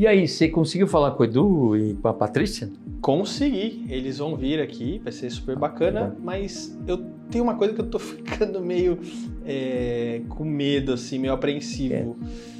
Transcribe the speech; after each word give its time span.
E 0.00 0.06
aí, 0.06 0.26
você 0.26 0.48
conseguiu 0.48 0.86
falar 0.86 1.10
com 1.10 1.22
o 1.22 1.26
Edu 1.26 1.76
e 1.76 1.92
com 1.92 2.08
a 2.08 2.14
Patrícia? 2.14 2.70
Consegui. 3.02 3.84
Eles 3.86 4.16
vão 4.16 4.34
vir 4.34 4.58
aqui, 4.58 4.98
vai 5.04 5.12
ser 5.12 5.28
super 5.28 5.58
bacana, 5.58 6.16
mas 6.22 6.74
eu 6.86 7.04
tenho 7.30 7.44
uma 7.44 7.54
coisa 7.54 7.74
que 7.74 7.82
eu 7.82 7.86
tô 7.86 7.98
ficando 8.00 8.62
meio 8.62 8.98
é, 9.44 10.22
com 10.26 10.42
medo, 10.42 10.94
assim, 10.94 11.18
meio 11.18 11.34
apreensivo. 11.34 12.16
É, 12.18 12.59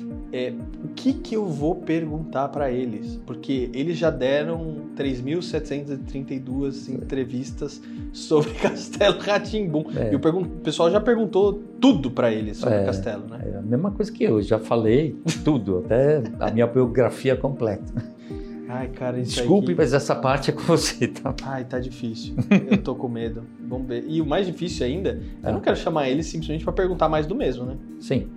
o 0.85 0.89
que 0.95 1.13
que 1.13 1.35
eu 1.35 1.47
vou 1.47 1.75
perguntar 1.75 2.49
para 2.49 2.71
eles? 2.71 3.21
Porque 3.27 3.69
eles 3.75 3.97
já 3.99 4.11
deram 4.11 4.77
3.732 4.97 6.89
entrevistas 6.89 7.81
sobre 8.13 8.51
Castelo 8.61 9.19
Ratimbum. 9.19 9.85
É. 9.97 10.13
E 10.13 10.17
o 10.17 10.21
o 10.41 10.47
pessoal 10.63 10.91
já 10.91 11.01
perguntou 11.01 11.53
tudo 11.81 12.11
para 12.11 12.31
eles 12.33 12.59
sobre 12.59 12.77
É. 12.77 12.85
Castelo, 12.85 13.27
né? 13.29 13.41
É 13.55 13.57
a 13.59 13.63
mesma 13.63 13.91
coisa 13.91 14.11
que 14.13 14.23
eu, 14.23 14.41
já 14.41 14.59
falei 14.59 15.17
tudo, 15.45 15.79
até 15.85 16.23
a 16.39 16.51
minha 16.51 16.67
biografia 16.67 17.37
completa. 17.37 18.21
Ai, 18.69 18.87
cara, 18.89 19.19
isso 19.19 19.35
Desculpe, 19.39 19.71
aí. 19.71 19.75
mas 19.77 19.93
essa 19.93 20.15
parte 20.15 20.51
é 20.51 20.53
com 20.53 20.63
você, 20.63 21.09
tá? 21.09 21.35
Ai, 21.43 21.65
tá 21.65 21.81
difícil. 21.81 22.37
Eu 22.71 22.79
tô 22.79 22.95
com 22.95 23.09
medo. 23.09 23.43
Vamos 23.69 23.89
ver. 23.89 24.05
E 24.07 24.21
o 24.21 24.27
mais 24.27 24.47
difícil 24.47 24.87
ainda, 24.87 25.11
eu 25.43 25.49
Ah. 25.49 25.51
não 25.53 25.61
quero 25.61 25.77
chamar 25.77 26.09
eles 26.09 26.27
simplesmente 26.27 26.63
pra 26.63 26.73
perguntar 26.73 27.09
mais 27.09 27.27
do 27.27 27.35
mesmo, 27.35 27.65
né? 27.67 27.77
Sim, 27.99 28.29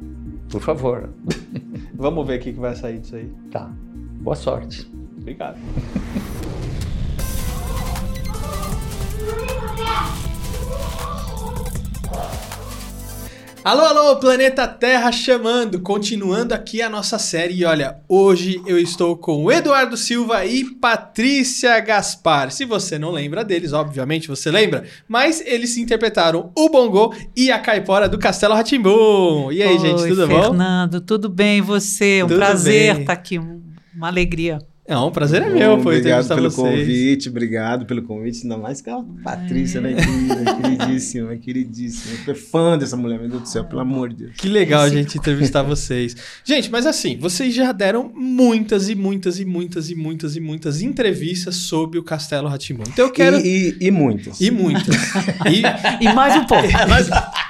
por 0.50 0.60
favor. 0.60 1.10
Vamos 1.94 2.28
ver 2.28 2.40
o 2.40 2.42
que 2.42 2.52
vai 2.54 2.76
sair 2.76 3.00
disso 3.00 3.16
aí. 3.16 3.32
Tá. 3.52 3.72
Boa 4.22 4.36
sorte. 4.36 4.90
Obrigado. 5.18 5.58
Alô, 13.64 13.82
alô, 13.86 14.18
Planeta 14.18 14.68
Terra 14.68 15.10
chamando, 15.14 15.80
continuando 15.80 16.54
aqui 16.54 16.82
a 16.82 16.90
nossa 16.90 17.18
série. 17.18 17.54
E 17.62 17.64
olha, 17.66 17.96
hoje 18.10 18.62
eu 18.68 18.78
estou 18.78 19.16
com 19.16 19.50
Eduardo 19.50 19.96
Silva 19.96 20.46
e 20.46 20.66
Patrícia 20.66 21.80
Gaspar. 21.80 22.52
Se 22.52 22.66
você 22.66 23.00
não 23.00 23.10
lembra 23.10 23.42
deles, 23.42 23.72
obviamente 23.72 24.28
você 24.28 24.52
lembra, 24.52 24.84
mas 25.08 25.42
eles 25.46 25.78
interpretaram 25.78 26.52
o 26.58 26.68
Bongo 26.70 27.16
e 27.38 27.52
a 27.52 27.58
Caipora 27.60 28.10
do 28.10 28.20
Castelo 28.20 28.54
Ratimbum. 28.54 29.50
E 29.50 29.64
aí, 29.64 29.80
gente, 29.80 30.02
Oi, 30.02 30.10
tudo 30.10 30.28
bom? 30.28 30.42
Fernando, 30.42 31.00
tudo 31.00 31.30
bem? 31.30 31.60
E 31.60 31.62
você? 31.62 32.22
Um 32.22 32.28
Tudo 32.28 32.38
prazer 32.38 33.00
estar 33.00 33.14
aqui, 33.14 33.40
um- 33.40 33.62
uma 33.96 34.08
alegria. 34.10 34.60
Não, 34.88 35.08
o 35.08 35.12
prazer 35.12 35.42
é 35.42 35.50
meu, 35.50 35.80
foi 35.82 35.98
Obrigado 35.98 36.26
entrevistar 36.26 36.36
pelo 36.36 36.50
vocês. 36.52 36.80
convite, 36.80 37.30
obrigado 37.30 37.86
pelo 37.86 38.02
convite. 38.02 38.44
Ainda 38.44 38.58
mais 38.58 38.82
que 38.82 38.90
a 38.90 39.02
Patrícia, 39.24 39.80
né? 39.80 39.94
Querida, 39.94 40.56
queridíssima, 40.56 41.38
queridíssima. 41.38 42.16
Eu 42.28 42.36
sou 42.36 42.36
fã 42.36 42.78
dessa 42.78 42.98
mulher, 42.98 43.18
meu 43.18 43.30
Deus 43.30 43.44
do 43.44 43.48
céu, 43.48 43.64
pelo 43.64 43.80
amor 43.80 44.10
de 44.10 44.16
Deus. 44.26 44.32
Que 44.38 44.50
legal 44.50 44.82
a 44.82 44.90
gente 44.90 45.18
entrevistar 45.18 45.62
vocês. 45.64 46.16
Gente, 46.44 46.70
mas 46.70 46.86
assim, 46.86 47.18
vocês 47.18 47.54
já 47.54 47.72
deram 47.72 48.12
muitas 48.14 48.90
e 48.90 48.96
muitas 48.96 49.40
e 49.40 49.46
muitas 49.46 49.90
e 49.90 49.96
muitas 49.96 50.36
e 50.36 50.42
muitas 50.42 50.82
entrevistas 50.82 51.56
sobre 51.56 51.98
o 51.98 52.04
Castelo 52.04 52.50
Ratimbun. 52.50 52.84
Então 52.90 53.06
eu 53.06 53.12
quero. 53.12 53.38
E, 53.38 53.44
E, 53.54 53.78
e, 53.80 53.88
e 53.88 53.92
muitas. 53.92 54.40
muitas. 54.52 54.96
E, 55.50 56.06
E 56.06 56.14
mais 56.14 56.36
um 56.36 56.46
pouco. 56.46 56.68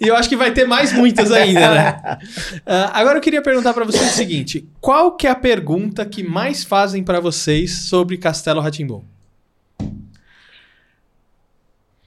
e 0.00 0.08
eu 0.08 0.16
acho 0.16 0.28
que 0.28 0.36
vai 0.36 0.52
ter 0.52 0.66
mais 0.66 0.92
muitas 0.92 1.30
ainda, 1.30 1.74
né? 1.74 2.18
Ah, 2.66 3.00
agora 3.00 3.18
eu 3.18 3.22
queria 3.22 3.42
perguntar 3.42 3.72
pra 3.74 3.84
vocês 3.84 4.12
o 4.12 4.14
seguinte: 4.14 4.68
qual 4.80 5.16
que 5.16 5.26
é 5.26 5.30
a 5.30 5.34
pergunta 5.34 6.04
que 6.04 6.22
mais 6.22 6.64
fazem 6.64 7.02
pra 7.02 7.20
vocês 7.20 7.72
sobre 7.88 8.16
Castelo 8.16 8.60
Ratimbun? 8.60 9.04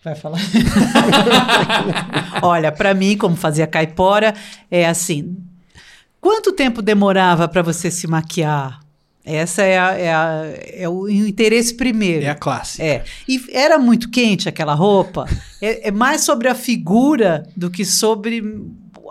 Vai 0.04 0.16
falar. 0.16 0.40
Olha, 2.42 2.72
para 2.72 2.94
mim, 2.94 3.18
como 3.18 3.36
fazia 3.36 3.68
caipora, 3.68 4.34
é 4.72 4.88
assim: 4.88 5.36
quanto 6.22 6.54
tempo 6.54 6.82
demorava 6.82 7.48
para 7.48 7.62
você 7.62 7.92
se 7.92 8.08
maquiar? 8.08 8.80
Essa 9.30 9.62
é, 9.64 9.78
a- 9.78 9.98
é 9.98 10.14
a- 10.14 10.54
é 10.84 10.90
o 10.90 11.10
interesse 11.10 11.74
primeiro. 11.76 12.24
É 12.26 12.30
a 12.30 12.36
classe. 12.36 12.82
É. 12.82 13.04
E 13.28 13.42
era 13.52 13.78
muito 13.78 14.10
quente 14.10 14.48
aquela 14.48 14.74
roupa. 14.74 15.26
É, 15.62 15.88
é 15.88 15.92
mais 15.92 16.22
sobre 16.22 16.48
a 16.48 16.54
figura 16.56 17.44
do 17.56 17.70
que 17.72 17.84
sobre 17.84 18.44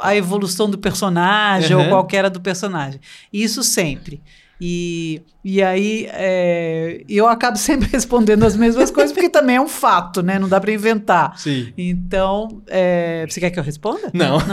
a 0.00 0.14
evolução 0.14 0.70
do 0.70 0.78
personagem 0.78 1.74
Uhum. 1.76 1.82
ou 1.82 1.88
qual 1.88 2.06
que 2.06 2.16
era 2.16 2.30
do 2.30 2.40
personagem. 2.40 3.00
Isso 3.32 3.64
sempre. 3.64 4.22
E, 4.60 5.20
e 5.44 5.60
aí 5.62 6.06
é, 6.12 7.02
eu 7.08 7.26
acabo 7.26 7.58
sempre 7.58 7.88
respondendo 7.90 8.44
as 8.44 8.56
mesmas 8.56 8.90
coisas, 8.92 9.12
porque 9.12 9.28
também 9.28 9.56
é 9.56 9.60
um 9.60 9.66
fato, 9.68 10.22
né? 10.22 10.38
Não 10.38 10.48
dá 10.48 10.60
para 10.60 10.72
inventar. 10.72 11.36
Sim. 11.36 11.72
Então, 11.76 12.62
é, 12.68 13.26
você 13.28 13.40
quer 13.40 13.50
que 13.50 13.58
eu 13.58 13.64
responda? 13.64 14.08
Não. 14.14 14.38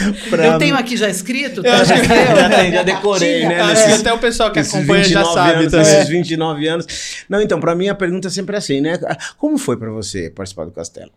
Pra 0.30 0.46
eu 0.46 0.58
tenho 0.58 0.76
aqui 0.76 0.96
já 0.96 1.08
escrito? 1.08 1.64
Eu 1.64 1.72
acho 1.72 1.92
que- 1.94 2.06
já, 2.06 2.70
já 2.70 2.82
decorei, 2.82 3.46
né? 3.46 3.60
Acho 3.60 3.84
que 3.86 3.92
até 3.92 4.12
o 4.12 4.18
pessoal 4.18 4.50
que 4.52 4.58
esses 4.60 4.74
acompanha 4.74 5.04
já 5.04 5.22
29 5.22 5.34
sabe 5.34 5.60
anos. 5.76 5.88
Esses 5.88 6.08
29 6.08 6.68
anos. 6.68 6.86
Não, 7.28 7.40
então, 7.40 7.60
pra 7.60 7.74
mim 7.74 7.88
a 7.88 7.94
pergunta 7.94 8.28
é 8.28 8.30
sempre 8.30 8.56
assim, 8.56 8.80
né? 8.80 8.98
Como 9.38 9.58
foi 9.58 9.76
pra 9.76 9.90
você 9.90 10.30
participar 10.30 10.64
do 10.64 10.70
Castelo? 10.72 11.10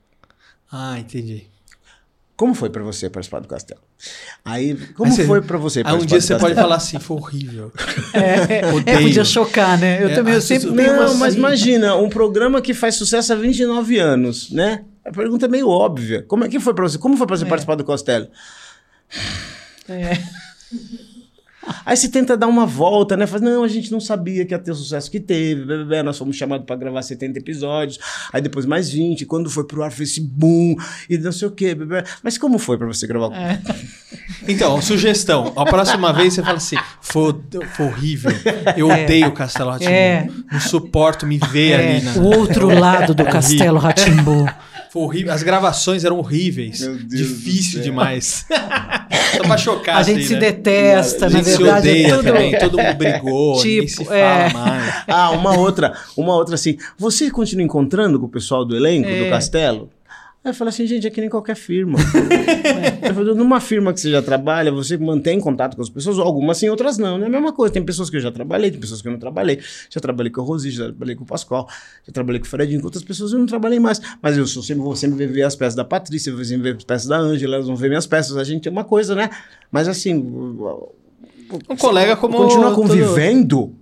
Ah, 0.72 0.98
entendi. 1.00 1.48
Como 2.38 2.54
foi 2.54 2.70
pra 2.70 2.84
você 2.84 3.10
participar 3.10 3.40
do 3.40 3.48
Castelo? 3.48 3.80
Aí, 4.44 4.76
como 4.98 5.10
você- 5.10 5.24
foi 5.26 5.42
pra 5.42 5.58
você 5.58 5.80
Aí 5.80 5.84
participar 5.86 6.04
um 6.04 6.06
dia 6.06 6.20
você 6.22 6.34
Castelo? 6.34 6.40
pode 6.42 6.56
falar 6.62 6.76
assim, 6.76 7.00
foi 7.00 7.16
horrível. 7.18 7.72
É, 8.14 8.60
é, 8.68 8.74
Odeio. 8.74 9.02
podia 9.04 9.24
chocar, 9.24 9.78
né? 9.80 10.04
Eu 10.04 10.10
É, 10.10 10.16
também 10.16 10.34
eu 10.34 10.42
sempre 10.42 10.70
Não, 10.70 10.94
uma- 10.96 11.14
mas 11.14 11.36
imagina, 11.36 11.96
um 11.96 12.10
programa 12.10 12.62
que 12.62 12.74
faz 12.74 12.96
sucesso 12.96 13.32
há 13.32 13.36
29 13.38 13.98
anos, 14.00 14.52
né? 14.52 14.84
A 15.06 15.12
pergunta 15.12 15.46
é 15.46 15.50
meio 15.50 15.70
óbvia. 15.70 16.26
Como 16.28 16.44
é 16.44 16.50
que 16.50 16.60
foi 16.60 16.74
pra 16.74 16.84
você? 16.84 16.98
Como 16.98 17.16
foi 17.16 17.26
pra 17.26 17.38
você 17.38 17.46
É. 17.46 17.48
participar 17.48 17.76
do 17.76 17.86
Castelo? 17.86 18.28
É. 19.90 20.18
Aí 21.84 21.98
você 21.98 22.08
tenta 22.10 22.38
dar 22.38 22.46
uma 22.46 22.66
volta, 22.66 23.18
né? 23.18 23.26
Faz, 23.26 23.42
não, 23.42 23.64
a 23.64 23.68
gente 23.68 23.92
não 23.92 24.00
sabia 24.00 24.46
que 24.46 24.54
ia 24.54 24.60
ter 24.60 24.70
o 24.72 24.76
sucesso 24.76 25.10
que 25.10 25.20
teve. 25.20 25.66
blá, 25.66 25.78
blá, 25.78 25.86
blá. 25.86 26.04
Nós 26.04 26.16
fomos 26.18 26.36
chamados 26.36 26.64
pra 26.66 26.76
gravar 26.76 27.02
70 27.02 27.40
episódios, 27.40 27.98
aí 28.32 28.40
depois 28.40 28.68
mais 28.68 28.92
20. 28.92 29.26
Quando 29.26 29.50
foi 29.50 29.66
pro 29.66 29.82
ar, 29.82 29.92
fez 29.92 30.12
esse 30.12 30.22
boom 30.22 30.76
e 31.10 31.18
não 31.18 31.32
sei 31.32 31.48
o 31.48 31.52
quê. 31.52 31.74
blá, 31.74 31.86
blá. 31.88 32.04
Mas 32.24 32.38
como 32.38 32.60
foi 32.60 32.78
pra 32.78 32.86
você 32.86 33.08
gravar? 33.08 33.36
É. 33.36 33.60
Então, 34.48 34.80
sugestão. 34.82 35.54
A 35.56 35.66
próxima 35.66 36.14
vez 36.14 36.36
você 36.36 36.44
fala 36.44 36.58
assim: 36.58 36.78
foi, 37.02 37.36
foi 37.76 37.86
horrível. 37.88 38.32
Eu 38.78 38.92
É. 38.92 39.04
odeio 39.04 39.28
o 39.28 39.32
Castelo 39.32 39.72
Ratimbun. 39.72 39.92
É. 39.92 40.28
Não 40.52 40.60
suporto 40.60 41.26
me 41.26 41.40
ver 41.52 41.72
É, 41.80 41.96
ali. 41.98 42.06
Na... 42.06 42.14
o 42.14 42.26
outro 42.26 42.68
lado 42.80 43.16
do 43.16 43.24
Castelo 43.26 43.80
Ratimbu. 43.80 44.46
Foi 44.96 45.04
horrível. 45.04 45.34
As 45.34 45.44
gravações 45.44 46.06
eram 46.06 46.20
horríveis. 46.20 46.80
Meu 46.80 46.96
Deus 46.96 47.10
Difícil 47.12 47.82
demais. 47.82 48.46
Só 49.36 49.44
pra 49.44 49.58
chocar, 49.58 49.98
A 49.98 50.04
gente 50.04 50.20
assim, 50.20 50.28
se 50.28 50.34
né? 50.36 50.40
detesta, 50.40 51.26
A 51.26 51.30
na 51.30 51.38
gente 51.38 51.50
se 51.50 51.58
verdade. 51.58 51.90
odeia 51.90 52.08
é 52.08 52.10
tudo... 52.16 52.24
também. 52.24 52.58
Todo 52.60 52.78
mundo 52.78 52.96
brigou, 52.96 53.56
ninguém 53.62 53.86
Tipo, 53.86 53.90
se 53.98 54.06
fala 54.06 54.18
é. 54.18 54.54
mais. 54.54 54.94
Ah, 55.08 55.32
uma 55.32 55.58
outra, 55.58 55.94
uma 56.16 56.34
outra 56.36 56.56
assim. 56.56 56.78
Você 56.98 57.30
continua 57.30 57.66
encontrando 57.66 58.18
com 58.18 58.26
o 58.28 58.30
pessoal 58.30 58.64
do 58.64 58.74
elenco 58.74 59.10
É. 59.10 59.26
do 59.26 59.30
Castelo? 59.30 59.90
Aí 60.46 60.52
eu 60.52 60.54
falei 60.54 60.70
assim, 60.70 60.86
gente, 60.86 61.08
é 61.08 61.10
que 61.10 61.20
nem 61.20 61.28
qualquer 61.28 61.56
firma. 61.56 61.98
Eu 63.02 63.14
falei, 63.16 63.34
numa 63.34 63.60
firma 63.60 63.92
que 63.92 64.00
você 64.00 64.12
já 64.12 64.22
trabalha, 64.22 64.72
você 64.72 64.96
mantém 64.96 65.40
contato 65.40 65.76
com 65.76 65.82
as 65.82 65.90
pessoas, 65.90 66.20
algumas 66.20 66.58
sim, 66.60 66.70
outras 66.70 67.00
não. 67.00 67.20
É 67.22 67.26
a 67.26 67.30
mesma 67.30 67.52
coisa. 67.52 67.74
Tem 67.74 67.84
pessoas 67.84 68.12
que 68.12 68.16
eu 68.18 68.20
já 68.22 68.32
trabalhei, 68.32 68.70
tem 68.70 68.80
pessoas 68.80 69.02
que 69.02 69.08
eu 69.08 69.12
não 69.12 69.18
trabalhei. 69.20 69.60
Já 69.90 70.00
trabalhei 70.00 70.32
com 70.32 70.42
o 70.42 70.44
Rosi, 70.44 70.70
já 70.70 70.86
trabalhei 70.86 71.16
com 71.16 71.24
o 71.24 71.26
Pascoal, 71.26 71.68
já 72.06 72.14
trabalhei 72.14 72.40
com 72.40 72.46
o 72.46 72.50
Fredinho, 72.50 72.80
com 72.80 72.86
outras 72.88 73.04
pessoas 73.04 73.34
eu 73.34 73.40
não 73.40 73.48
trabalhei 73.48 73.80
mais. 73.80 74.00
Mas 74.22 74.38
eu 74.38 74.46
sou 74.46 74.62
sempre, 74.62 74.84
vou 74.84 74.96
sempre 74.96 75.26
ver 75.26 75.42
as 75.44 75.56
peças 75.56 75.74
da 75.74 75.84
Patrícia, 75.84 76.32
vou 76.32 76.46
sempre 76.46 76.72
ver 76.72 76.78
as 76.78 76.84
peças 76.84 77.08
da 77.08 77.18
Ângela, 77.18 77.56
elas 77.56 77.66
vão 77.68 77.76
ver 77.76 77.88
minhas 77.90 78.06
peças. 78.06 78.38
A 78.38 78.44
gente 78.44 78.68
é 78.68 78.72
uma 78.72 78.84
coisa, 78.84 79.16
né? 79.16 79.32
Mas 79.72 79.88
assim. 79.88 80.14
Um 80.16 81.76
colega 81.78 82.16
como. 82.16 82.38
Continua 82.38 82.66
todo- 82.66 82.76
convivendo. 82.76 83.76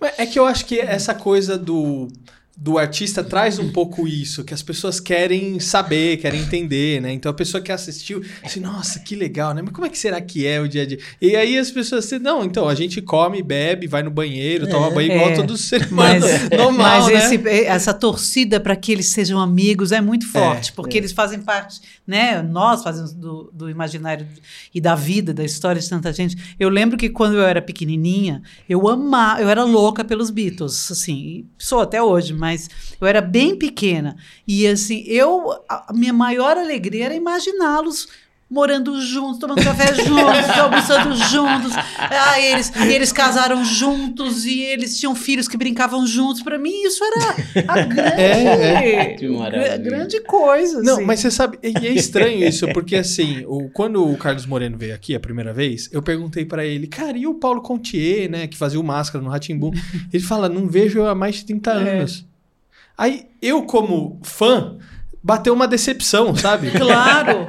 Mas 0.00 0.18
É 0.18 0.26
que 0.26 0.38
eu 0.38 0.46
acho 0.46 0.66
que 0.66 0.78
essa 0.80 1.14
coisa 1.14 1.56
do, 1.58 2.08
do 2.56 2.78
artista 2.78 3.24
traz 3.24 3.58
um 3.58 3.72
pouco 3.72 4.06
isso, 4.06 4.44
que 4.44 4.54
as 4.54 4.62
pessoas 4.62 5.00
querem 5.00 5.58
saber, 5.58 6.18
querem 6.18 6.40
entender, 6.40 7.00
né? 7.02 7.12
Então 7.12 7.28
a 7.30 7.34
pessoa 7.34 7.60
que 7.60 7.72
assistiu, 7.72 8.22
assim, 8.44 8.60
nossa, 8.60 9.00
que 9.00 9.16
legal, 9.16 9.52
né? 9.52 9.60
Mas 9.60 9.72
como 9.72 9.86
é 9.86 9.90
que 9.90 9.98
será 9.98 10.20
que 10.20 10.46
é 10.46 10.60
o 10.60 10.68
dia 10.68 10.82
a 10.82 10.86
dia? 10.86 10.98
E 11.20 11.34
aí 11.34 11.58
as 11.58 11.70
pessoas 11.70 12.04
dizem, 12.04 12.20
não, 12.20 12.44
então 12.44 12.68
a 12.68 12.74
gente 12.74 13.02
come, 13.02 13.42
bebe, 13.42 13.86
vai 13.88 14.02
no 14.04 14.10
banheiro, 14.10 14.68
toma 14.68 14.88
banho 14.90 15.12
igual 15.12 15.30
É. 15.30 15.34
todo 15.34 15.56
ser 15.56 15.86
humano 15.90 16.20
Mas, 16.20 16.50
normal, 16.50 17.00
mas 17.02 17.06
né? 17.08 17.14
esse- 17.36 17.48
essa 17.66 17.92
torcida 17.92 18.60
para 18.60 18.76
que 18.76 18.92
eles 18.92 19.06
sejam 19.06 19.40
amigos 19.40 19.90
é 19.90 20.00
muito 20.00 20.26
forte, 20.28 20.72
porque 20.72 20.96
eles 20.96 21.10
fazem 21.12 21.40
parte, 21.40 21.80
né? 22.06 22.40
Nós 22.40 22.82
fazemos 22.84 23.12
do, 23.12 23.50
do 23.52 23.68
imaginário 23.68 24.26
e 24.72 24.80
da 24.80 24.94
vida, 24.94 25.34
da 25.34 25.44
história 25.44 25.80
de 25.80 25.88
tanta 25.88 26.12
gente. 26.12 26.36
Eu 26.58 26.68
lembro 26.68 26.96
que 26.96 27.08
quando 27.08 27.34
eu 27.34 27.42
era 27.42 27.60
pequenininha, 27.60 28.42
eu 28.68 28.86
amava, 28.88 29.40
eu 29.42 29.48
era 29.48 29.64
louca 29.64 30.04
pelos 30.04 30.30
Beatles, 30.30 30.90
assim, 30.92 31.46
sou 31.58 31.80
até 31.80 32.00
hoje, 32.02 32.32
mas 32.44 32.68
eu 33.00 33.06
era 33.06 33.22
bem 33.22 33.56
pequena 33.56 34.16
e 34.46 34.66
assim, 34.66 35.02
eu 35.06 35.50
a 35.68 35.92
minha 35.94 36.12
maior 36.12 36.58
alegria 36.58 37.06
era 37.06 37.14
imaginá-los 37.14 38.06
morando 38.50 39.00
juntos, 39.00 39.38
tomando 39.38 39.64
café 39.64 39.92
juntos, 40.04 40.50
almoçando 40.60 41.16
juntos. 41.16 41.72
Ah, 41.98 42.38
eles, 42.38 42.70
eles 42.76 43.10
casaram 43.10 43.64
juntos 43.64 44.44
e 44.44 44.60
eles 44.60 44.96
tinham 44.96 45.12
filhos 45.14 45.48
que 45.48 45.56
brincavam 45.56 46.06
juntos. 46.06 46.40
Para 46.42 46.56
mim, 46.58 46.82
isso 46.84 47.02
era 47.02 47.64
a 47.66 47.80
grande, 47.82 48.20
É, 48.20 49.14
Que 49.18 49.26
maravilha. 49.28 49.76
grande 49.78 50.20
coisa. 50.20 50.82
Não, 50.82 50.96
assim. 50.96 51.04
mas 51.04 51.20
você 51.20 51.30
sabe, 51.32 51.58
e 51.64 51.86
é 51.86 51.92
estranho 51.92 52.46
isso, 52.46 52.68
porque 52.72 52.94
assim, 52.96 53.44
o, 53.48 53.68
quando 53.70 54.06
o 54.08 54.16
Carlos 54.16 54.46
Moreno 54.46 54.76
veio 54.78 54.94
aqui 54.94 55.16
a 55.16 55.20
primeira 55.20 55.52
vez, 55.52 55.88
eu 55.90 56.02
perguntei 56.02 56.44
pra 56.44 56.64
ele, 56.64 56.86
cara, 56.86 57.16
e 57.18 57.26
o 57.26 57.34
Paulo 57.34 57.60
Contier, 57.60 58.30
né, 58.30 58.46
que 58.46 58.56
fazia 58.56 58.78
o 58.78 58.84
Máscara 58.84 59.24
no 59.24 59.30
Ratimbum? 59.30 59.72
Ele 60.12 60.22
fala, 60.22 60.48
não 60.48 60.68
vejo 60.68 61.02
há 61.04 61.14
mais 61.14 61.36
de 61.36 61.46
30 61.46 61.70
É. 61.72 61.98
anos. 61.98 62.24
Aí, 62.96 63.26
eu 63.42 63.62
como 63.64 64.20
fã, 64.22 64.76
bateu 65.22 65.52
uma 65.52 65.66
decepção, 65.66 66.34
sabe? 66.36 66.70
Claro, 66.78 67.44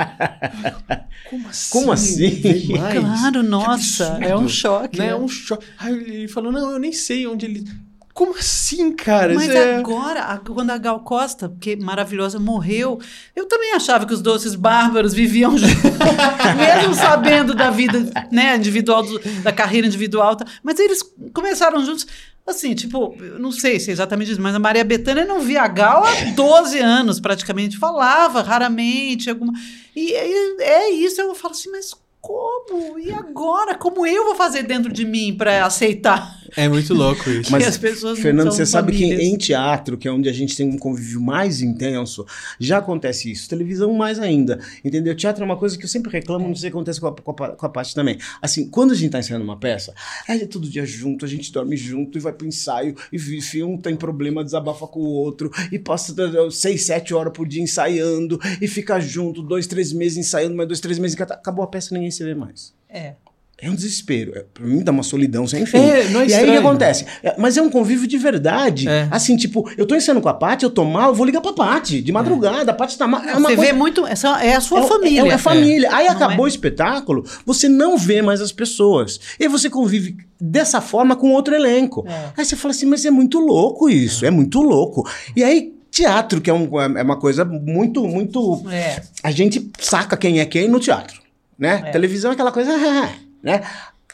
Como 1.30 1.48
assim? 1.50 1.70
Como 1.72 1.92
assim? 1.92 2.42
Claro, 3.00 3.44
nossa, 3.44 4.18
é 4.22 4.36
um 4.36 4.48
choque. 4.48 4.98
Né? 4.98 5.08
né? 5.08 5.16
Um 5.16 5.28
choque. 5.28 5.66
Aí 5.78 5.94
ele 5.94 6.28
falou, 6.28 6.52
não, 6.52 6.72
eu 6.72 6.80
nem 6.80 6.92
sei 6.92 7.28
onde 7.28 7.46
ele... 7.46 7.66
Como 8.14 8.34
assim, 8.38 8.94
cara? 8.94 9.34
Mas 9.36 9.50
é- 9.50 9.76
agora, 9.76 10.40
quando 10.48 10.70
a 10.70 10.78
Gal 10.78 11.02
Costa, 11.02 11.54
que 11.60 11.76
maravilhosa, 11.76 12.40
morreu, 12.40 12.98
eu 13.36 13.46
também 13.46 13.74
achava 13.74 14.06
que 14.06 14.14
os 14.14 14.22
doces 14.22 14.56
bárbaros 14.56 15.14
viviam 15.14 15.58
juntos, 15.58 15.76
mesmo 16.58 16.96
sabendo 16.96 17.54
da 17.54 17.70
vida 17.70 18.00
né, 18.32 18.56
individual, 18.56 19.04
do- 19.04 19.20
da 19.44 19.52
carreira 19.52 19.86
individual. 19.86 20.34
tá? 20.38 20.46
Mas 20.64 20.80
eles 20.80 21.02
começaram 21.34 21.84
juntos, 21.86 22.08
assim, 22.46 22.76
tipo, 22.76 23.16
eu 23.20 23.40
não 23.40 23.52
sei 23.52 23.80
se 23.80 23.90
é 23.90 23.94
exatamente 23.94 24.32
isso, 24.32 24.42
mas 24.42 24.54
a 24.54 24.60
Maria 24.60 24.84
Bethânia 24.84 25.26
não 25.26 25.42
via 25.42 25.64
a 25.64 25.68
Gal 25.68 26.04
há 26.04 26.32
12 26.32 26.80
anos, 26.80 27.20
praticamente, 27.20 27.78
falava 27.78 28.42
raramente. 28.42 29.30
Alguma... 29.30 29.54
E 29.96 30.14
é, 30.14 30.62
é 30.62 30.90
isso, 30.92 31.20
eu 31.20 31.34
falo 31.34 31.54
assim, 31.54 31.72
mas 31.72 31.94
como? 32.26 32.98
E 32.98 33.12
agora? 33.12 33.76
Como 33.76 34.06
eu 34.08 34.26
vou 34.26 34.36
fazer 34.36 34.64
dentro 34.64 34.92
de 34.92 35.06
mim 35.06 35.36
para 35.38 35.64
aceitar 35.64 36.40
É 36.58 36.68
muito 36.68 36.92
louco 36.94 37.30
isso. 37.30 37.52
Mas, 37.52 37.68
as 37.68 37.78
pessoas 37.78 38.18
não 38.18 38.24
Fernando, 38.24 38.52
você 38.52 38.66
sabe 38.66 38.92
que 38.92 39.06
em 39.06 39.38
teatro, 39.38 39.96
que 39.96 40.08
é 40.08 40.12
onde 40.12 40.28
a 40.28 40.34
gente 40.34 40.58
tem 40.58 40.68
um 40.68 40.78
convívio 40.78 41.22
mais 41.22 41.62
intenso, 41.62 42.26
já 42.60 42.80
acontece 42.80 43.32
isso. 43.32 43.48
Televisão 43.48 43.94
mais 43.94 44.20
ainda, 44.20 44.60
entendeu? 44.84 45.16
Teatro 45.16 45.44
é 45.44 45.46
uma 45.46 45.58
coisa 45.58 45.78
que 45.78 45.84
eu 45.84 45.90
sempre 45.90 46.12
reclamo, 46.12 46.48
não 46.48 46.56
sei 46.56 46.70
o 46.70 46.72
que 46.72 46.78
acontece 46.78 47.00
com 47.00 47.08
a, 47.08 47.16
com 47.16 47.44
a, 47.44 47.50
com 47.50 47.66
a 47.66 47.70
parte 47.70 47.94
também. 47.94 48.18
Assim, 48.42 48.68
quando 48.70 48.92
a 48.92 48.96
gente 48.96 49.12
tá 49.12 49.20
ensaiando 49.20 49.44
uma 49.44 49.58
peça, 49.58 49.94
é 50.28 50.38
todo 50.46 50.68
dia 50.68 50.86
junto, 50.86 51.26
a 51.26 51.28
gente 51.28 51.52
dorme 51.52 51.78
junto 51.78 52.18
e 52.18 52.22
vai 52.22 52.34
pro 52.34 52.48
ensaio, 52.48 52.96
e 53.12 53.64
um 53.64 53.78
tem 53.78 53.96
problema, 53.96 54.44
desabafa 54.44 54.88
com 54.88 55.00
o 55.00 55.10
outro, 55.10 55.52
e 55.72 55.78
passa 55.78 56.16
eh, 56.18 56.50
seis, 56.50 56.84
sete 56.86 57.14
horas 57.14 57.34
por 57.34 57.48
dia 57.48 57.62
ensaiando, 57.62 58.40
e 58.62 58.68
fica 58.68 59.00
junto, 59.00 59.44
dois, 59.44 59.68
três 59.68 59.94
meses 59.94 60.18
ensaiando, 60.18 60.56
mais 60.56 60.68
dois, 60.68 60.80
três 60.80 60.98
meses, 60.98 61.18
e 61.18 61.24
acabou 61.24 61.64
a 61.64 61.68
peça, 61.68 61.94
ninguém 61.94 62.12
se 62.16 62.24
vê 62.24 62.34
mais. 62.36 62.74
É. 62.90 63.14
É 63.58 63.70
um 63.70 63.74
desespero. 63.76 64.38
É, 64.38 64.44
pra 64.54 64.66
mim 64.66 64.84
dá 64.84 64.92
uma 64.92 65.02
solidão 65.02 65.48
sem 65.48 65.66
fim. 65.66 65.78
É, 65.78 66.10
não 66.10 66.20
é 66.20 66.28
e 66.28 66.34
aí 66.34 66.44
o 66.44 66.52
que 66.52 66.58
acontece? 66.58 67.06
É, 67.24 67.36
mas 67.38 67.56
é 67.56 67.62
um 67.62 67.70
convívio 67.70 68.06
de 68.06 68.18
verdade. 68.18 68.86
É. 68.90 69.08
Assim, 69.10 69.38
tipo, 69.38 69.70
eu 69.78 69.86
tô 69.86 69.96
ensaiando 69.96 70.20
com 70.20 70.28
a 70.28 70.34
Paty, 70.34 70.66
eu 70.66 70.70
tô 70.70 70.84
mal, 70.84 71.12
eu 71.12 71.16
vou 71.16 71.26
ligar 71.26 71.40
pra 71.40 71.54
Paty. 71.54 72.02
De 72.02 72.12
madrugada, 72.12 72.72
a 72.72 72.74
Paty 72.76 72.98
tá 72.98 73.08
mal. 73.08 73.22
É 73.24 73.32
uma 73.32 73.50
Você 73.50 73.56
coisa- 73.56 73.62
vê 73.62 73.72
muito. 73.72 74.06
Essa 74.06 74.44
é 74.44 74.56
a 74.56 74.60
sua 74.60 74.82
é, 74.82 74.88
família. 74.88 75.22
É, 75.32 75.36
é 75.36 75.38
família. 75.38 75.90
Aí 75.96 76.06
Não 76.08 76.12
acabou 76.16 76.46
é? 76.46 76.48
o 76.48 76.48
espetáculo, 76.50 77.24
você 77.46 77.70
não 77.70 77.98
vê 77.98 78.22
mais 78.22 78.42
as 78.42 78.52
pessoas. 78.52 79.22
E 79.40 79.48
você 79.48 79.70
convive 79.70 80.18
dessa 80.40 80.82
forma 80.82 81.16
com 81.16 81.32
outro 81.32 81.56
elenco. 81.56 82.06
É. 82.10 82.32
Aí 82.36 82.44
você 82.44 82.58
fala 82.58 82.74
assim, 82.74 82.86
mas 82.86 83.06
é 83.06 83.10
muito 83.10 83.40
louco 83.40 83.88
isso, 83.90 84.26
é, 84.26 84.30
muito 84.30 84.62
louco. 84.62 85.10
E 85.34 85.42
aí, 85.42 85.74
teatro, 85.90 86.42
que 86.42 86.50
é, 86.50 86.54
um- 86.54 86.70
é 86.98 87.02
uma 87.02 87.18
coisa 87.18 87.46
muito, 87.46 88.06
muito 88.06 88.62
É. 88.70 89.02
a 89.24 89.32
gente 89.32 89.72
saca 89.80 90.18
quem 90.18 90.42
é 90.42 90.46
quem 90.46 90.68
no 90.68 90.78
teatro, 90.78 91.22
né? 91.58 91.84
É. 91.86 91.92
Televisão 91.92 92.32
é 92.32 92.34
aquela 92.34 92.52
coisa, 92.52 92.72
né? 93.44 93.62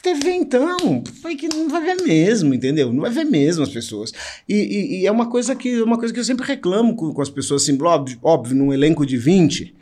TV, 0.02 0.32
então, 0.32 1.04
foi 1.22 1.36
que 1.36 1.46
não 1.46 1.68
vai 1.68 1.80
ver 1.80 2.02
mesmo, 2.02 2.52
entendeu? 2.52 2.92
Não 2.92 3.02
vai 3.02 3.10
ver 3.12 3.22
mesmo 3.24 3.62
as 3.62 3.68
pessoas. 3.68 4.12
E, 4.48 4.54
e- 4.54 5.00
e 5.02 5.06
é 5.06 5.12
uma 5.12 5.26
coisa 5.30 5.54
que 5.54 5.80
uma 5.80 5.96
coisa 5.96 6.12
que 6.12 6.18
eu 6.18 6.24
sempre 6.24 6.44
reclamo 6.44 6.96
com, 6.96 7.14
com 7.14 7.22
as 7.22 7.30
pessoas, 7.30 7.62
assim, 7.62 7.80
óbvio, 7.80 8.18
óbvio, 8.20 8.56
num 8.56 8.72
elenco 8.72 9.06
de 9.06 9.16
20, 9.16 9.72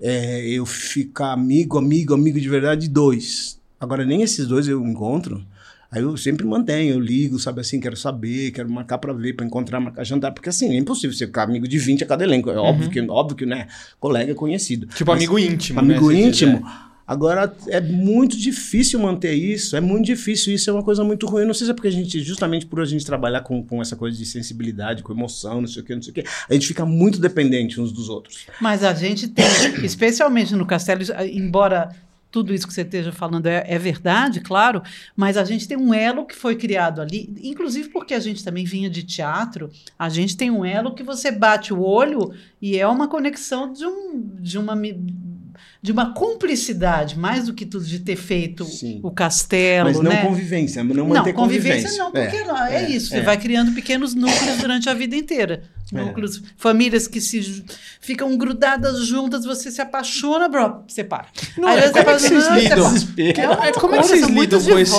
é, 0.00 0.48
eu 0.48 0.66
ficar 0.66 1.32
amigo, 1.32 1.78
amigo, 1.78 2.12
amigo 2.12 2.40
de 2.40 2.48
verdade 2.48 2.82
de 2.82 2.88
dois. 2.88 3.56
Agora, 3.78 4.04
nem 4.04 4.22
esses 4.22 4.48
dois 4.48 4.66
eu 4.66 4.84
encontro. 4.84 5.44
Aí 5.92 6.02
eu 6.02 6.16
sempre 6.16 6.44
mantenho, 6.44 6.94
eu 6.94 7.00
ligo, 7.00 7.38
sabe 7.38 7.60
assim, 7.60 7.78
quero 7.78 7.96
saber, 7.96 8.50
quero 8.50 8.68
marcar 8.68 8.98
pra 8.98 9.12
ver, 9.12 9.34
pra 9.34 9.46
encontrar, 9.46 9.78
marcar 9.78 10.02
jantar, 10.04 10.32
porque 10.32 10.48
assim, 10.48 10.74
é 10.74 10.76
impossível 10.78 11.14
você 11.16 11.26
ficar 11.26 11.42
amigo 11.44 11.68
de 11.68 11.78
20 11.78 12.02
a 12.02 12.06
cada 12.06 12.24
elenco. 12.24 12.50
É 12.50 12.56
óbvio 12.56 12.90
que, 12.90 13.00
óbvio 13.02 13.36
que, 13.36 13.46
né, 13.46 13.68
colega 14.00 14.32
é 14.32 14.34
conhecido. 14.34 14.86
Tipo 14.88 15.10
Mas- 15.12 15.18
amigo 15.18 15.38
íntimo, 15.38 15.78
amigo 15.78 16.10
né? 16.10 16.16
Você 16.16 16.16
diz, 16.16 16.26
íntimo. 16.42 16.66
Agora, 17.06 17.54
é 17.68 17.80
muito 17.80 18.36
difícil 18.36 18.98
manter 19.00 19.34
isso, 19.34 19.76
é 19.76 19.80
muito 19.80 20.06
difícil, 20.06 20.54
isso 20.54 20.70
é 20.70 20.72
uma 20.72 20.82
coisa 20.82 21.02
muito 21.02 21.26
ruim. 21.26 21.44
Não 21.44 21.54
sei 21.54 21.66
se 21.66 21.70
é 21.70 21.74
porque 21.74 21.88
a 21.88 21.92
gente, 21.92 22.20
justamente 22.20 22.66
por 22.66 22.80
a 22.80 22.84
gente 22.84 23.04
trabalhar 23.04 23.40
com, 23.40 23.62
com 23.62 23.82
essa 23.82 23.96
coisa 23.96 24.16
de 24.16 24.24
sensibilidade, 24.24 25.02
com 25.02 25.12
emoção, 25.12 25.60
não 25.60 25.68
sei 25.68 25.82
o 25.82 25.84
que, 25.84 25.94
não 25.94 26.02
sei 26.02 26.10
o 26.10 26.14
que, 26.14 26.24
a 26.48 26.54
gente 26.54 26.66
fica 26.66 26.86
muito 26.86 27.18
dependente 27.18 27.80
uns 27.80 27.92
dos 27.92 28.08
outros. 28.08 28.46
Mas 28.60 28.84
a 28.84 28.94
gente 28.94 29.28
tem, 29.28 29.44
especialmente 29.84 30.54
no 30.54 30.64
Castelo, 30.66 31.02
embora 31.30 31.90
tudo 32.32 32.54
isso 32.54 32.66
que 32.66 32.72
você 32.72 32.80
esteja 32.80 33.12
falando 33.12 33.46
é, 33.46 33.62
é 33.68 33.78
verdade, 33.78 34.40
claro, 34.40 34.82
mas 35.14 35.36
a 35.36 35.44
gente 35.44 35.68
tem 35.68 35.76
um 35.76 35.92
elo 35.92 36.24
que 36.24 36.34
foi 36.34 36.56
criado 36.56 37.02
ali, 37.02 37.32
inclusive 37.42 37.90
porque 37.90 38.14
a 38.14 38.20
gente 38.20 38.42
também 38.42 38.64
vinha 38.64 38.88
de 38.88 39.02
teatro, 39.02 39.70
a 39.98 40.08
gente 40.08 40.34
tem 40.34 40.50
um 40.50 40.64
elo 40.64 40.94
que 40.94 41.02
você 41.02 41.30
bate 41.30 41.74
o 41.74 41.82
olho 41.82 42.34
e 42.60 42.78
é 42.78 42.88
uma 42.88 43.06
conexão 43.06 43.70
de, 43.70 43.84
um, 43.84 44.30
de 44.40 44.56
uma. 44.56 44.74
De 45.82 45.90
uma 45.90 46.14
cumplicidade, 46.14 47.18
mais 47.18 47.46
do 47.46 47.54
que 47.54 47.66
tudo 47.66 47.84
de 47.84 47.98
ter 47.98 48.14
feito 48.14 48.64
Sim. 48.64 49.00
o 49.02 49.10
castelo, 49.10 49.88
Mas 49.88 49.98
não 50.00 50.10
né? 50.12 50.22
convivência, 50.24 50.84
não 50.84 50.94
Não, 50.94 51.06
manter 51.08 51.32
convivência, 51.32 51.88
convivência. 51.90 52.04
não, 52.04 52.12
porque 52.12 52.36
É. 52.36 52.44
não, 52.44 52.66
é, 52.66 52.84
é, 52.84 52.90
isso. 52.90 53.08
Você 53.08 53.16
é. 53.16 53.22
vai 53.22 53.36
criando 53.36 53.72
pequenos 53.72 54.14
núcleos 54.14 54.58
durante 54.58 54.88
a 54.88 54.94
vida 54.94 55.16
inteira. 55.16 55.64
É. 55.92 55.96
Núcleos, 56.04 56.40
famílias 56.56 57.06
que 57.06 57.20
se 57.20 57.64
ficam 58.00 58.34
grudadas 58.38 59.04
juntas, 59.04 59.44
você 59.44 59.70
se 59.70 59.80
apaixona, 59.82 60.48
bro, 60.48 60.84
separa. 60.88 61.26
Não, 61.58 61.68
Aí 61.68 61.80
é, 61.80 61.82
você 61.82 61.92
como 61.92 62.10
é 62.10 62.14
que 62.14 62.20
vocês 62.22 62.48
não, 62.48 62.58
lidam? 62.58 62.94
É, 63.18 63.22
É 63.66 63.68
é, 63.68 63.72
como 63.72 63.94
é 63.94 63.98
que 63.98 64.06
vocês 64.06 64.26
lidam 64.28 64.62
com 64.62 64.78
esse. 64.78 64.94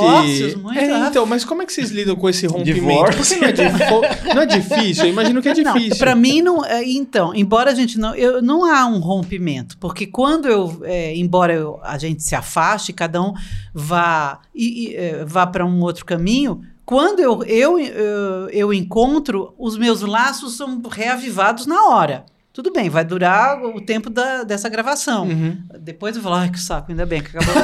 É, 0.77 1.07
então, 1.07 1.25
mas 1.25 1.43
como 1.45 1.61
é 1.63 1.65
que 1.65 1.73
vocês 1.73 1.89
lidam 1.89 2.15
com 2.15 2.29
esse 2.29 2.45
rompimento? 2.45 2.75
Divórcio. 2.75 3.17
Porque 3.17 3.35
não 3.41 3.47
é, 3.47 3.51
difo- 3.53 4.33
não 4.35 4.41
é 4.43 4.45
difícil, 4.45 5.05
eu 5.05 5.09
imagino 5.09 5.41
que 5.41 5.49
é 5.49 5.53
difícil. 5.53 5.89
Não, 5.89 5.97
para 5.97 6.13
mim 6.15 6.41
não. 6.43 6.63
é, 6.63 6.83
Então, 6.83 7.33
embora 7.33 7.71
a 7.71 7.75
gente 7.75 7.97
não, 7.97 8.13
eu, 8.13 8.41
não 8.41 8.63
há 8.65 8.85
um 8.85 8.99
rompimento, 8.99 9.75
porque 9.79 10.05
quando 10.05 10.47
eu, 10.47 10.72
é, 10.83 11.15
embora 11.15 11.53
eu- 11.53 11.79
a 11.83 11.97
gente 11.97 12.23
se 12.23 12.35
afaste, 12.35 12.93
cada 12.93 13.21
um 13.21 13.33
vá 13.73 14.39
e, 14.53 14.89
e, 14.91 14.95
é, 14.95 15.25
vá 15.25 15.45
para 15.47 15.65
um 15.65 15.81
outro 15.81 16.05
caminho. 16.05 16.61
Quando 16.85 17.19
eu, 17.21 17.43
eu, 17.43 17.79
eu, 17.79 18.49
eu 18.49 18.73
encontro, 18.73 19.53
os 19.57 19.77
meus 19.77 20.01
laços 20.01 20.57
são 20.57 20.81
reavivados 20.89 21.65
na 21.65 21.85
hora. 21.89 22.25
Tudo 22.53 22.71
bem, 22.71 22.87
vai 22.87 23.03
durar 23.03 23.59
o 23.63 23.81
tempo 23.81 24.11
da, 24.11 24.43
dessa 24.43 24.69
gravação. 24.69 25.25
Uhum. 25.25 25.57
Depois 25.81 26.15
eu 26.15 26.21
vou 26.21 26.31
ai 26.31 26.51
que 26.51 26.59
saco, 26.59 26.91
ainda 26.91 27.03
bem 27.03 27.19
que 27.19 27.35
acabou. 27.35 27.55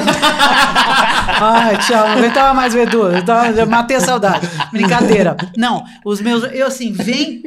ai, 1.40 1.78
tchau, 1.78 2.08
não 2.08 2.18
aguentava 2.18 2.52
mais 2.54 2.74
ver 2.74 2.88
Edu, 2.88 3.06
eu, 3.06 3.24
tava- 3.24 3.48
eu 3.50 3.66
matei 3.68 3.96
a 3.96 4.00
saudade. 4.00 4.48
Brincadeira. 4.72 5.36
Não, 5.56 5.84
os 6.04 6.20
meus, 6.20 6.42
eu 6.52 6.66
assim, 6.66 6.92
vem 6.92 7.40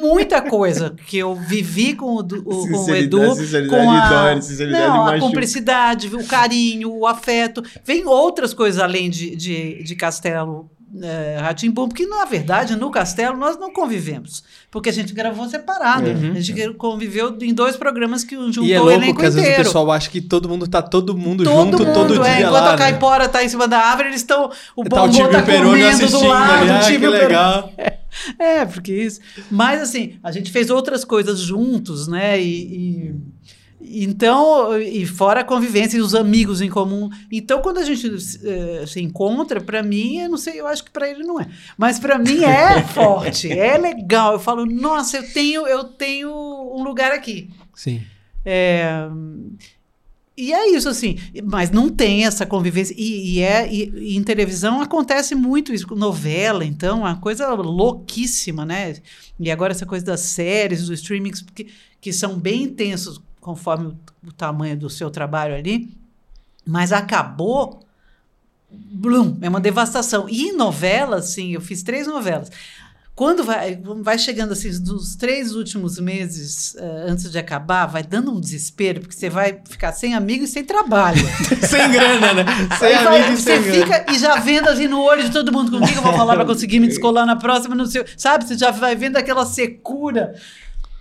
muita 0.00 0.40
coisa 0.40 0.94
que 1.06 1.18
eu 1.18 1.34
vivi 1.34 1.94
com 1.94 2.06
o, 2.06 2.20
o- 2.20 2.42
com 2.44 2.84
o 2.90 2.94
Edu, 2.94 3.34
sinceridade 3.34 3.68
com 3.68 3.90
a, 3.90 4.08
dói, 4.08 4.40
sinceridade 4.42 4.86
não, 4.88 5.06
a 5.08 5.18
cumplicidade, 5.18 6.06
o 6.14 6.24
carinho, 6.26 6.90
o 6.90 7.06
afeto. 7.06 7.62
Vem 7.84 8.06
outras 8.06 8.54
coisas 8.54 8.80
além 8.80 9.10
de, 9.10 9.36
de, 9.36 9.82
de 9.82 9.94
Castelo 9.94 10.70
é, 11.02 11.38
Ratimbum, 11.40 11.88
porque 11.88 12.06
na 12.06 12.24
verdade 12.24 12.74
no 12.74 12.90
Castelo 12.90 13.36
nós 13.36 13.58
não 13.58 13.72
convivemos, 13.72 14.42
porque 14.70 14.88
a 14.88 14.92
gente 14.92 15.12
gravou 15.12 15.48
separado. 15.48 16.08
Uhum. 16.08 16.32
A 16.32 16.40
gente 16.40 16.72
conviveu 16.74 17.36
em 17.40 17.52
dois 17.52 17.76
programas 17.76 18.24
que 18.24 18.34
juntou 18.36 18.64
E 18.64 18.72
é 18.72 18.80
o 18.80 18.84
louco 18.84 18.98
elenco 19.02 19.20
que 19.20 19.26
às 19.26 19.34
vezes 19.34 19.52
o 19.52 19.56
pessoal 19.56 19.90
acha 19.92 20.08
que 20.08 20.20
todo 20.20 20.48
mundo 20.48 20.66
tá 20.66 20.80
todo 20.80 21.16
mundo 21.16 21.44
Todo 21.44 21.54
junto 21.54 21.78
mundo, 21.84 21.92
todo 21.92 22.24
é, 22.24 22.36
dia 22.36 22.46
enquanto 22.46 22.64
lá. 22.64 22.68
a 22.68 22.72
né? 22.72 22.78
caipora 22.78 23.28
tá 23.28 23.44
em 23.44 23.48
cima 23.48 23.68
da 23.68 23.78
árvore, 23.78 24.08
eles 24.08 24.20
estão. 24.20 24.50
O 24.74 24.84
Tá 24.84 25.02
o 25.02 25.08
bombom 25.08 25.28
tá 25.28 25.42
Peroni 25.42 25.82
comendo 25.82 26.10
do 26.10 26.26
lado, 26.26 26.52
ali, 26.62 26.70
o 26.70 26.74
ah, 26.74 26.80
que 26.86 27.06
legal. 27.06 27.72
É, 28.38 28.64
porque 28.64 28.92
isso. 28.92 29.20
Mas 29.50 29.82
assim, 29.82 30.18
a 30.22 30.32
gente 30.32 30.50
fez 30.50 30.70
outras 30.70 31.04
coisas 31.04 31.38
juntos, 31.38 32.08
né? 32.08 32.40
E, 32.40 32.62
e- 32.62 33.14
então, 33.80 34.76
e 34.80 35.06
fora 35.06 35.40
a 35.40 35.44
convivência 35.44 35.98
e 35.98 36.00
os 36.00 36.14
amigos 36.14 36.60
em 36.60 36.68
comum. 36.68 37.08
Então, 37.30 37.62
quando 37.62 37.78
a 37.78 37.84
gente 37.84 38.10
eh, 38.44 38.84
se 38.86 39.00
encontra, 39.00 39.60
para 39.60 39.82
mim, 39.82 40.18
eu 40.18 40.28
não 40.28 40.36
sei, 40.36 40.60
eu 40.60 40.66
acho 40.66 40.84
que 40.84 40.90
para 40.90 41.08
ele 41.08 41.22
não 41.22 41.40
é. 41.40 41.48
Mas 41.76 41.98
para 41.98 42.18
mim 42.18 42.42
é 42.42 42.82
forte, 42.92 43.50
é 43.50 43.78
legal. 43.78 44.32
Eu 44.32 44.40
falo, 44.40 44.66
nossa, 44.66 45.18
eu 45.18 45.32
tenho, 45.32 45.66
eu 45.66 45.84
tenho 45.84 46.30
um 46.30 46.82
lugar 46.82 47.12
aqui. 47.12 47.50
Sim. 47.74 48.02
É, 48.44 49.08
e 50.36 50.52
é 50.52 50.70
isso, 50.70 50.88
assim. 50.88 51.16
Mas 51.44 51.70
não 51.70 51.88
tem 51.88 52.24
essa 52.24 52.46
convivência. 52.46 52.94
E, 52.98 53.34
e 53.34 53.40
é, 53.40 53.72
e, 53.72 53.90
e 53.96 54.16
em 54.16 54.22
televisão 54.22 54.80
acontece 54.80 55.34
muito 55.34 55.72
isso. 55.72 55.86
Novela, 55.94 56.64
então, 56.64 57.06
é 57.06 57.10
uma 57.10 57.20
coisa 57.20 57.48
louquíssima, 57.54 58.64
né? 58.64 58.96
E 59.38 59.50
agora 59.50 59.72
essa 59.72 59.86
coisa 59.86 60.04
das 60.04 60.20
séries, 60.20 60.86
dos 60.86 61.00
streamings, 61.00 61.42
que, 61.42 61.68
que 62.00 62.12
são 62.12 62.38
bem 62.38 62.62
intensos. 62.64 63.20
Conforme 63.40 63.88
o, 63.88 63.96
o 64.28 64.32
tamanho 64.32 64.76
do 64.76 64.90
seu 64.90 65.10
trabalho 65.10 65.54
ali, 65.54 65.88
mas 66.66 66.92
acabou. 66.92 67.80
Blum, 68.70 69.38
é 69.40 69.48
uma 69.48 69.60
devastação. 69.60 70.28
E 70.28 70.52
novelas, 70.52 71.30
sim, 71.30 71.52
eu 71.52 71.60
fiz 71.60 71.82
três 71.82 72.06
novelas. 72.06 72.50
Quando 73.18 73.42
vai, 73.42 73.76
vai 74.00 74.16
chegando 74.16 74.52
assim, 74.52 74.70
nos 74.84 75.16
três 75.16 75.52
últimos 75.52 75.98
meses 75.98 76.76
uh, 76.78 77.10
antes 77.10 77.32
de 77.32 77.36
acabar, 77.36 77.84
vai 77.84 78.00
dando 78.00 78.30
um 78.30 78.38
desespero, 78.38 79.00
porque 79.00 79.16
você 79.16 79.28
vai 79.28 79.60
ficar 79.68 79.90
sem 79.90 80.14
amigo 80.14 80.44
e 80.44 80.46
sem 80.46 80.64
trabalho. 80.64 81.18
sem 81.68 81.90
grana, 81.90 82.32
né? 82.32 82.44
Sem 82.78 82.86
Aí 82.86 82.94
amigo 82.94 83.10
vai, 83.10 83.32
e 83.32 83.36
você 83.36 83.56
sem 83.56 83.62
grana. 83.62 83.84
fica 83.84 84.12
e 84.12 84.18
já 84.20 84.36
vendo 84.36 84.68
assim 84.68 84.86
no 84.86 85.02
olho 85.02 85.24
de 85.24 85.32
todo 85.32 85.50
mundo 85.52 85.68
com 85.68 85.78
o 85.78 85.80
que 85.84 85.94
que 85.94 85.98
eu 85.98 86.02
vou 86.02 86.12
falar 86.12 86.36
para 86.36 86.44
conseguir 86.44 86.78
me 86.78 86.86
descolar 86.86 87.26
na 87.26 87.34
próxima, 87.34 87.74
não 87.74 87.86
sei, 87.86 88.04
sabe? 88.16 88.46
Você 88.46 88.56
já 88.56 88.70
vai 88.70 88.94
vendo 88.94 89.16
aquela 89.16 89.44
secura. 89.44 90.36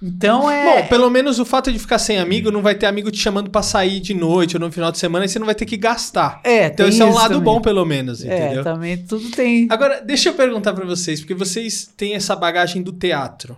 Então 0.01 0.49
é. 0.49 0.81
Bom, 0.83 0.87
pelo 0.87 1.09
menos 1.09 1.39
o 1.39 1.45
fato 1.45 1.71
de 1.71 1.79
ficar 1.79 1.97
sem 1.97 2.19
amigo, 2.19 2.51
não 2.51 2.61
vai 2.61 2.75
ter 2.75 2.85
amigo 2.85 3.09
te 3.09 3.17
chamando 3.17 3.49
pra 3.49 3.63
sair 3.63 3.99
de 3.99 4.13
noite 4.13 4.55
ou 4.55 4.59
no 4.59 4.71
final 4.71 4.91
de 4.91 4.99
semana 4.99 5.25
e 5.25 5.29
você 5.29 5.39
não 5.39 5.45
vai 5.45 5.55
ter 5.55 5.65
que 5.65 5.75
gastar. 5.77 6.39
É, 6.43 6.67
Então 6.67 6.87
esse 6.87 7.01
é 7.01 7.05
um 7.05 7.13
lado 7.13 7.29
também. 7.35 7.43
bom, 7.43 7.61
pelo 7.61 7.83
menos, 7.83 8.23
entendeu? 8.23 8.61
É, 8.61 8.63
também 8.63 8.97
tudo 8.97 9.31
tem. 9.31 9.67
Agora, 9.71 9.99
deixa 10.01 10.29
eu 10.29 10.33
perguntar 10.33 10.73
pra 10.73 10.85
vocês, 10.85 11.19
porque 11.19 11.33
vocês 11.33 11.89
têm 11.97 12.13
essa 12.13 12.35
bagagem 12.35 12.83
do 12.83 12.91
teatro, 12.91 13.57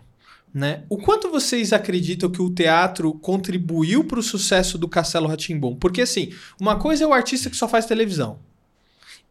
né? 0.54 0.84
O 0.90 0.98
quanto 0.98 1.30
vocês 1.30 1.74
acreditam 1.74 2.30
que 2.30 2.42
o 2.42 2.50
teatro 2.50 3.14
contribuiu 3.16 4.06
pro 4.06 4.24
sucesso 4.24 4.78
do 4.78 4.88
Castelo 4.88 5.28
Ratimbum? 5.28 5.76
Porque 5.76 6.02
assim, 6.02 6.32
uma 6.60 6.78
coisa 6.78 7.04
é 7.04 7.08
o 7.08 7.14
artista 7.14 7.50
que 7.50 7.58
só 7.58 7.68
faz 7.68 7.86
televisão. 7.86 8.40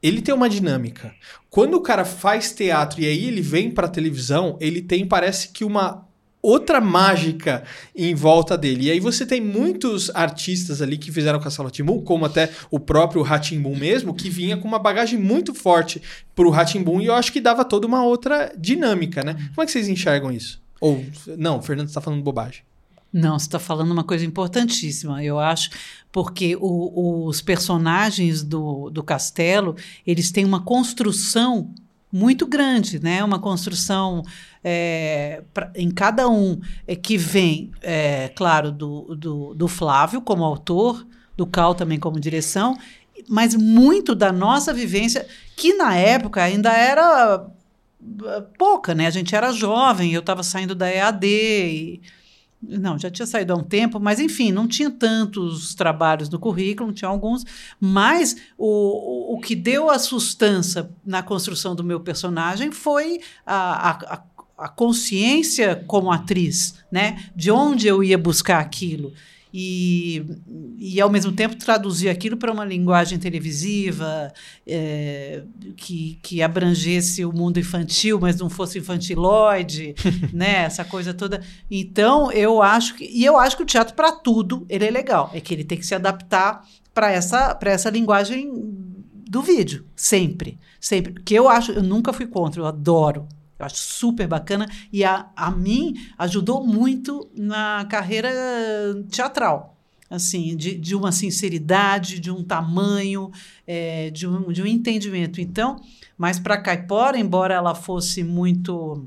Ele 0.03 0.21
tem 0.21 0.33
uma 0.35 0.49
dinâmica. 0.49 1.13
Quando 1.51 1.75
o 1.75 1.81
cara 1.81 2.05
faz 2.05 2.53
teatro 2.53 3.01
e 3.01 3.07
aí 3.07 3.25
ele 3.25 3.41
vem 3.41 3.71
pra 3.71 3.89
televisão, 3.89 4.57
ele 4.61 4.81
tem, 4.81 5.05
parece 5.07 5.49
que 5.49 5.65
uma 5.65 6.07
outra 6.43 6.81
mágica 6.81 7.65
em 7.95 8.15
volta 8.15 8.57
dele. 8.57 8.87
E 8.87 8.91
aí 8.91 9.01
você 9.01 9.27
tem 9.27 9.41
muitos 9.41 10.11
artistas 10.15 10.81
ali 10.81 10.97
que 10.97 11.11
fizeram 11.13 11.41
Castelo 11.41 11.69
Ratimbum, 11.69 12.01
como 12.03 12.25
até 12.25 12.51
o 12.71 12.79
próprio 12.79 13.23
Ratimbum 13.23 13.77
mesmo, 13.77 14.15
que 14.15 14.31
vinha 14.31 14.57
com 14.57 14.67
uma 14.69 14.79
bagagem 14.79 15.19
muito 15.19 15.53
forte 15.55 16.01
pro 16.35 16.51
Ratimbum 16.51 17.01
e 17.01 17.07
eu 17.07 17.15
acho 17.15 17.33
que 17.33 17.41
dava 17.41 17.65
toda 17.65 17.87
uma 17.87 18.05
outra 18.05 18.53
dinâmica, 18.57 19.23
né? 19.25 19.35
Como 19.55 19.63
é 19.63 19.67
que 19.67 19.73
vocês 19.73 19.89
enxergam 19.89 20.31
isso? 20.31 20.61
Ou, 20.81 21.05
não, 21.37 21.61
Fernando 21.61 21.89
está 21.89 22.01
falando 22.01 22.23
bobagem. 22.23 22.63
Não, 23.13 23.39
você 23.39 23.47
está 23.47 23.59
falando 23.59 23.91
uma 23.91 24.05
coisa 24.05 24.25
importantíssima, 24.25 25.25
eu 25.25 25.39
acho, 25.39 25.71
porque 26.13 26.55
o- 26.61 27.27
os 27.27 27.41
personagens 27.41 28.43
do, 28.43 28.91
do 28.91 29.03
castelo, 29.03 29.75
eles 30.07 30.31
têm 30.31 30.45
uma 30.45 30.61
construção 30.63 31.73
muito 32.13 32.47
grande, 32.47 32.99
né? 33.03 33.23
Uma 33.23 33.39
construção 33.39 34.23
é, 34.65 35.43
pra- 35.53 35.71
em 35.75 35.91
cada 35.91 36.29
um 36.29 36.61
é, 36.87 36.97
que 36.97 37.17
vem, 37.17 37.71
é, 37.83 38.29
claro, 38.35 38.73
do, 38.73 39.15
do, 39.15 39.55
do 39.55 39.69
Flávio 39.69 40.21
como 40.21 40.45
autor, 40.45 41.07
do 41.37 41.47
Cal 41.47 41.75
também 41.75 41.99
como 41.99 42.19
direção, 42.19 42.77
mas 43.29 43.55
muito 43.55 44.15
da 44.15 44.33
nossa 44.33 44.73
vivência, 44.73 45.27
que 45.57 45.75
na 45.75 45.95
época 45.97 46.43
ainda 46.43 46.73
era 46.73 47.45
uh, 48.01 48.43
pouca, 48.59 48.95
né? 48.95 49.07
A 49.07 49.11
gente 49.11 49.35
era 49.35 49.53
jovem, 49.53 50.13
eu 50.13 50.21
estava 50.21 50.43
saindo 50.43 50.75
da 50.75 50.91
EAD 50.91 51.27
e 51.27 52.01
não, 52.63 52.99
já 52.99 53.11
tinha 53.11 53.27
saído 53.27 53.53
há 53.53 53.57
um 53.57 53.63
tempo, 53.63 54.01
mas 54.01 54.19
enfim, 54.19 54.51
não 54.51 54.67
tinha 54.67 54.91
tantos 54.91 55.75
trabalhos 55.75 56.29
no 56.29 56.39
currículo, 56.39 56.93
tinha 56.93 57.09
alguns, 57.09 57.45
mas 57.81 58.37
o, 58.57 59.35
o, 59.37 59.41
que 59.41 59.55
deu 59.55 59.89
a 59.91 59.99
sustância 59.99 60.91
na 61.07 61.23
construção 61.23 61.75
do 61.75 61.85
meu 61.85 62.01
personagem 62.01 62.73
foi 62.73 63.21
a, 63.47 63.91
a- 63.91 64.23
a 64.59 64.69
consciência 64.69 65.85
como 65.87 66.11
atriz, 66.11 66.75
né? 66.91 67.31
De 67.37 67.49
onde 67.49 67.87
eu 67.87 68.03
ia 68.03 68.19
buscar 68.19 68.59
aquilo. 68.59 69.13
E, 69.53 70.25
e 70.79 71.01
ao 71.01 71.09
mesmo 71.11 71.33
tempo 71.33 71.57
traduzir 71.57 72.09
aquilo 72.09 72.37
para 72.37 72.53
uma 72.53 72.65
linguagem 72.65 73.19
televisiva 73.19 74.33
é, 74.67 75.43
que, 75.77 76.19
que 76.23 76.43
abrangesse 76.43 77.25
o 77.25 77.33
mundo 77.33 77.59
infantil, 77.59 78.19
mas 78.21 78.39
não 78.39 78.51
fosse 78.51 78.79
infantiloide, 78.79 79.95
né? 80.33 80.65
Essa 80.65 80.85
coisa 80.85 81.15
toda. 81.15 81.41
Então, 81.71 82.31
eu 82.33 82.63
acho 82.63 82.95
que. 82.95 83.05
E 83.05 83.25
eu 83.25 83.39
acho 83.39 83.57
que 83.57 83.63
o 83.63 83.67
teatro, 83.67 83.95
para 83.95 84.13
tudo, 84.13 84.67
ele 84.69 84.85
é 84.85 84.91
legal. 84.91 85.31
É 85.33 85.41
que 85.41 85.55
ele 85.55 85.65
tem 85.65 85.79
que 85.79 85.87
se 85.87 85.95
adaptar 85.95 86.67
para 86.93 87.11
essa, 87.11 87.55
para 87.55 87.71
essa 87.71 87.91
linguagem 87.91 88.53
do 89.29 89.43
vídeo. 89.43 89.87
Sempre. 89.95 90.59
Sempre. 90.81 91.15
Que 91.23 91.35
eu 91.35 91.49
acho, 91.49 91.73
eu 91.73 91.83
nunca 91.83 92.13
fui 92.13 92.27
contra, 92.27 92.61
eu 92.61 92.67
adoro. 92.67 93.29
Eu 93.59 93.67
acho 93.67 93.77
super 93.77 94.27
bacana. 94.27 94.67
E 94.93 95.05
a, 95.05 95.29
a 95.35 95.51
mim 95.51 95.95
ajudou 96.17 96.65
muito 96.65 97.29
na 97.35 97.87
carreira 97.91 98.31
teatral. 99.11 99.77
Assim, 100.11 100.57
de, 100.57 100.75
de 100.75 100.95
uma 100.95 101.13
sinceridade, 101.13 102.19
de 102.19 102.31
um 102.31 102.43
tamanho, 102.43 103.31
é, 103.67 104.09
de, 104.11 104.27
um, 104.27 104.51
de 104.51 104.63
um 104.63 104.67
entendimento. 104.67 105.39
Então, 105.39 105.77
mas 106.17 106.39
para 106.39 106.57
Caipora, 106.57 107.19
embora 107.19 107.53
ela 107.53 107.75
fosse 107.75 108.25
muito 108.25 109.07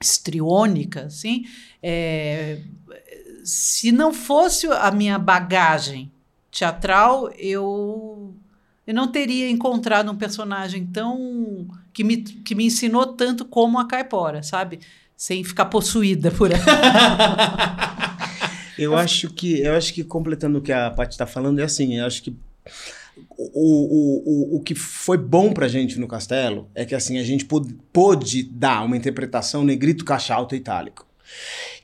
estriônica, 0.00 1.06
assim, 1.06 1.44
é, 1.82 2.62
se 3.44 3.92
não 3.92 4.14
fosse 4.14 4.66
a 4.68 4.90
minha 4.90 5.18
bagagem 5.18 6.10
teatral, 6.50 7.30
eu, 7.36 8.34
eu 8.90 8.94
não 8.94 9.06
teria 9.06 9.48
encontrado 9.48 10.10
um 10.10 10.16
personagem 10.16 10.84
tão 10.84 11.68
que 11.92 12.02
me, 12.02 12.16
que 12.16 12.56
me 12.56 12.64
ensinou 12.64 13.06
tanto 13.06 13.44
como 13.44 13.78
a 13.78 13.86
Caipora, 13.86 14.42
sabe? 14.42 14.80
Sem 15.16 15.44
ficar 15.44 15.66
possuída 15.66 16.32
por 16.32 16.50
ela. 16.50 16.60
Eu 18.76 18.96
acho 18.96 19.28
que, 19.28 19.60
eu 19.60 19.74
acho 19.74 19.92
que 19.92 20.02
completando 20.02 20.58
o 20.58 20.62
que 20.62 20.72
a 20.72 20.90
Paty 20.90 21.12
está 21.12 21.26
falando, 21.26 21.58
é 21.58 21.64
assim, 21.64 21.98
eu 21.98 22.06
acho 22.06 22.22
que 22.22 22.34
o, 23.36 23.44
o, 23.54 24.54
o, 24.54 24.56
o 24.56 24.60
que 24.62 24.74
foi 24.74 25.18
bom 25.18 25.52
pra 25.52 25.68
gente 25.68 26.00
no 26.00 26.08
Castelo 26.08 26.66
é 26.74 26.86
que 26.86 26.94
assim, 26.94 27.18
a 27.18 27.22
gente 27.22 27.44
pôde, 27.44 27.76
pôde 27.92 28.42
dar 28.42 28.82
uma 28.82 28.96
interpretação 28.96 29.62
negrito, 29.64 30.02
caixa 30.02 30.34
alta 30.34 30.54
e 30.54 30.60
itálico. 30.60 31.06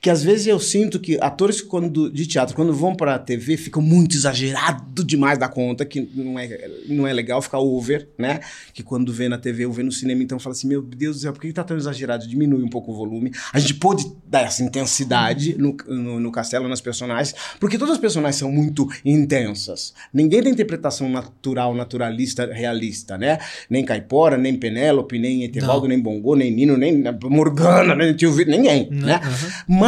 Que 0.01 0.09
às 0.09 0.23
vezes 0.23 0.47
eu 0.47 0.59
sinto 0.59 0.99
que 0.99 1.17
atores 1.21 1.61
quando, 1.61 2.11
de 2.11 2.25
teatro, 2.25 2.55
quando 2.55 2.73
vão 2.73 2.95
pra 2.95 3.17
TV, 3.17 3.57
ficam 3.57 3.81
muito 3.81 4.15
exagerado 4.15 5.03
demais 5.03 5.37
da 5.37 5.47
conta, 5.47 5.85
que 5.85 6.09
não 6.13 6.37
é, 6.37 6.69
não 6.87 7.07
é 7.07 7.13
legal 7.13 7.41
ficar 7.41 7.59
over, 7.59 8.07
né? 8.17 8.39
Que 8.73 8.83
quando 8.83 9.11
vê 9.11 9.27
na 9.27 9.37
TV 9.37 9.65
ou 9.65 9.73
vê 9.73 9.83
no 9.83 9.91
cinema, 9.91 10.21
então 10.23 10.39
fala 10.39 10.53
assim: 10.53 10.67
meu 10.67 10.81
Deus 10.81 11.17
do 11.17 11.21
céu, 11.23 11.33
por 11.33 11.41
que 11.41 11.51
tá 11.51 11.63
tão 11.63 11.77
exagerado? 11.77 12.27
Diminui 12.27 12.63
um 12.63 12.69
pouco 12.69 12.91
o 12.91 12.95
volume. 12.95 13.31
A 13.53 13.59
gente 13.59 13.73
pôde 13.75 14.05
dar 14.25 14.41
essa 14.41 14.63
intensidade 14.63 15.57
no, 15.57 15.75
no, 15.87 16.19
no 16.19 16.31
castelo, 16.31 16.67
nas 16.67 16.81
personagens, 16.81 17.35
porque 17.59 17.77
todas 17.77 17.95
as 17.95 17.99
personagens 17.99 18.35
são 18.37 18.51
muito 18.51 18.87
intensas. 19.03 19.93
Ninguém 20.13 20.43
tem 20.43 20.51
interpretação 20.51 21.09
natural, 21.09 21.73
naturalista, 21.73 22.45
realista, 22.51 23.17
né? 23.17 23.39
Nem 23.69 23.83
Caipora, 23.83 24.37
nem 24.37 24.55
Penélope, 24.55 25.17
nem 25.17 25.43
Etevaldo, 25.43 25.87
nem 25.87 25.99
Bongo, 25.99 26.35
nem 26.35 26.51
Nino, 26.51 26.77
nem 26.77 27.03
Morgana, 27.23 27.95
nem 27.95 28.13
Tio 28.13 28.31
Vitor, 28.31 28.51
ninguém, 28.53 28.89
né? 28.91 29.19
Mas 29.67 29.86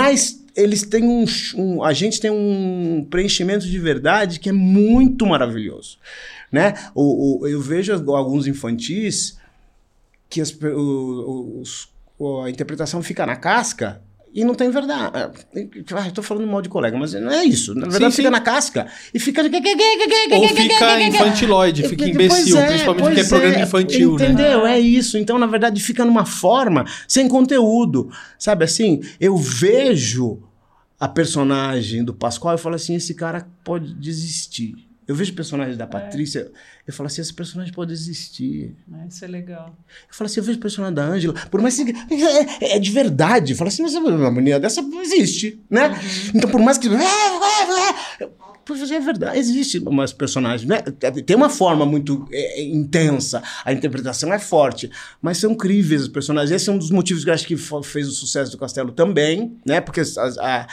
eles 0.56 0.84
têm 0.84 1.04
um, 1.04 1.26
um- 1.56 1.84
A 1.84 1.94
gente 1.94 2.20
tem 2.20 2.32
um 2.32 3.06
preenchimento 3.10 3.66
de 3.66 3.80
verdade 3.80 4.40
que 4.40 4.50
é 4.50 4.54
muito 4.54 5.26
maravilhoso. 5.26 5.98
Né? 6.52 6.74
O, 6.96 7.42
o- 7.44 7.48
eu 7.48 7.62
vejo 7.62 7.94
alguns 8.16 8.48
infantis 8.48 9.38
que 10.30 10.42
as 10.42 10.52
o- 10.52 11.62
os- 11.62 11.90
a 12.46 12.50
interpretação 12.50 13.02
fica 13.04 13.26
na 13.26 13.36
casca 13.36 14.02
e 14.34 14.44
não 14.44 14.54
tem 14.54 14.70
verdade. 14.70 15.12
Ah, 15.16 16.08
eu 16.08 16.12
tô 16.12 16.22
falando 16.22 16.48
mal 16.48 16.62
de 16.62 16.70
colega, 16.70 16.98
mas 16.98 17.14
não 17.14 17.32
é 17.32 17.44
isso. 17.44 17.74
Na 17.74 17.88
verdade, 17.88 18.12
Sim, 18.12 18.18
fica 18.18 18.28
sim. 18.28 18.32
na 18.32 18.42
casca 18.42 18.88
e 19.14 19.20
fica. 19.20 19.42
Ou 19.42 20.48
fica 20.48 21.02
infantiloide, 21.02 21.88
fica 21.88 22.06
imbecil, 22.08 22.58
é, 22.58 22.68
principalmente 22.68 23.04
porque 23.04 23.20
é 23.20 23.24
pois 23.24 23.30
programa 23.30 23.56
é, 23.56 23.64
infantil, 23.64 24.16
né? 24.16 24.26
Entendeu? 24.26 24.66
É 24.66 24.80
isso. 24.80 25.18
Então, 25.18 25.40
na 25.40 25.48
verdade, 25.48 25.82
fica 25.82 26.06
numa 26.06 26.26
forma 26.26 26.86
sem 27.08 27.28
conteúdo. 27.28 28.12
Sabe 28.38 28.66
assim? 28.66 29.02
Eu 29.20 29.36
vejo 29.38 30.44
a 31.00 31.08
personagem 31.08 32.04
do 32.04 32.14
Pascoal 32.14 32.56
e 32.56 32.60
falo 32.60 32.76
assim: 32.76 32.96
esse 32.96 33.14
cara 33.16 33.48
pode 33.64 33.94
desistir. 33.96 34.89
Eu 35.10 35.16
vejo 35.16 35.32
o 35.32 35.36
personagem 35.36 35.76
da 35.76 35.88
Patrícia, 35.88 36.52
eu 36.86 36.94
falo 36.94 37.08
assim: 37.08 37.20
esse 37.20 37.34
personagem 37.34 37.74
pode 37.74 37.92
desistir. 37.92 38.76
Isso 39.10 39.26
é 39.26 39.28
legal. 39.28 39.76
Eu 40.08 40.14
falo 40.14 40.28
assim: 40.28 40.40
eu 40.40 40.44
vejo 40.44 40.60
personagem 40.60 40.94
da 40.94 41.04
Ângela, 41.04 41.34
por 41.50 41.60
mais 41.60 41.76
que. 41.78 41.92
É, 42.62 42.76
é 42.76 42.80
de 42.80 42.92
verdade. 42.92 43.54
Eu 43.54 43.58
falo 43.58 43.70
assim: 43.70 43.82
mas 43.82 43.96
uma 43.96 44.30
menina 44.30 44.60
dessa 44.60 44.82
existe, 45.02 45.60
né? 45.68 45.90
Então, 46.36 46.48
por 46.48 46.62
mais 46.62 46.78
que. 46.78 46.88
Pois 48.70 48.92
é 48.92 49.00
verdade, 49.00 49.40
existe 49.40 49.80
umas 49.80 50.14
personagens, 50.14 50.70
né? 50.70 50.78
Tem 51.26 51.36
uma 51.36 51.50
forma 51.50 51.88
muito 51.88 52.28
é, 52.32 52.62
é, 52.62 52.64
intensa, 52.64 53.42
a 53.66 53.74
interpretação 53.74 54.32
é 54.32 54.38
forte, 54.38 54.92
mas 55.20 55.40
são 55.40 55.56
críveis 55.56 56.04
os 56.04 56.08
personagens. 56.08 56.52
Esse 56.52 56.70
é 56.70 56.74
um 56.74 56.78
dos 56.78 56.92
motivos 56.92 57.24
que 57.24 57.32
eu 57.32 57.34
acho 57.34 57.48
que 57.48 57.58
fez 57.58 58.08
o 58.08 58.12
sucesso 58.12 58.52
do 58.52 58.60
Castelo 58.60 58.92
também, 58.92 59.58
né? 59.66 59.82
Porque 59.82 60.02
a, 60.02 60.06
a- 60.38 60.68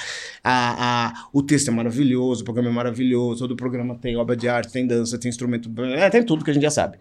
a- 0.44 1.28
o 1.32 1.42
texto 1.42 1.68
é 1.68 1.70
maravilhoso, 1.70 2.42
o 2.42 2.44
programa 2.44 2.68
é 2.68 2.72
maravilhoso, 2.72 3.38
todo 3.40 3.52
o 3.52 3.56
programa 3.56 3.94
tem 3.96 4.14
obra 4.18 4.36
de 4.36 4.46
arte, 4.46 4.70
tem 4.72 4.86
dança, 4.86 5.16
tem 5.16 5.30
instrumento, 5.30 5.70
é, 5.82 6.10
tem 6.10 6.22
tudo 6.22 6.44
que 6.44 6.50
a 6.50 6.54
gente 6.54 6.64
já 6.64 6.70
sabe. 6.70 6.98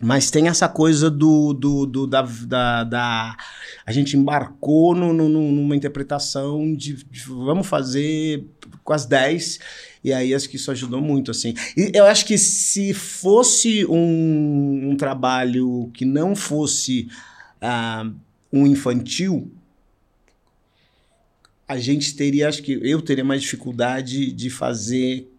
Mas 0.00 0.28
tem 0.30 0.48
essa 0.48 0.68
coisa 0.68 1.08
do, 1.08 1.52
do, 1.52 1.86
do 1.86 2.06
da, 2.06 2.22
da, 2.22 2.84
da, 2.84 3.36
A 3.86 3.92
gente 3.92 4.16
embarcou 4.16 4.94
no, 4.94 5.12
no, 5.12 5.28
numa 5.28 5.76
interpretação 5.76 6.74
de, 6.74 6.94
de, 7.04 7.20
vamos 7.26 7.66
fazer 7.66 8.44
com 8.82 8.92
as 8.92 9.06
10. 9.06 9.60
E 10.04 10.12
aí 10.12 10.34
acho 10.34 10.48
que 10.50 10.56
isso 10.56 10.70
ajudou 10.70 11.00
muito, 11.00 11.30
assim. 11.30 11.54
E 11.74 11.90
eu 11.94 12.04
acho 12.04 12.26
que 12.26 12.36
se 12.36 12.92
fosse 12.92 13.86
um, 13.86 14.90
um 14.90 14.96
trabalho 14.96 15.90
que 15.94 16.04
não 16.04 16.36
fosse 16.36 17.08
uh, 17.62 18.14
um 18.52 18.66
infantil, 18.66 19.50
a 21.66 21.78
gente 21.78 22.14
teria, 22.14 22.48
acho 22.48 22.62
que 22.62 22.78
eu 22.82 23.00
teria 23.00 23.24
mais 23.24 23.40
dificuldade 23.40 24.30
de 24.30 24.50
fazer 24.50 25.33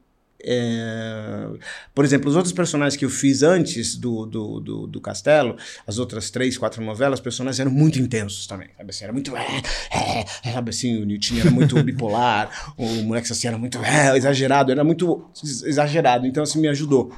é... 0.46 1.48
Por 1.94 2.06
exemplo, 2.06 2.30
os 2.30 2.36
outros 2.36 2.54
personagens 2.54 2.96
que 2.96 3.04
eu 3.04 3.10
fiz 3.10 3.42
antes 3.42 3.96
do, 3.96 4.26
do, 4.26 4.60
do, 4.60 4.88
do, 4.88 5.02
Castelo, 5.02 5.58
as 5.88 5.98
outras 5.98 6.30
três, 6.30 6.58
quatro 6.58 6.84
novelas, 6.84 7.20
os 7.20 7.24
personagens 7.24 7.60
eram 7.60 7.72
muito 7.72 8.00
intensos 8.00 8.46
também. 8.46 8.70
Sabe 8.78 8.90
assim, 8.90 9.04
era 9.04 9.14
muito. 9.14 9.36
É, 9.36 9.62
é, 10.44 10.52
sabe 10.54 10.70
assim, 10.70 11.02
o 11.02 11.06
Newton 11.06 11.38
era 11.40 11.52
muito 11.52 11.82
bipolar, 11.84 12.74
o 12.78 12.86
moleque 13.04 13.32
assim 13.32 13.48
era 13.48 13.58
muito 13.58 13.80
é, 13.80 14.16
exagerado, 14.16 14.72
era 14.72 14.84
muito 14.84 15.26
exagerado. 15.44 16.28
Então, 16.28 16.44
assim, 16.44 16.60
me 16.60 16.68
ajudou. 16.68 17.12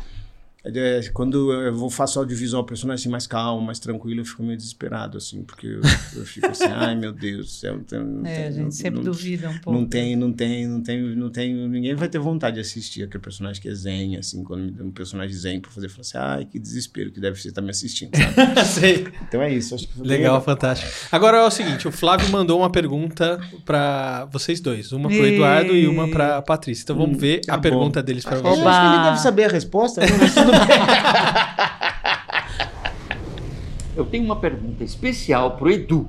É, 0.64 1.02
quando 1.14 1.54
eu 1.54 1.74
vou 1.74 1.90
faço 1.90 2.20
audiovisual, 2.20 2.64
o 2.64 2.66
personagem 2.66 3.04
assim, 3.04 3.10
mais 3.10 3.28
calmo, 3.28 3.66
mais 3.66 3.80
tranquilo, 3.80 4.22
eu 4.22 4.26
fico 4.26 4.44
meio 4.44 4.58
desesperado, 4.58 5.18
assim, 5.18 5.44
porque 5.44 5.68
eu, 5.68 5.82
eu 6.16 6.26
fico 6.26 6.48
assim, 6.48 6.66
ai 6.66 6.96
meu 6.96 7.12
Deus 7.12 7.46
do 7.46 7.52
céu. 7.52 7.80
Não, 7.92 8.04
não, 8.04 8.26
é, 8.26 8.48
a 8.48 8.52
gente 8.52 8.64
não, 8.64 8.72
sempre 8.72 9.00
não, 9.00 9.04
duvida 9.04 9.50
um 9.50 9.58
pouco. 9.60 9.80
Não 9.80 9.86
tem, 9.88 10.16
não 10.16 10.34
tem, 10.34 10.68
não 10.68 10.82
tem, 10.82 11.02
não 11.16 11.30
tem, 11.30 11.54
ninguém 11.54 11.96
vai 11.96 12.10
ter 12.10 12.20
vontade 12.20 12.56
de 12.56 12.62
assistir 12.62 13.04
aquele 13.04 13.24
personagem 13.24 13.62
que 13.62 13.70
é 13.70 13.74
zen, 13.74 14.18
assim, 14.18 14.44
quando 14.44 14.64
me 14.64 14.72
dá 14.72 14.84
um 14.84 14.92
personagem 14.92 15.36
zen 15.36 15.62
pra 15.62 15.72
fazer, 15.72 15.88
eu 15.88 15.92
falo 15.92 16.02
assim, 16.02 16.18
ai 16.18 16.46
que 16.46 16.60
desespero 16.60 17.12
que 17.12 17.20
deve 17.20 17.40
ser 17.42 17.50
estar 17.50 17.62
tá 17.62 17.66
me 17.66 17.72
assistindo, 17.72 18.12
sabe? 18.16 18.66
Sei. 18.66 19.08
Então 19.28 19.42
é 19.42 19.54
isso. 19.54 19.76
Acho 19.76 19.88
que 19.88 20.02
legal, 20.02 20.42
fantástico. 20.42 20.92
Agora 21.12 21.38
é 21.38 21.44
o 21.44 21.52
seguinte, 21.52 21.88
o 21.88 21.92
Flávio 21.92 22.30
mandou 22.30 22.60
uma 22.60 22.70
pergunta 22.70 23.40
para 23.66 24.26
vocês 24.32 24.60
dois, 24.60 24.92
uma 24.92 25.08
pro 25.08 25.26
Eduardo 25.26 25.74
e, 25.74 25.84
e 25.84 25.88
uma 25.88 26.08
pra 26.08 26.42
Patrícia. 26.42 26.84
Então 26.84 26.98
vamos 26.98 27.18
hum, 27.18 27.20
ver 27.20 27.42
tá 27.42 27.54
a 27.54 27.58
bom. 27.58 27.62
pergunta 27.62 28.04
deles 28.04 28.24
vocês. 28.24 28.42
Eu 28.42 28.68
acho 28.68 28.82
que 28.82 28.96
ele 28.96 29.04
deve 29.04 29.20
saber 29.20 29.44
a 29.46 29.50
resposta, 29.50 30.02
né? 30.02 30.08
Eu 33.96 34.06
tenho 34.06 34.26
uma 34.26 34.40
pergunta 34.40 34.84
especial 34.84 35.58
para 35.58 35.68
o 35.68 35.72
Edu. 35.72 36.08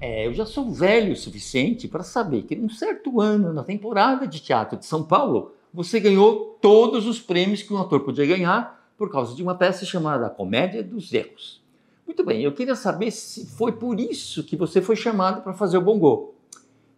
É, 0.00 0.26
eu 0.26 0.32
já 0.32 0.46
sou 0.46 0.72
velho 0.72 1.12
o 1.12 1.16
suficiente 1.16 1.86
para 1.86 2.02
saber 2.02 2.42
que 2.42 2.56
num 2.56 2.70
certo 2.70 3.20
ano, 3.20 3.52
na 3.52 3.62
temporada 3.62 4.26
de 4.26 4.40
teatro 4.40 4.78
de 4.78 4.86
São 4.86 5.02
Paulo, 5.02 5.52
você 5.72 6.00
ganhou 6.00 6.58
todos 6.60 7.06
os 7.06 7.20
prêmios 7.20 7.62
que 7.62 7.72
um 7.72 7.78
ator 7.78 8.00
podia 8.00 8.24
ganhar 8.24 8.88
por 8.96 9.10
causa 9.10 9.34
de 9.34 9.42
uma 9.42 9.54
peça 9.54 9.84
chamada 9.84 10.30
Comédia 10.30 10.82
dos 10.82 11.12
Erros. 11.12 11.62
Muito 12.06 12.24
bem, 12.24 12.42
eu 12.42 12.52
queria 12.52 12.76
saber 12.76 13.10
se 13.10 13.46
foi 13.46 13.72
por 13.72 13.98
isso 13.98 14.44
que 14.44 14.56
você 14.56 14.80
foi 14.80 14.96
chamado 14.96 15.42
para 15.42 15.52
fazer 15.52 15.78
o 15.78 15.82
Bongô. 15.82 16.34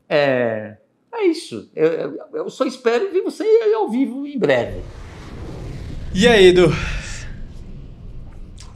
É, 0.09 0.77
é 1.13 1.25
isso. 1.25 1.71
Eu, 1.75 2.19
eu 2.33 2.51
só 2.51 2.65
espero 2.65 3.11
ver 3.13 3.23
você 3.23 3.45
ao 3.75 3.89
vivo 3.89 4.27
em 4.27 4.39
breve. 4.39 4.83
E 6.19 6.27
aí, 6.27 6.47
Edu? 6.47 6.73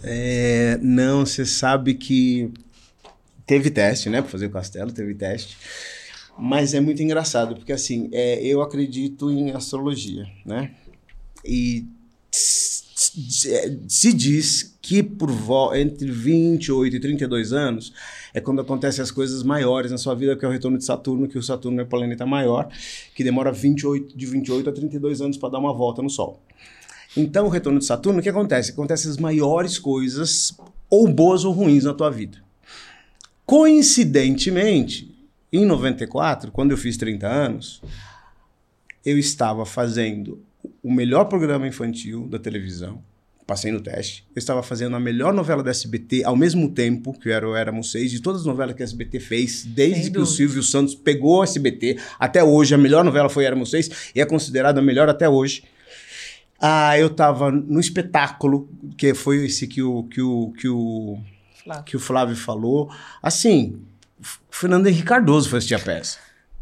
É, 0.02 0.78
não, 0.82 1.25
você 1.25 1.47
sabe 1.47 1.94
que 1.94 2.52
teve 3.47 3.70
teste, 3.70 4.11
né? 4.11 4.20
Para 4.20 4.30
fazer 4.30 4.44
o 4.44 4.50
castelo, 4.50 4.92
teve 4.92 5.14
teste. 5.14 5.56
Mas 6.38 6.75
é 6.75 6.80
muito 6.80 7.02
engraçado, 7.02 7.56
porque 7.56 7.73
assim, 7.73 8.11
é, 8.12 8.44
eu 8.44 8.61
acredito 8.61 9.30
em 9.30 9.52
astrologia, 9.52 10.26
né? 10.44 10.73
E 11.42 11.87
se 12.30 14.12
diz 14.12 14.76
que 14.82 15.02
por 15.02 15.30
entre 15.75 16.11
28 16.11 16.94
e 16.94 17.00
32 17.00 17.54
anos 17.54 17.94
é 18.35 18.40
quando 18.42 18.61
acontecem 18.61 19.02
as 19.02 19.11
coisas 19.11 19.42
maiores 19.42 19.90
na 19.90 19.97
sua 19.97 20.14
vida, 20.14 20.37
que 20.37 20.44
é 20.44 20.49
o 20.49 20.52
retorno 20.52 20.76
de 20.76 20.85
Saturno, 20.85 21.26
que 21.26 21.38
o 21.38 21.42
Saturno 21.42 21.80
é 21.80 21.85
o 21.85 21.87
planeta 21.87 22.26
maior, 22.26 22.68
que 23.14 23.25
demora 23.25 23.50
28, 23.50 24.14
de 24.14 24.26
28 24.26 24.68
a 24.68 24.73
32 24.75 25.23
anos 25.23 25.38
para 25.38 25.49
dar 25.49 25.59
uma 25.59 25.73
volta 25.73 26.02
no 26.02 26.11
Sol. 26.11 26.38
Então, 27.17 27.47
o 27.47 27.49
retorno 27.49 27.79
de 27.79 27.85
Saturno, 27.85 28.21
o 28.21 28.23
que 28.23 28.29
acontece? 28.29 28.71
Acontecem 28.71 29.11
as 29.11 29.17
maiores 29.17 29.79
coisas, 29.79 30.57
ou 30.88 31.09
boas 31.09 31.45
ou 31.45 31.52
ruins, 31.52 31.85
na 31.85 31.95
tua 31.95 32.11
vida. 32.11 32.38
Coincidentemente, 33.45 35.12
em 35.52 35.64
94, 35.64 36.52
quando 36.52 36.71
eu 36.71 36.76
fiz 36.76 36.97
30 36.97 37.26
anos, 37.26 37.83
eu 39.05 39.19
estava 39.19 39.67
fazendo 39.67 40.40
o 40.83 40.93
melhor 40.93 41.25
programa 41.25 41.67
infantil 41.67 42.29
da 42.29 42.38
televisão, 42.38 43.02
passei 43.47 43.73
no 43.73 43.81
teste. 43.81 44.25
Eu 44.35 44.38
estava 44.38 44.62
fazendo 44.62 44.95
a 44.95 45.00
melhor 45.00 45.35
novela 45.35 45.62
da 45.62 45.71
SBT 45.73 46.23
ao 46.25 46.37
mesmo 46.37 46.71
tempo 46.71 47.19
que 47.19 47.30
era 47.30 47.49
o 47.49 47.56
Éramos 47.56 47.91
Seis, 47.91 48.13
de 48.13 48.21
todas 48.21 48.43
as 48.43 48.47
novelas 48.47 48.76
que 48.76 48.82
a 48.82 48.84
SBT 48.84 49.19
fez, 49.19 49.65
desde 49.65 50.11
que 50.11 50.21
o 50.21 50.26
Silvio 50.26 50.63
Santos 50.63 50.95
pegou 50.95 51.41
a 51.43 51.45
SBT 51.45 51.99
até 52.19 52.45
hoje. 52.45 52.75
A 52.75 52.78
melhor 52.78 53.02
novela 53.02 53.28
foi 53.28 53.45
Éramos 53.45 53.71
Seis 53.71 54.13
e 54.15 54.21
é 54.21 54.25
considerada 54.25 54.78
a 54.78 54.82
melhor 54.82 55.08
até 55.08 55.28
hoje. 55.28 55.65
Ah, 56.60 56.99
eu 56.99 57.06
estava 57.06 57.50
no 57.50 57.80
espetáculo, 57.80 58.68
que 58.96 59.14
foi 59.14 59.46
esse 59.46 59.66
que 59.66 59.82
o, 59.82 60.04
que 60.04 60.20
o, 60.20 60.52
que 60.58 60.68
o, 60.68 61.18
Flávio. 61.64 61.84
que 61.84 61.96
o 61.96 62.00
Flávio 62.00 62.36
falou. 62.36 62.90
Assim, 63.23 63.80
Fernando 64.50 64.86
Henrique 64.86 65.04
Cardoso 65.04 65.49
foi 65.49 65.58
assistir 65.58 65.75
a 65.75 65.78
peça. 65.78 66.18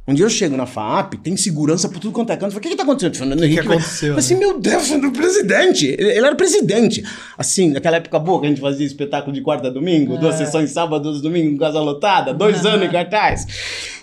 Um 0.09 0.15
dia 0.15 0.25
eu 0.25 0.31
chego 0.31 0.57
na 0.57 0.65
FAP, 0.65 1.17
tem 1.23 1.37
segurança 1.37 1.87
por 1.87 1.99
tudo 1.99 2.13
quanto 2.13 2.33
é 2.33 2.37
canto. 2.37 2.47
Eu 2.47 2.53
falei, 2.53 2.61
o 2.61 2.63
que, 2.63 2.69
que 2.71 2.77
tá 2.77 2.83
acontecendo? 2.83 3.15
Fernando 3.15 3.45
Henrique. 3.45 3.61
O 3.61 3.63
que 3.65 3.69
aconteceu? 3.69 4.13
Né? 4.15 4.19
Assim, 4.19 4.37
meu 4.37 4.59
Deus, 4.59 4.91
o 4.91 5.13
presidente. 5.13 5.87
Ele, 5.87 6.11
ele, 6.13 6.27
era 6.27 6.35
presidente. 6.35 7.05
Assim, 7.37 7.73
naquela 7.73 7.99
época 7.99 8.19
boa 8.19 8.41
que 8.41 8.47
a 8.47 8.49
gente 8.49 8.61
fazia 8.61 8.87
espetáculo 8.87 9.35
de 9.35 9.43
quarta 9.43 9.67
a 9.67 9.71
domingo, 9.71 10.15
é. 10.15 10.19
duas 10.19 10.37
sessões 10.37 10.71
sábado, 10.71 11.03
duas 11.03 11.21
domingo, 11.21 11.59
casa 11.59 11.79
lotada, 11.79 12.33
dois 12.33 12.65
anos 12.65 12.89
em 12.89 12.91
cartaz. 12.91 13.47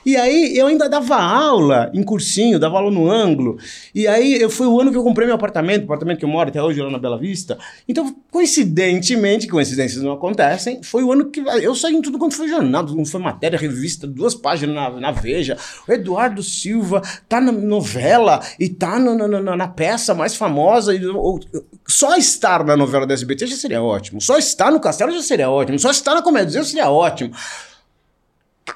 E 0.06 0.16
aí 0.16 0.56
eu 0.56 0.68
ainda 0.68 0.88
dava 0.88 1.16
aula 1.16 1.90
em 1.94 2.04
cursinho, 2.04 2.60
dava 2.60 2.78
aula 2.78 2.92
no 2.92 3.10
ângulo. 3.10 3.58
E 3.94 4.08
aí 4.08 4.40
eu, 4.40 4.50
foi 4.50 4.68
o 4.68 4.80
ano 4.80 4.92
que 4.92 4.98
eu 4.98 5.04
comprei 5.04 5.26
meu 5.26 5.36
apartamento, 5.36 5.84
apartamento 5.86 6.20
que 6.20 6.26
eu 6.26 6.30
moro 6.30 6.50
até 6.50 6.62
hoje 6.62 6.82
lá 6.82 6.92
na 6.92 7.00
Bela 7.00 7.18
Vista. 7.18 7.58
Então, 7.88 8.16
coincidentemente, 8.32 9.48
coincidências 9.48 10.04
não 10.04 10.14
acontecem, 10.14 10.84
foi 10.84 11.04
o 11.04 11.12
ano 11.12 11.32
que 11.32 11.40
eu 11.40 11.74
saí 11.74 11.96
em 11.96 12.02
tudo 12.02 12.20
quanto 12.20 12.36
foi 12.36 12.48
jornal, 12.48 12.86
foi 13.06 13.20
matéria, 13.20 13.58
revista, 13.58 14.06
duas 14.06 14.36
páginas 14.36 14.76
na, 14.76 14.90
na 14.92 15.12
Veja. 15.12 15.58
O 15.88 15.92
Eduardo 15.92 16.44
Silva 16.44 17.02
tá 17.28 17.42
na 17.42 17.52
novela 17.52 18.40
e 18.60 18.70
tá 18.70 19.00
na, 19.00 19.28
na, 19.28 19.56
na 19.56 19.68
peça 19.68 20.14
mais 20.14 20.36
famosa. 20.36 20.94
E, 20.94 21.04
ou, 21.06 21.40
só 21.88 22.16
estar 22.16 22.64
na 22.64 22.78
novela 22.78 23.08
da 23.08 23.14
SBT 23.14 23.48
já 23.48 23.56
seria 23.56 23.82
ótimo. 23.82 24.22
Só 24.22 24.38
estar 24.38 24.72
no 24.72 24.80
Castelo 24.80 25.12
já 25.12 25.22
seria 25.22 25.50
ótimo. 25.50 25.80
Só 25.80 25.90
estar 25.90 26.14
na 26.14 26.22
Comédia 26.22 26.64
seria 26.64 26.90
ótimo. 26.90 27.32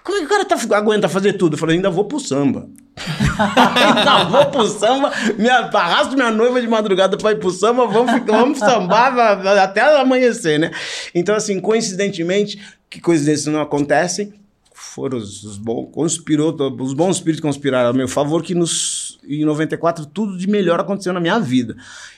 Como 0.04 0.17
é 0.17 0.19
que 0.21 0.25
o 0.28 0.30
cara 0.30 0.45
tá, 0.45 0.56
aguenta 0.78 1.10
fazer 1.10 1.34
tudo? 1.34 1.54
Eu 1.54 1.58
falei, 1.58 1.78
ainda 1.78 1.89
vou 1.89 2.06
pro 2.06 2.19
samba. 2.19 2.69
ainda 3.75 4.23
vou 4.25 4.45
pro 4.47 4.67
samba, 4.67 5.12
me 5.38 5.49
arrasto 5.49 6.15
minha 6.15 6.32
noiva 6.32 6.62
de 6.62 6.67
madrugada 6.67 7.17
pra 7.17 7.32
ir 7.32 7.39
pro 7.39 7.49
samba, 7.49 7.88
vamos, 7.88 8.23
vamos 8.25 8.60
sambar 8.60 9.17
até 9.58 9.99
amanhecer, 9.99 10.60
né? 10.60 10.71
Então, 11.15 11.34
assim, 11.34 11.60
coincidentemente, 11.60 12.62
que 12.89 13.02
coincidências 13.02 13.47
não 13.47 13.62
acontecem, 13.62 14.34
foram 14.73 15.17
os, 15.17 15.43
os 15.43 15.58
bons, 15.58 15.89
conspirou, 15.91 16.56
os 16.80 16.93
bons 16.93 17.17
espíritos 17.17 17.41
conspiraram 17.41 17.89
a 17.89 17.93
meu 17.93 18.08
favor, 18.08 18.43
que 18.43 18.54
nos, 18.54 19.17
em 19.28 19.45
94 19.45 20.06
tudo 20.06 20.38
de 20.38 20.47
melhor 20.47 20.80
aconteceu 20.80 21.13
na 21.13 21.19
minha 21.19 21.39
vida. 21.39 21.75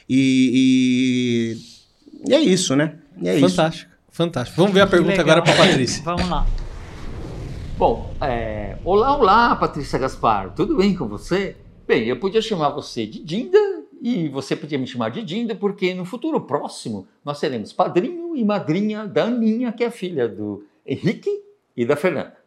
E, 0.09 1.55
e, 2.25 2.31
e 2.31 2.33
é 2.33 2.39
isso, 2.39 2.75
né? 2.75 2.95
E 3.21 3.29
é 3.29 3.39
fantástico, 3.39 3.91
isso. 3.91 4.11
fantástico. 4.11 4.57
Vamos 4.57 4.73
ver 4.73 4.81
a 4.81 4.87
pergunta 4.87 5.21
agora 5.21 5.41
pra 5.41 5.53
Patrícia. 5.53 6.03
Vamos 6.03 6.27
lá. 6.27 6.45
Bom, 7.81 8.13
é... 8.21 8.77
olá, 8.85 9.17
olá, 9.17 9.55
Patrícia 9.55 9.97
Gaspar, 9.97 10.53
tudo 10.53 10.77
bem 10.77 10.95
com 10.95 11.07
você? 11.07 11.55
Bem, 11.87 12.07
eu 12.07 12.19
podia 12.19 12.39
chamar 12.39 12.69
você 12.69 13.07
de 13.07 13.17
Dinda 13.23 13.57
e 13.99 14.29
você 14.29 14.55
podia 14.55 14.77
me 14.77 14.85
chamar 14.85 15.09
de 15.09 15.23
Dinda, 15.23 15.55
porque 15.55 15.91
no 15.95 16.05
futuro 16.05 16.39
próximo 16.41 17.07
nós 17.25 17.39
seremos 17.39 17.73
padrinho 17.73 18.35
e 18.35 18.45
madrinha 18.45 19.07
da 19.07 19.23
Aninha, 19.23 19.71
que 19.71 19.83
é 19.83 19.89
filha 19.89 20.27
do 20.27 20.63
Henrique 20.85 21.41
e 21.75 21.83
da 21.83 21.95
Fernanda. 21.95 22.37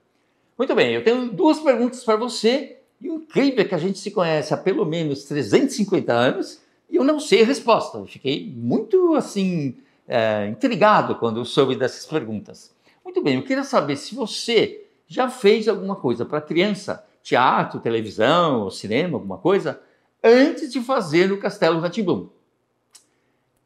Muito 0.56 0.72
bem, 0.72 0.94
eu 0.94 1.02
tenho 1.02 1.32
duas 1.32 1.58
perguntas 1.58 2.04
para 2.04 2.14
você. 2.14 2.76
E 3.00 3.10
o 3.10 3.16
incrível 3.16 3.62
é 3.62 3.64
que 3.64 3.74
a 3.74 3.78
gente 3.78 3.98
se 3.98 4.12
conhece 4.12 4.54
há 4.54 4.56
pelo 4.56 4.84
menos 4.84 5.24
350 5.24 6.12
anos 6.12 6.62
e 6.88 6.94
eu 6.94 7.02
não 7.02 7.18
sei 7.18 7.42
a 7.42 7.46
resposta. 7.46 7.98
Eu 7.98 8.06
fiquei 8.06 8.54
muito 8.56 9.16
assim 9.16 9.78
é, 10.06 10.46
intrigado 10.46 11.16
quando 11.16 11.44
soube 11.44 11.74
dessas 11.74 12.06
perguntas. 12.06 12.72
Muito 13.04 13.20
bem, 13.20 13.34
eu 13.34 13.42
queria 13.42 13.64
saber 13.64 13.96
se 13.96 14.14
você 14.14 14.83
já 15.06 15.28
fez 15.28 15.68
alguma 15.68 15.96
coisa 15.96 16.24
para 16.24 16.40
criança, 16.40 17.04
teatro, 17.22 17.80
televisão, 17.80 18.70
cinema, 18.70 19.16
alguma 19.16 19.38
coisa, 19.38 19.80
antes 20.22 20.72
de 20.72 20.80
fazer 20.80 21.28
no 21.28 21.38
Castelo 21.38 21.80
Ratimbum. 21.80 22.28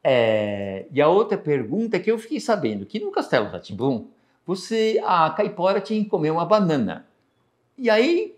É, 0.03 0.87
e 0.93 1.01
a 1.03 1.09
outra 1.09 1.37
pergunta 1.37 1.97
é 1.97 2.01
que 2.01 2.11
eu 2.11 2.19
fiquei 2.19 2.41
sabendo 2.41 2.87
que 2.87 3.01
no 3.01 3.11
Castelo 3.11 3.49
Ratimbum, 3.49 4.09
você, 4.47 5.01
a 5.05 5.29
caipora 5.31 5.81
tinha 5.81 6.03
que 6.03 6.09
comer 6.09 6.31
uma 6.31 6.47
banana. 6.47 7.07
E 7.77 7.91
aí, 7.91 8.35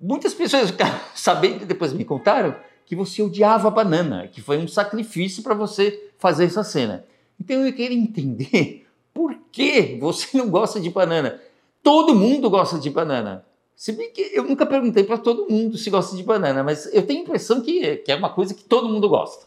muitas 0.00 0.34
pessoas 0.34 0.72
sabendo, 1.14 1.64
depois 1.64 1.92
me 1.92 2.04
contaram, 2.04 2.54
que 2.84 2.96
você 2.96 3.22
odiava 3.22 3.70
banana, 3.70 4.28
que 4.28 4.40
foi 4.40 4.58
um 4.58 4.66
sacrifício 4.66 5.42
para 5.42 5.54
você 5.54 6.10
fazer 6.16 6.44
essa 6.44 6.64
cena. 6.64 7.04
Então 7.38 7.66
eu 7.66 7.72
queria 7.72 7.96
entender 7.96 8.86
por 9.12 9.34
que 9.52 9.98
você 10.00 10.36
não 10.36 10.48
gosta 10.48 10.80
de 10.80 10.90
banana. 10.90 11.40
Todo 11.88 12.14
mundo 12.14 12.50
gosta 12.50 12.78
de 12.78 12.90
banana. 12.90 13.46
Se 13.74 13.92
bem 13.92 14.12
que 14.12 14.20
eu 14.34 14.44
nunca 14.44 14.66
perguntei 14.66 15.04
para 15.04 15.16
todo 15.16 15.46
mundo 15.48 15.78
se 15.78 15.88
gosta 15.88 16.14
de 16.14 16.22
banana, 16.22 16.62
mas 16.62 16.84
eu 16.92 17.00
tenho 17.06 17.20
a 17.20 17.22
impressão 17.22 17.62
que, 17.62 17.96
que 17.96 18.12
é 18.12 18.14
uma 18.14 18.28
coisa 18.28 18.52
que 18.52 18.62
todo 18.62 18.90
mundo 18.90 19.08
gosta. 19.08 19.46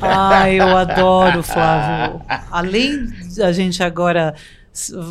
Ai, 0.00 0.58
eu 0.58 0.74
adoro, 0.74 1.42
Flávio. 1.42 2.22
Além 2.50 3.12
a 3.42 3.52
gente 3.52 3.82
agora 3.82 4.34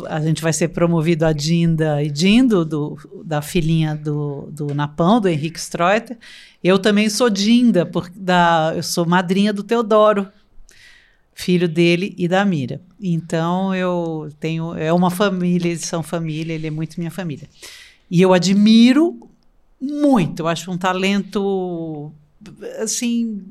a 0.08 0.20
gente 0.20 0.42
vai 0.42 0.52
ser 0.52 0.68
promovido 0.68 1.24
a 1.24 1.32
Dinda 1.32 2.02
e 2.02 2.10
Dindo, 2.10 2.64
do, 2.64 2.98
da 3.24 3.40
filhinha 3.40 3.94
do, 3.94 4.48
do 4.50 4.74
Napão, 4.74 5.20
do 5.20 5.28
Henrique 5.28 5.60
Streuter. 5.60 6.18
Eu 6.64 6.80
também 6.80 7.08
sou 7.08 7.30
Dinda, 7.30 7.86
por, 7.86 8.10
da, 8.10 8.72
eu 8.74 8.82
sou 8.82 9.06
madrinha 9.06 9.52
do 9.52 9.62
Teodoro, 9.62 10.26
filho 11.34 11.68
dele 11.68 12.14
e 12.16 12.28
da 12.28 12.44
Mira. 12.44 12.80
Então 13.00 13.74
eu 13.74 14.30
tenho. 14.38 14.74
É 14.74 14.92
uma 14.92 15.10
família, 15.10 15.68
eles 15.68 15.84
são 15.84 16.02
família, 16.02 16.52
ele 16.52 16.66
é 16.66 16.70
muito 16.70 16.98
minha 16.98 17.10
família. 17.10 17.48
E 18.10 18.20
eu 18.20 18.32
admiro 18.32 19.28
muito, 19.80 20.40
eu 20.40 20.48
acho 20.48 20.70
um 20.70 20.78
talento 20.78 22.12
assim 22.80 23.42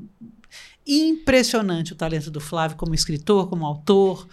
impressionante 0.86 1.92
o 1.92 1.96
talento 1.96 2.30
do 2.30 2.40
Flávio 2.40 2.76
como 2.76 2.94
escritor, 2.94 3.48
como 3.48 3.66
autor 3.66 4.26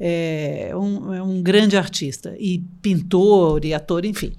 é 0.00 0.72
um, 0.74 1.12
é 1.12 1.22
um 1.22 1.42
grande 1.42 1.76
artista 1.76 2.34
e 2.38 2.64
pintor 2.80 3.64
e 3.66 3.74
ator, 3.74 4.06
enfim. 4.06 4.32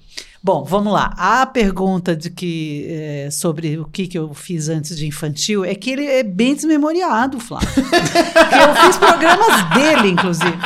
Bom, 0.44 0.64
vamos 0.64 0.92
lá. 0.92 1.14
A 1.16 1.46
pergunta 1.46 2.16
de 2.16 2.28
que 2.28 2.86
é, 2.88 3.28
sobre 3.30 3.78
o 3.78 3.84
que, 3.84 4.08
que 4.08 4.18
eu 4.18 4.34
fiz 4.34 4.68
antes 4.68 4.96
de 4.96 5.06
infantil 5.06 5.64
é 5.64 5.72
que 5.72 5.88
ele 5.90 6.04
é 6.04 6.24
bem 6.24 6.52
desmemoriado, 6.52 7.38
Flávio. 7.38 7.68
eu 7.78 8.74
fiz 8.84 8.98
programas 8.98 9.70
dele, 9.74 10.08
inclusive. 10.08 10.58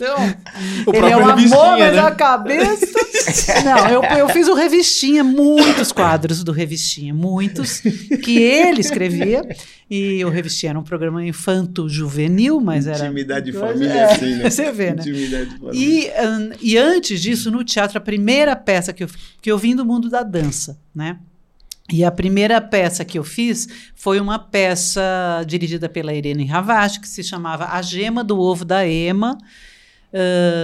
Então, 0.00 0.16
o 0.86 0.96
ele 0.96 1.06
é 1.10 1.16
um 1.16 1.28
amor, 1.28 1.78
mas 1.78 1.94
né? 1.94 2.00
a 2.00 2.10
cabeça. 2.10 2.86
Não, 3.64 3.88
eu, 3.88 4.02
eu 4.02 4.28
fiz 4.30 4.48
o 4.48 4.54
Revistinha, 4.54 5.22
muitos 5.22 5.92
quadros 5.92 6.42
do 6.42 6.52
Revistinha, 6.52 7.12
muitos, 7.12 7.80
que 8.24 8.38
ele 8.38 8.80
escrevia. 8.80 9.42
E 9.90 10.24
o 10.24 10.30
Revistinha 10.30 10.70
era 10.70 10.78
um 10.78 10.84
programa 10.84 11.24
infanto-juvenil, 11.24 12.60
mas 12.60 12.86
era. 12.86 13.04
Intimidade 13.04 13.46
de 13.46 13.52
família, 13.52 13.92
é, 13.92 14.04
assim, 14.04 14.34
né? 14.36 14.48
Você 14.48 14.72
vê, 14.72 14.92
né? 14.92 15.00
Intimidade 15.00 15.50
de 15.50 15.58
família. 15.58 15.74
E, 15.74 16.26
um, 16.26 16.50
e 16.60 16.78
antes 16.78 17.20
disso, 17.20 17.50
no 17.50 17.62
teatro, 17.62 17.98
a 17.98 18.00
primeira 18.00 18.56
peça 18.56 18.92
que 18.92 19.04
eu, 19.04 19.08
que 19.42 19.50
eu 19.50 19.58
vim 19.58 19.76
do 19.76 19.84
mundo 19.84 20.08
da 20.08 20.22
dança, 20.22 20.78
né? 20.94 21.18
E 21.92 22.04
a 22.04 22.10
primeira 22.10 22.60
peça 22.60 23.04
que 23.04 23.18
eu 23.18 23.24
fiz 23.24 23.66
foi 23.96 24.20
uma 24.20 24.38
peça 24.38 25.02
dirigida 25.46 25.88
pela 25.88 26.14
Irene 26.14 26.46
Ravache, 26.46 27.00
que 27.00 27.08
se 27.08 27.24
chamava 27.24 27.66
A 27.66 27.82
Gema 27.82 28.22
do 28.22 28.38
Ovo 28.38 28.64
da 28.64 28.86
Ema, 28.86 29.36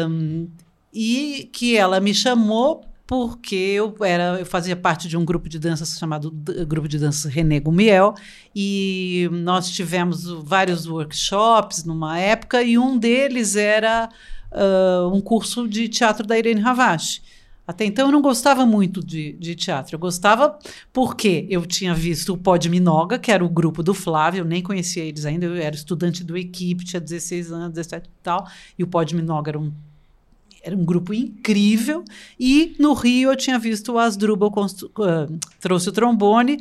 um, 0.08 0.48
e 0.92 1.48
que 1.52 1.76
ela 1.76 2.00
me 2.00 2.14
chamou 2.14 2.84
porque 3.06 3.54
eu 3.54 3.94
era 4.00 4.40
eu 4.40 4.46
fazia 4.46 4.74
parte 4.74 5.06
de 5.06 5.16
um 5.16 5.24
grupo 5.24 5.48
de 5.48 5.58
dança 5.58 5.86
chamado 5.86 6.30
grupo 6.66 6.88
de 6.88 6.98
dança 6.98 7.28
René 7.28 7.60
Gumiel 7.60 8.14
e 8.54 9.28
nós 9.30 9.70
tivemos 9.70 10.24
vários 10.24 10.86
workshops 10.86 11.84
numa 11.84 12.18
época 12.18 12.62
e 12.62 12.76
um 12.76 12.98
deles 12.98 13.54
era 13.54 14.08
uh, 14.50 15.14
um 15.14 15.20
curso 15.20 15.68
de 15.68 15.88
teatro 15.88 16.26
da 16.26 16.36
Irene 16.36 16.60
Ravache. 16.60 17.22
Até 17.66 17.84
então 17.84 18.06
eu 18.06 18.12
não 18.12 18.22
gostava 18.22 18.64
muito 18.64 19.04
de, 19.04 19.32
de 19.32 19.54
teatro. 19.54 19.96
Eu 19.96 19.98
gostava 19.98 20.58
porque 20.92 21.46
eu 21.50 21.66
tinha 21.66 21.94
visto 21.94 22.32
o 22.32 22.38
Pod 22.38 22.68
Minoga, 22.68 23.18
que 23.18 23.32
era 23.32 23.44
o 23.44 23.48
grupo 23.48 23.82
do 23.82 23.92
Flávio, 23.92 24.40
eu 24.40 24.44
nem 24.44 24.62
conhecia 24.62 25.04
eles 25.04 25.26
ainda, 25.26 25.46
eu 25.46 25.56
era 25.56 25.74
estudante 25.74 26.22
do 26.22 26.36
equipe, 26.36 26.84
tinha 26.84 27.00
16 27.00 27.50
anos, 27.50 27.74
17 27.74 28.06
e 28.06 28.10
tal, 28.22 28.46
e 28.78 28.84
o 28.84 28.86
Pod 28.86 29.14
Minoga 29.14 29.50
era 29.50 29.58
um 29.58 29.72
era 30.62 30.76
um 30.76 30.84
grupo 30.84 31.14
incrível. 31.14 32.02
E 32.38 32.74
no 32.78 32.92
Rio 32.92 33.30
eu 33.30 33.36
tinha 33.36 33.56
visto 33.56 33.92
o 33.92 33.98
Asdrubal 33.98 34.50
uh, 34.50 35.38
trouxe 35.60 35.88
o 35.88 35.92
trombone, 35.92 36.58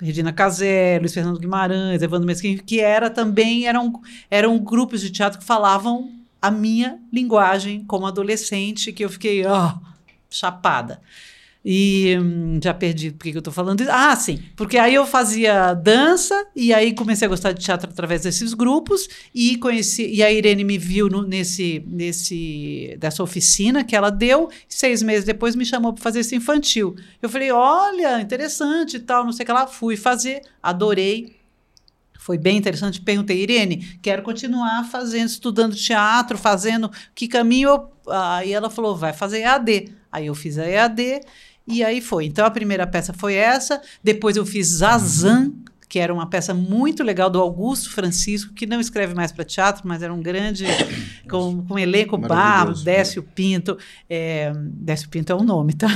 Regina 0.00 0.32
Casé, 0.32 0.98
Luiz 0.98 1.12
Fernando 1.12 1.38
Guimarães, 1.38 2.02
Evandro 2.02 2.26
Mesquinho, 2.26 2.62
que 2.62 2.80
era 2.80 3.10
também 3.10 3.66
eram, 3.66 4.00
eram 4.30 4.58
grupos 4.58 5.02
de 5.02 5.10
teatro 5.10 5.38
que 5.38 5.44
falavam 5.44 6.10
a 6.40 6.50
minha 6.50 6.98
linguagem 7.12 7.84
como 7.84 8.06
adolescente, 8.06 8.92
que 8.92 9.04
eu 9.04 9.10
fiquei, 9.10 9.46
oh, 9.46 9.78
chapada. 10.34 11.00
E 11.66 12.14
hum, 12.20 12.60
já 12.62 12.74
perdi 12.74 13.10
por 13.10 13.22
que 13.22 13.30
eu 13.34 13.38
estou 13.38 13.52
falando 13.52 13.80
isso. 13.80 13.90
Ah, 13.90 14.14
sim, 14.14 14.38
porque 14.54 14.76
aí 14.76 14.94
eu 14.94 15.06
fazia 15.06 15.72
dança 15.72 16.46
e 16.54 16.74
aí 16.74 16.92
comecei 16.92 17.24
a 17.24 17.28
gostar 17.28 17.52
de 17.52 17.64
teatro 17.64 17.88
através 17.88 18.20
desses 18.20 18.52
grupos 18.52 19.08
e 19.34 19.56
conheci 19.56 20.06
e 20.12 20.22
a 20.22 20.30
Irene 20.30 20.62
me 20.62 20.76
viu 20.76 21.08
no, 21.08 21.22
nesse 21.22 21.82
nesse 21.86 22.94
dessa 22.98 23.22
oficina 23.22 23.82
que 23.82 23.96
ela 23.96 24.10
deu. 24.10 24.50
Seis 24.68 25.02
meses 25.02 25.24
depois 25.24 25.56
me 25.56 25.64
chamou 25.64 25.94
para 25.94 26.02
fazer 26.02 26.20
esse 26.20 26.36
infantil. 26.36 26.96
Eu 27.22 27.30
falei, 27.30 27.50
olha, 27.50 28.20
interessante 28.20 28.98
e 28.98 29.00
tal, 29.00 29.24
não 29.24 29.32
sei 29.32 29.44
o 29.44 29.46
que 29.46 29.52
lá. 29.52 29.66
Fui 29.66 29.96
fazer, 29.96 30.42
adorei. 30.62 31.34
Foi 32.18 32.36
bem 32.36 32.58
interessante. 32.58 33.00
Perguntei, 33.00 33.42
Irene, 33.42 33.98
quero 34.02 34.22
continuar 34.22 34.84
fazendo, 34.84 35.28
estudando 35.28 35.74
teatro, 35.74 36.36
fazendo 36.36 36.90
que 37.14 37.26
caminho? 37.26 37.68
Eu... 37.68 37.94
Aí 38.12 38.52
ela 38.52 38.68
falou, 38.68 38.94
vai 38.94 39.14
fazer 39.14 39.40
EAD. 39.40 39.94
Aí 40.14 40.26
eu 40.26 40.34
fiz 40.34 40.58
a 40.58 40.68
EAD 40.68 41.20
e 41.66 41.82
aí 41.82 42.00
foi. 42.00 42.26
Então 42.26 42.46
a 42.46 42.50
primeira 42.50 42.86
peça 42.86 43.12
foi 43.12 43.34
essa, 43.34 43.82
depois 44.02 44.36
eu 44.36 44.46
fiz 44.46 44.68
Zazan, 44.68 45.52
que 45.88 45.98
era 45.98 46.14
uma 46.14 46.26
peça 46.26 46.54
muito 46.54 47.02
legal 47.02 47.28
do 47.28 47.40
Augusto 47.40 47.90
Francisco, 47.90 48.54
que 48.54 48.64
não 48.64 48.80
escreve 48.80 49.12
mais 49.12 49.32
para 49.32 49.44
teatro, 49.44 49.82
mas 49.84 50.04
era 50.04 50.14
um 50.14 50.22
grande, 50.22 50.64
com, 51.28 51.64
com 51.66 51.76
elenco 51.76 52.16
barro, 52.16 52.74
Décio 52.74 53.22
né? 53.22 53.28
Pinto. 53.34 53.76
É, 54.08 54.52
Décio 54.54 55.08
Pinto 55.08 55.32
é 55.32 55.34
um 55.34 55.42
nome, 55.42 55.72
tá? 55.72 55.88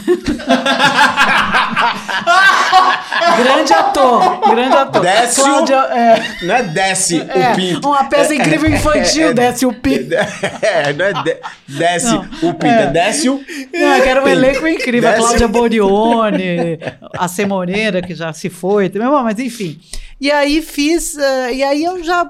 grande 3.37 3.73
ator, 3.73 4.51
grande 4.51 4.77
ator. 4.77 5.03
Décio, 5.03 5.45
Cláudia, 5.45 5.77
é, 5.77 6.45
não 6.45 6.55
é 6.55 6.63
Desce 6.63 7.21
é, 7.21 7.23
o 7.23 7.57
Pinto. 7.57 7.89
Uma 7.89 8.05
peça 8.05 8.35
incrível 8.35 8.71
infantil, 8.71 9.29
é, 9.29 9.35
Desce 9.35 9.67
o 9.67 9.73
Pinto. 9.73 10.15
É, 10.63 10.93
não 10.93 11.05
é 11.05 11.13
de, 11.23 11.37
Desce 11.69 12.07
não, 12.07 12.21
o 12.43 12.55
Pinto, 12.55 12.67
é, 12.67 12.83
é 12.83 12.87
Décio 12.87 13.35
Não, 13.73 14.01
que 14.01 14.09
era 14.09 14.25
um 14.25 14.29
elenco 14.29 14.67
incrível. 14.67 15.11
Décio. 15.11 15.25
A 15.25 15.27
Cláudia 15.27 15.49
Borione, 15.49 16.79
a 17.17 17.29
Semoneira, 17.29 18.03
que 18.03 18.15
já 18.15 18.33
se 18.33 18.49
foi, 18.49 18.91
mas 19.23 19.39
enfim. 19.39 19.79
E 20.21 20.33
aí 20.33 20.61
fiz, 20.63 21.15
uh, 21.15 21.53
e 21.53 21.63
aí 21.63 21.85
eu 21.85 22.03
já, 22.03 22.29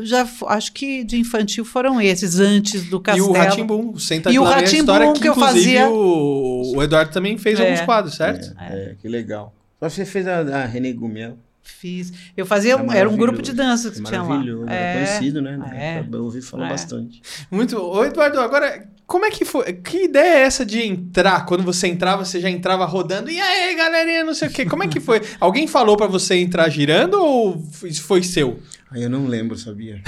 já 0.00 0.26
acho 0.46 0.72
que 0.72 1.04
de 1.04 1.18
infantil 1.18 1.66
foram 1.66 2.00
esses, 2.00 2.40
antes 2.40 2.88
do 2.88 2.98
Castelo. 2.98 3.26
E 3.26 3.30
o 3.30 3.32
Ratimbum, 3.32 3.98
Senta 3.98 4.32
E 4.32 4.38
o 4.38 4.42
Ratimbum 4.42 5.12
que, 5.12 5.20
que 5.20 5.28
eu 5.28 5.34
fazia... 5.34 5.86
O, 5.86 6.76
o 6.76 6.82
Eduardo 6.82 7.12
também 7.12 7.36
fez 7.36 7.60
é. 7.60 7.62
alguns 7.62 7.82
quadros, 7.82 8.14
certo? 8.14 8.56
É, 8.58 8.72
é, 8.72 8.94
que 9.00 9.06
legal. 9.06 9.52
Você 9.80 10.04
fez 10.04 10.26
a, 10.26 10.40
a 10.40 10.66
René 10.66 10.92
Gumiel. 10.92 11.36
Fiz. 11.62 12.12
Eu 12.36 12.46
fazia, 12.46 12.74
é 12.74 12.98
era 12.98 13.10
um 13.10 13.16
grupo 13.16 13.42
de 13.42 13.52
dança 13.52 13.90
que 13.90 14.00
é 14.00 14.02
tinha 14.02 14.22
lá. 14.22 14.40
É, 14.68 14.94
conhecido, 14.94 15.42
né? 15.42 15.58
É. 15.74 16.04
Eu 16.10 16.24
ouvi 16.24 16.40
falar 16.40 16.66
é. 16.66 16.70
bastante. 16.70 17.20
Muito. 17.50 17.76
Ô, 17.76 18.04
Eduardo, 18.04 18.38
agora, 18.38 18.88
como 19.04 19.24
é 19.24 19.30
que 19.30 19.44
foi? 19.44 19.72
Que 19.72 20.04
ideia 20.04 20.38
é 20.38 20.42
essa 20.42 20.64
de 20.64 20.80
entrar? 20.80 21.44
Quando 21.44 21.64
você 21.64 21.88
entrava, 21.88 22.24
você 22.24 22.40
já 22.40 22.48
entrava 22.48 22.84
rodando. 22.84 23.30
E 23.30 23.40
aí, 23.40 23.74
galerinha, 23.74 24.24
não 24.24 24.32
sei 24.32 24.48
o 24.48 24.50
quê. 24.50 24.64
Como 24.64 24.84
é 24.84 24.88
que 24.88 25.00
foi? 25.00 25.20
Alguém 25.40 25.66
falou 25.66 25.96
para 25.96 26.06
você 26.06 26.36
entrar 26.36 26.68
girando 26.68 27.14
ou 27.14 27.62
isso 27.82 28.04
foi 28.04 28.22
seu? 28.22 28.60
Ah, 28.88 28.98
eu 28.98 29.10
não 29.10 29.26
lembro, 29.26 29.58
sabia? 29.58 30.00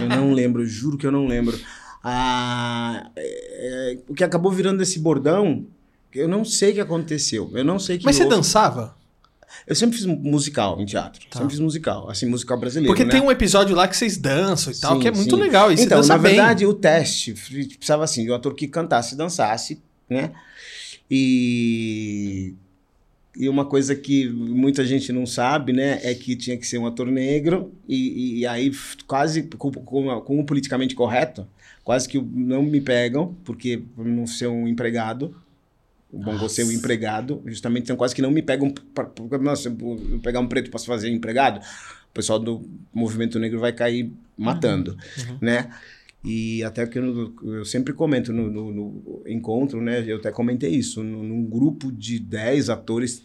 eu 0.00 0.08
não 0.08 0.32
lembro, 0.32 0.64
juro 0.64 0.96
que 0.96 1.06
eu 1.06 1.12
não 1.12 1.26
lembro. 1.26 1.58
Ah, 2.02 3.10
é, 3.14 3.98
o 4.08 4.14
que 4.14 4.24
acabou 4.24 4.50
virando 4.50 4.82
esse 4.82 4.98
bordão, 4.98 5.66
eu 6.14 6.28
não 6.28 6.44
sei 6.44 6.70
o 6.70 6.74
que 6.74 6.80
aconteceu. 6.80 7.50
Eu 7.54 7.64
não 7.64 7.78
sei 7.78 7.98
que. 7.98 8.04
Mas 8.04 8.16
você 8.16 8.24
dançava? 8.24 8.96
Eu 9.66 9.74
sempre 9.74 9.96
fiz 9.96 10.06
musical 10.06 10.80
em 10.80 10.84
teatro. 10.84 11.20
Tá. 11.28 11.38
Sempre 11.38 11.52
fiz 11.52 11.60
musical, 11.60 12.08
assim, 12.08 12.26
musical 12.26 12.58
brasileiro. 12.58 12.92
Porque 12.92 13.04
né? 13.04 13.10
tem 13.10 13.20
um 13.20 13.30
episódio 13.30 13.74
lá 13.74 13.86
que 13.86 13.96
vocês 13.96 14.16
dançam 14.16 14.72
e 14.72 14.76
tal, 14.76 14.94
sim, 14.94 15.00
que 15.00 15.08
é 15.08 15.10
muito 15.10 15.36
sim. 15.36 15.42
legal. 15.42 15.70
E 15.70 15.74
então, 15.74 16.02
na 16.02 16.18
bem. 16.18 16.34
verdade, 16.34 16.66
o 16.66 16.74
teste 16.74 17.34
precisava 17.34 18.04
assim, 18.04 18.24
de 18.24 18.30
um 18.30 18.34
ator 18.34 18.54
que 18.54 18.66
cantasse 18.66 19.14
e 19.14 19.16
dançasse, 19.16 19.80
né? 20.08 20.32
E. 21.10 22.54
E 23.36 23.48
uma 23.48 23.64
coisa 23.64 23.94
que 23.94 24.28
muita 24.28 24.84
gente 24.84 25.12
não 25.12 25.24
sabe, 25.24 25.72
né, 25.72 26.00
é 26.02 26.12
que 26.14 26.34
tinha 26.34 26.56
que 26.56 26.66
ser 26.66 26.78
um 26.78 26.86
ator 26.86 27.06
negro, 27.06 27.72
e, 27.88 28.40
e 28.40 28.46
aí 28.46 28.72
quase 29.06 29.44
com, 29.44 29.70
com, 29.70 30.20
com 30.20 30.40
o 30.40 30.44
politicamente 30.44 30.96
correto, 30.96 31.46
quase 31.84 32.08
que 32.08 32.20
não 32.20 32.60
me 32.60 32.80
pegam, 32.80 33.36
porque 33.44 33.82
por 33.94 34.04
não 34.04 34.26
ser 34.26 34.48
um 34.48 34.66
empregado, 34.66 35.32
o 36.12 36.18
Bongo 36.18 36.48
ser 36.48 36.64
o 36.64 36.72
empregado, 36.72 37.42
justamente 37.46 37.84
então 37.84 37.96
quase 37.96 38.14
que 38.14 38.22
não 38.22 38.30
me 38.30 38.42
pegam. 38.42 38.70
Pra, 38.94 39.10
nossa, 39.38 39.68
eu 39.68 40.20
pegar 40.20 40.40
um 40.40 40.48
preto 40.48 40.70
para 40.70 40.80
fazer 40.80 41.08
empregado, 41.10 41.60
o 41.60 42.12
pessoal 42.12 42.38
do 42.38 42.68
movimento 42.92 43.38
negro 43.38 43.60
vai 43.60 43.72
cair 43.72 44.12
matando, 44.36 44.96
uhum. 45.18 45.38
né? 45.40 45.70
E 46.22 46.62
até 46.64 46.86
que 46.86 46.98
eu, 46.98 47.34
eu 47.42 47.64
sempre 47.64 47.94
comento 47.94 48.32
no, 48.32 48.50
no, 48.50 48.72
no, 48.72 49.22
encontro, 49.26 49.80
né? 49.80 50.04
Eu 50.06 50.18
até 50.18 50.30
comentei 50.30 50.70
isso. 50.70 51.02
No, 51.02 51.22
num 51.22 51.44
grupo 51.44 51.90
de 51.90 52.18
10 52.18 52.68
atores, 52.68 53.22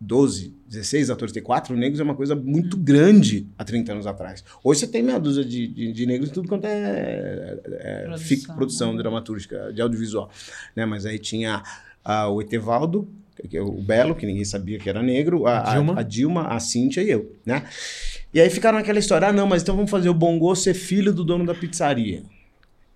12, 0.00 0.54
16 0.66 1.10
atores, 1.10 1.34
ter 1.34 1.42
quatro 1.42 1.76
negros 1.76 2.00
é 2.00 2.02
uma 2.02 2.14
coisa 2.14 2.34
muito 2.34 2.78
grande 2.78 3.46
há 3.58 3.64
30 3.64 3.92
anos 3.92 4.06
atrás. 4.06 4.42
Hoje 4.64 4.80
você 4.80 4.86
tem 4.86 5.02
meia 5.02 5.18
dúzia 5.18 5.44
de, 5.44 5.66
de, 5.66 5.92
de 5.92 6.06
negros 6.06 6.30
em 6.30 6.32
tudo 6.32 6.48
quanto 6.48 6.64
é, 6.64 7.60
é 7.66 8.02
Produção, 8.04 8.26
produção, 8.26 8.54
produção 8.56 8.92
né? 8.92 8.98
dramatúrgica, 8.98 9.72
de 9.74 9.82
audiovisual. 9.82 10.30
Né? 10.74 10.86
Mas 10.86 11.04
aí 11.04 11.18
tinha 11.18 11.62
o 12.04 12.40
Etevaldo, 12.40 13.08
que 13.48 13.56
é 13.56 13.62
o 13.62 13.72
Belo, 13.72 14.14
que 14.14 14.26
ninguém 14.26 14.44
sabia 14.44 14.78
que 14.78 14.88
era 14.88 15.02
negro, 15.02 15.46
a, 15.46 15.60
a- 15.60 15.74
Dilma. 15.74 15.98
a 15.98 16.02
Dilma, 16.02 16.46
a 16.48 16.60
Cíntia 16.60 17.00
e 17.02 17.10
eu, 17.10 17.34
né? 17.44 17.64
E 18.32 18.40
aí 18.40 18.48
ficaram 18.50 18.78
naquela 18.78 18.98
história, 18.98 19.28
ah, 19.28 19.32
não, 19.32 19.46
mas 19.46 19.62
então 19.62 19.74
vamos 19.74 19.90
fazer 19.90 20.08
o 20.08 20.14
Bongo 20.14 20.54
ser 20.54 20.74
filho 20.74 21.12
do 21.12 21.24
dono 21.24 21.44
da 21.44 21.54
pizzaria. 21.54 22.22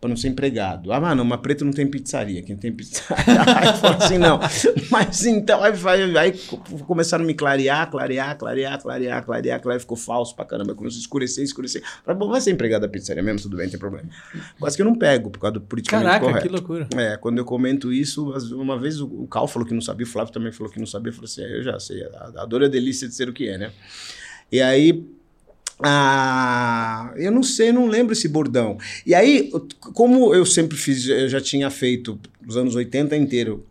Pra 0.04 0.08
não 0.10 0.18
ser 0.18 0.28
empregado. 0.28 0.92
Ah, 0.92 1.14
não, 1.14 1.24
mas 1.24 1.40
preto 1.40 1.64
não 1.64 1.72
tem 1.72 1.86
pizzaria. 1.86 2.42
Quem 2.42 2.54
tem 2.58 2.70
pizzaria. 2.70 3.24
Aí 3.56 3.68
eu 3.68 3.74
falo 3.74 3.96
assim, 3.96 4.18
não. 4.18 4.38
Mas 4.90 5.24
então, 5.24 5.62
aí, 5.64 6.18
aí 6.18 6.32
co- 6.32 6.58
começaram 6.84 7.24
a 7.24 7.26
me 7.26 7.32
clarear, 7.32 7.90
clarear, 7.90 8.36
clarear, 8.36 8.78
clarear, 8.82 9.24
clarear, 9.24 9.62
clarear. 9.62 9.80
Ficou 9.80 9.96
falso 9.96 10.36
pra 10.36 10.44
caramba. 10.44 10.74
Começou 10.74 10.98
a 10.98 11.00
escurecer, 11.00 11.42
escurecer. 11.42 11.82
Falei, 12.04 12.18
bom, 12.18 12.28
vai 12.28 12.42
ser 12.42 12.50
empregado 12.50 12.82
da 12.82 12.88
pizzaria 12.88 13.22
mesmo, 13.22 13.40
tudo 13.40 13.56
bem, 13.56 13.64
não 13.64 13.70
tem 13.70 13.80
problema. 13.80 14.06
Quase 14.60 14.76
que 14.76 14.82
eu 14.82 14.86
não 14.86 14.94
pego, 14.94 15.30
por 15.30 15.38
causa 15.40 15.54
do 15.54 15.62
politicamente 15.62 16.06
Caraca, 16.06 16.26
correto. 16.26 16.46
que 16.46 16.52
loucura. 16.52 16.86
É, 16.98 17.16
quando 17.16 17.38
eu 17.38 17.44
comento 17.46 17.90
isso, 17.90 18.30
uma 18.54 18.78
vez 18.78 19.00
o, 19.00 19.06
o 19.06 19.26
Cal 19.26 19.48
falou 19.48 19.66
que 19.66 19.72
não 19.72 19.80
sabia, 19.80 20.04
o 20.04 20.10
Flávio 20.10 20.34
também 20.34 20.52
falou 20.52 20.70
que 20.70 20.78
não 20.78 20.86
sabia, 20.86 21.08
eu 21.12 21.14
falei 21.14 21.30
assim, 21.30 21.42
é, 21.44 21.56
eu 21.60 21.62
já 21.62 21.80
sei, 21.80 22.04
a, 22.04 22.42
a 22.42 22.44
dor 22.44 22.60
é 22.62 22.66
a 22.66 22.68
delícia 22.68 23.08
de 23.08 23.14
ser 23.14 23.26
o 23.30 23.32
que 23.32 23.48
é, 23.48 23.56
né? 23.56 23.70
E 24.52 24.60
aí, 24.60 25.02
ah, 25.80 27.12
eu 27.16 27.32
não 27.32 27.42
sei, 27.42 27.72
não 27.72 27.86
lembro 27.86 28.12
esse 28.12 28.28
bordão. 28.28 28.78
E 29.04 29.14
aí, 29.14 29.50
como 29.92 30.34
eu 30.34 30.46
sempre 30.46 30.76
fiz, 30.76 31.08
eu 31.08 31.28
já 31.28 31.40
tinha 31.40 31.70
feito 31.70 32.18
os 32.46 32.56
anos 32.56 32.74
80 32.74 33.16
inteiro, 33.16 33.66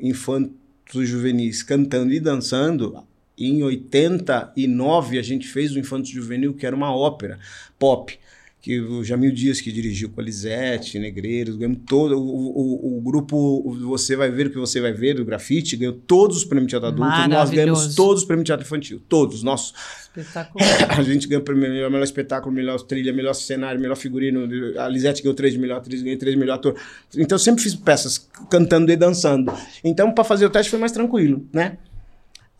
infantos 0.00 1.08
juvenis 1.08 1.62
cantando 1.62 2.12
e 2.12 2.20
dançando, 2.20 3.02
em 3.38 3.62
89 3.62 5.18
a 5.18 5.22
gente 5.22 5.48
fez 5.48 5.74
o 5.74 5.78
Infanto 5.78 6.08
Juvenil, 6.08 6.52
que 6.52 6.66
era 6.66 6.76
uma 6.76 6.94
ópera 6.94 7.38
pop 7.78 8.18
que 8.60 8.78
o 8.78 9.02
Jamil 9.02 9.32
Dias 9.32 9.60
que 9.60 9.72
dirigiu 9.72 10.10
com 10.10 10.20
a 10.20 10.24
Lisete, 10.24 10.98
Negreiros, 10.98 11.56
ganhou 11.56 11.76
todo 11.86 12.18
o, 12.18 12.20
o, 12.20 12.98
o 12.98 13.00
grupo 13.00 13.74
Você 13.88 14.14
Vai 14.14 14.30
Ver 14.30 14.48
o 14.48 14.50
que 14.50 14.58
Você 14.58 14.80
Vai 14.80 14.92
Ver, 14.92 15.14
do 15.14 15.24
grafite, 15.24 15.76
ganhou 15.76 15.94
todos 15.94 16.36
os 16.36 16.44
prêmios 16.44 16.66
de 16.66 16.72
teatro 16.72 16.88
adulto, 16.88 17.28
nós 17.28 17.50
ganhamos 17.50 17.94
todos 17.94 18.22
os 18.22 18.26
prêmios 18.26 18.44
de 18.44 18.48
teatro 18.48 18.66
infantil, 18.66 19.00
todos, 19.08 19.42
nossos. 19.42 19.72
Espetacular. 20.02 20.66
A 20.98 21.02
gente 21.02 21.26
ganhou 21.26 21.42
melhor, 21.54 21.90
melhor 21.90 22.04
espetáculo, 22.04 22.54
melhor 22.54 22.78
trilha, 22.82 23.12
melhor 23.12 23.32
cenário, 23.32 23.80
melhor 23.80 23.96
figurino, 23.96 24.46
a 24.78 24.88
Lisete 24.88 25.22
ganhou 25.22 25.34
três 25.34 25.54
de 25.54 25.58
melhor 25.58 25.78
atriz, 25.78 26.02
ganhei 26.02 26.18
três 26.18 26.34
de 26.34 26.38
melhor 26.38 26.54
ator. 26.54 26.76
Então 27.16 27.36
eu 27.36 27.40
sempre 27.40 27.62
fiz 27.62 27.74
peças 27.74 28.28
cantando 28.50 28.92
e 28.92 28.96
dançando. 28.96 29.52
Então 29.82 30.12
para 30.12 30.24
fazer 30.24 30.44
o 30.44 30.50
teste 30.50 30.68
foi 30.68 30.78
mais 30.78 30.92
tranquilo, 30.92 31.46
né? 31.52 31.78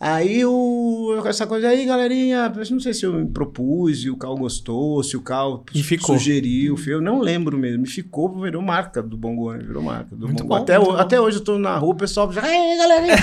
Aí 0.02 0.42
o, 0.46 1.22
essa 1.26 1.46
coisa 1.46 1.68
aí, 1.68 1.84
galerinha, 1.84 2.50
eu 2.56 2.70
não 2.70 2.80
sei 2.80 2.94
se 2.94 3.04
eu 3.04 3.12
me 3.12 3.26
propus, 3.26 4.02
e 4.02 4.08
o 4.08 4.16
Cal 4.16 4.34
gostou, 4.34 5.02
se 5.02 5.14
o 5.14 5.20
Cal 5.20 5.62
E 5.74 5.82
ficou. 5.82 6.16
sugeriu, 6.16 6.74
eu 6.86 7.02
não 7.02 7.18
lembro 7.20 7.58
mesmo. 7.58 7.84
E 7.84 7.86
ficou, 7.86 8.40
virou 8.40 8.62
marca 8.62 9.02
do 9.02 9.14
Bongo, 9.14 9.52
virou 9.52 9.82
marca 9.82 10.16
do 10.16 10.26
Muito 10.26 10.42
Bongo. 10.42 10.54
bom, 10.54 10.62
até, 10.62 10.78
bom. 10.78 10.96
até 10.96 11.20
hoje 11.20 11.36
eu 11.36 11.44
tô 11.44 11.58
na 11.58 11.76
rua, 11.76 11.92
o 11.92 11.96
pessoal 11.96 12.32
já, 12.32 12.40
ei, 12.50 12.78
galerinha. 12.78 13.16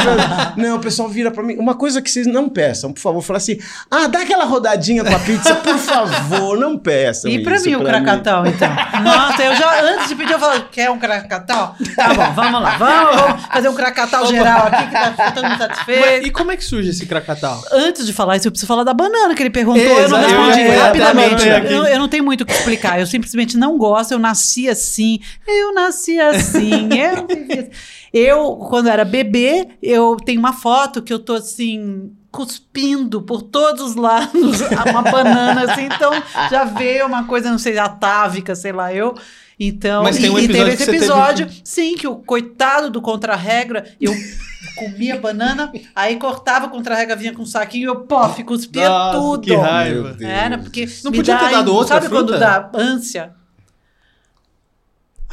não, 0.56 0.76
o 0.76 0.80
pessoal 0.80 1.06
vira 1.06 1.30
pra 1.30 1.42
mim. 1.42 1.56
Uma 1.58 1.74
coisa 1.74 2.00
que 2.00 2.10
vocês 2.10 2.26
não 2.26 2.48
peçam, 2.48 2.94
por 2.94 3.00
favor, 3.00 3.20
fala 3.20 3.36
assim: 3.36 3.58
ah, 3.90 4.06
dá 4.06 4.22
aquela 4.22 4.44
rodadinha 4.46 5.04
com 5.04 5.14
a 5.14 5.18
pizza, 5.18 5.54
por 5.56 5.76
favor, 5.76 6.58
não 6.58 6.78
peçam. 6.78 7.30
E 7.30 7.42
pra 7.42 7.56
isso 7.56 7.68
mim 7.68 7.74
o 7.74 7.84
Krakatau, 7.84 8.46
então? 8.46 8.70
Nossa, 9.04 9.42
eu 9.44 9.54
já, 9.54 9.82
antes 9.82 10.08
de 10.08 10.14
pedir, 10.14 10.32
eu 10.32 10.40
falei, 10.40 10.64
quer 10.72 10.90
um 10.90 10.98
Krakatau? 10.98 11.76
Tá 11.94 12.14
bom, 12.14 12.32
vamos 12.32 12.62
lá, 12.62 12.78
vamos, 12.78 13.20
vamos 13.20 13.42
fazer 13.46 13.68
um 13.68 13.74
Krakatau 13.74 14.26
geral 14.26 14.68
aqui, 14.68 14.86
que 14.86 14.92
tá 14.92 15.30
todo 15.32 15.44
mundo 15.46 15.58
satisfeito. 15.58 16.21
E 16.26 16.30
como 16.30 16.50
é 16.52 16.56
que 16.56 16.64
surge 16.64 16.90
esse 16.90 17.06
Krakatau? 17.06 17.62
Antes 17.72 18.06
de 18.06 18.12
falar 18.12 18.36
isso, 18.36 18.48
eu 18.48 18.52
preciso 18.52 18.66
falar 18.68 18.84
da 18.84 18.94
banana 18.94 19.34
que 19.34 19.42
ele 19.42 19.50
perguntou. 19.50 19.82
eu 19.82 20.08
não 20.08 20.18
Exato, 20.18 20.22
eu 20.22 20.42
respondi 20.42 20.60
ia- 20.60 20.74
eu 20.74 20.80
rapidamente. 20.80 21.46
Eu, 21.46 21.84
eu 21.84 21.98
não 21.98 22.08
tenho 22.08 22.24
muito 22.24 22.42
o 22.42 22.46
que 22.46 22.52
explicar. 22.52 22.98
Eu 23.00 23.06
simplesmente 23.06 23.56
não 23.56 23.76
gosto. 23.78 24.12
Eu 24.12 24.18
nasci 24.18 24.68
assim. 24.68 25.20
Eu 25.46 25.74
nasci 25.74 26.18
assim. 26.18 26.88
Eu, 26.92 27.26
assim. 27.26 27.70
eu 28.12 28.56
quando 28.68 28.88
era 28.88 29.04
bebê, 29.04 29.68
eu 29.82 30.16
tenho 30.16 30.38
uma 30.38 30.52
foto 30.52 31.02
que 31.02 31.12
eu 31.12 31.18
tô 31.18 31.34
assim. 31.34 32.12
Cuspindo 32.30 33.20
por 33.20 33.42
todos 33.42 33.82
os 33.90 33.94
lados 33.94 34.62
uma 34.90 35.02
banana, 35.02 35.70
assim, 35.70 35.82
então 35.84 36.10
já 36.50 36.64
veio 36.64 37.06
uma 37.06 37.24
coisa, 37.24 37.50
não 37.50 37.58
sei, 37.58 37.76
atávica, 37.76 38.54
sei 38.54 38.72
lá, 38.72 38.90
eu. 38.90 39.14
Então, 39.60 40.02
Mas 40.02 40.16
tem 40.16 40.30
um 40.30 40.38
e, 40.38 40.42
e 40.42 40.44
episódio 40.46 40.64
teve 40.64 40.70
esse 40.70 40.84
você 40.84 40.90
teve 40.90 40.96
episódio, 40.96 41.48
sim, 41.62 41.94
que 41.94 42.08
o 42.08 42.16
coitado 42.16 42.88
do 42.88 43.02
contra-regra, 43.02 43.84
eu 44.00 44.14
comia 44.76 45.18
banana, 45.20 45.72
aí 45.94 46.16
cortava 46.16 46.66
o 46.66 46.70
contra-regra, 46.70 47.16
vinha 47.16 47.32
com 47.34 47.42
um 47.42 47.46
saquinho, 47.46 47.88
eu, 47.88 48.00
pof, 48.00 48.42
cuspia 48.44 48.88
Nossa, 48.88 49.18
tudo. 49.18 49.42
que 49.42 49.54
raiva. 49.54 50.16
Era, 50.20 50.58
porque 50.58 50.86
Não 51.04 51.10
me 51.10 51.18
podia 51.18 51.34
dá, 51.34 51.40
ter 51.46 51.50
dado 51.52 51.74
outra 51.74 51.96
Sabe 51.96 52.08
quando 52.08 52.28
fruta? 52.28 52.38
dá 52.40 52.70
ânsia? 52.74 53.34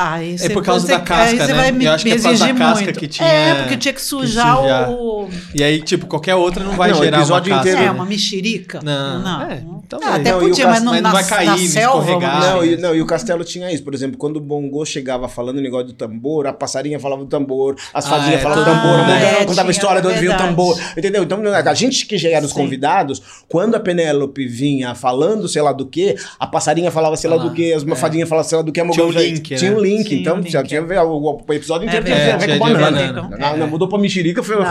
Aí 0.01 0.37
É 0.39 0.47
por 0.47 0.63
causa 0.63 0.85
você- 0.87 0.93
da 0.93 0.99
casca, 1.01 1.23
aí 1.25 1.37
você 1.37 1.47
né? 1.47 1.53
vai 1.53 1.71
me, 1.73 1.83
Eu 1.83 1.91
acho 1.91 2.05
que 2.05 2.11
é 2.11 2.15
por 2.15 2.23
causa 2.23 2.37
da 2.39 2.45
exigir 2.45 2.57
casca 2.57 2.83
muito. 2.85 2.99
que 3.01 3.07
tinha- 3.09 3.27
É, 3.27 3.55
porque 3.55 3.75
tinha 3.75 3.93
que 3.93 4.01
sujar 4.01 4.55
sujar. 4.57 4.89
o... 4.91 5.27
E 5.53 5.61
aí, 5.61 5.81
tipo, 5.81 6.07
qualquer 6.07 6.35
outra 6.35 6.63
não 6.63 6.71
vai 6.71 6.91
Não, 6.91 6.99
o 6.99 7.03
gerar 7.03 7.17
uma 7.25 7.41
casca. 7.41 7.59
inteiro- 7.59 7.81
É, 7.81 7.91
uma 7.91 8.05
mexerica. 8.05 8.79
Não, 8.81 9.19
não. 9.21 9.41
é, 9.41 9.61
então 9.85 9.99
Ah, 10.01 10.11
vai. 10.11 10.19
até 10.21 10.31
Não, 10.31 10.37
o 10.37 10.41
podia, 10.47 10.67
mas 10.69 10.83
não, 10.83 10.91
mas 10.93 11.01
não 11.01 11.09
na, 11.09 11.13
vai 11.13 11.23
cair, 11.27 11.45
na 11.47 11.57
não 11.57 11.67
selva. 11.67 11.97
escorregar. 11.99 12.39
Não, 12.39 12.63
e, 12.65 12.77
não, 12.77 12.95
e 12.95 13.01
o 13.01 13.05
Castelo 13.05 13.43
tinha 13.43 13.69
isso. 13.73 13.83
Por 13.83 13.93
exemplo, 13.93 14.17
quando 14.17 14.37
o 14.37 14.39
Bongo 14.39 14.85
chegava 14.85 15.27
falando 15.27 15.57
o 15.57 15.61
negócio 15.61 15.87
do 15.87 15.93
tambor, 15.93 16.47
a 16.47 16.53
passarinha 16.53 16.97
falava 16.97 17.25
do 17.25 17.27
tambor, 17.29 17.75
as 17.93 18.05
Ah, 18.05 18.09
fadinhas 18.09 18.35
é, 18.35 18.37
falavam 18.43 18.63
do 18.63 18.69
tambor, 18.71 18.99
a 19.01 19.03
bem. 19.03 19.15
mulher 19.15 19.41
É, 19.41 19.45
contava 19.45 19.67
a 19.67 19.71
história 19.71 20.01
de 20.01 20.07
onde 20.07 20.19
vinha 20.19 20.33
o 20.33 20.37
tambor. 20.37 20.79
Entendeu? 20.97 21.23
Então, 21.23 21.41
a 21.45 21.73
gente 21.73 22.05
que 22.05 22.17
já 22.17 22.29
era 22.29 22.45
os 22.45 22.53
convidados, 22.53 23.21
quando 23.49 23.75
a 23.75 23.79
Penélope 23.81 24.47
vinha 24.47 24.95
falando 24.95 25.45
sei 25.49 25.61
lá 25.61 25.73
do 25.73 25.85
que, 25.85 26.15
a 26.39 26.47
passarinha 26.47 26.89
falava 26.89 27.17
sei 27.17 27.29
lá 27.29 27.35
Ah, 27.35 27.39
do 27.39 27.51
que, 27.51 27.73
as 27.73 27.85
é. 27.85 27.95
fadinhas 27.95 28.29
falavam 28.29 28.47
sei 28.47 28.57
lá 28.57 28.63
do 28.63 28.71
que, 28.71 28.79
a 28.79 28.89
Tinha 28.89 29.05
um 29.05 29.11
link, 29.11 29.55
Tinha 29.57 29.71
né? 29.71 29.77
um 29.77 29.79
link. 29.81 29.88
Tinha 30.03 30.19
então, 30.21 30.37
um 30.37 30.43
já 30.47 30.59
link, 30.61 30.67
tinha 30.69 30.81
é. 30.81 31.01
o, 31.01 31.43
o 31.47 31.53
episódio 31.53 31.87
inteiro 31.87 32.07
É 32.07 32.11
tinha 32.11 32.17
a 32.35 32.37
ver 32.37 32.47
verdade, 32.47 32.59
com 32.59 32.65
tinha 32.65 32.75
de 32.77 32.81
banana. 32.83 33.21
banana. 33.21 33.37
Não, 33.37 33.57
não, 33.57 33.67
mudou 33.67 33.87
pra 33.87 33.97
mexerica, 33.97 34.41
foi... 34.43 34.55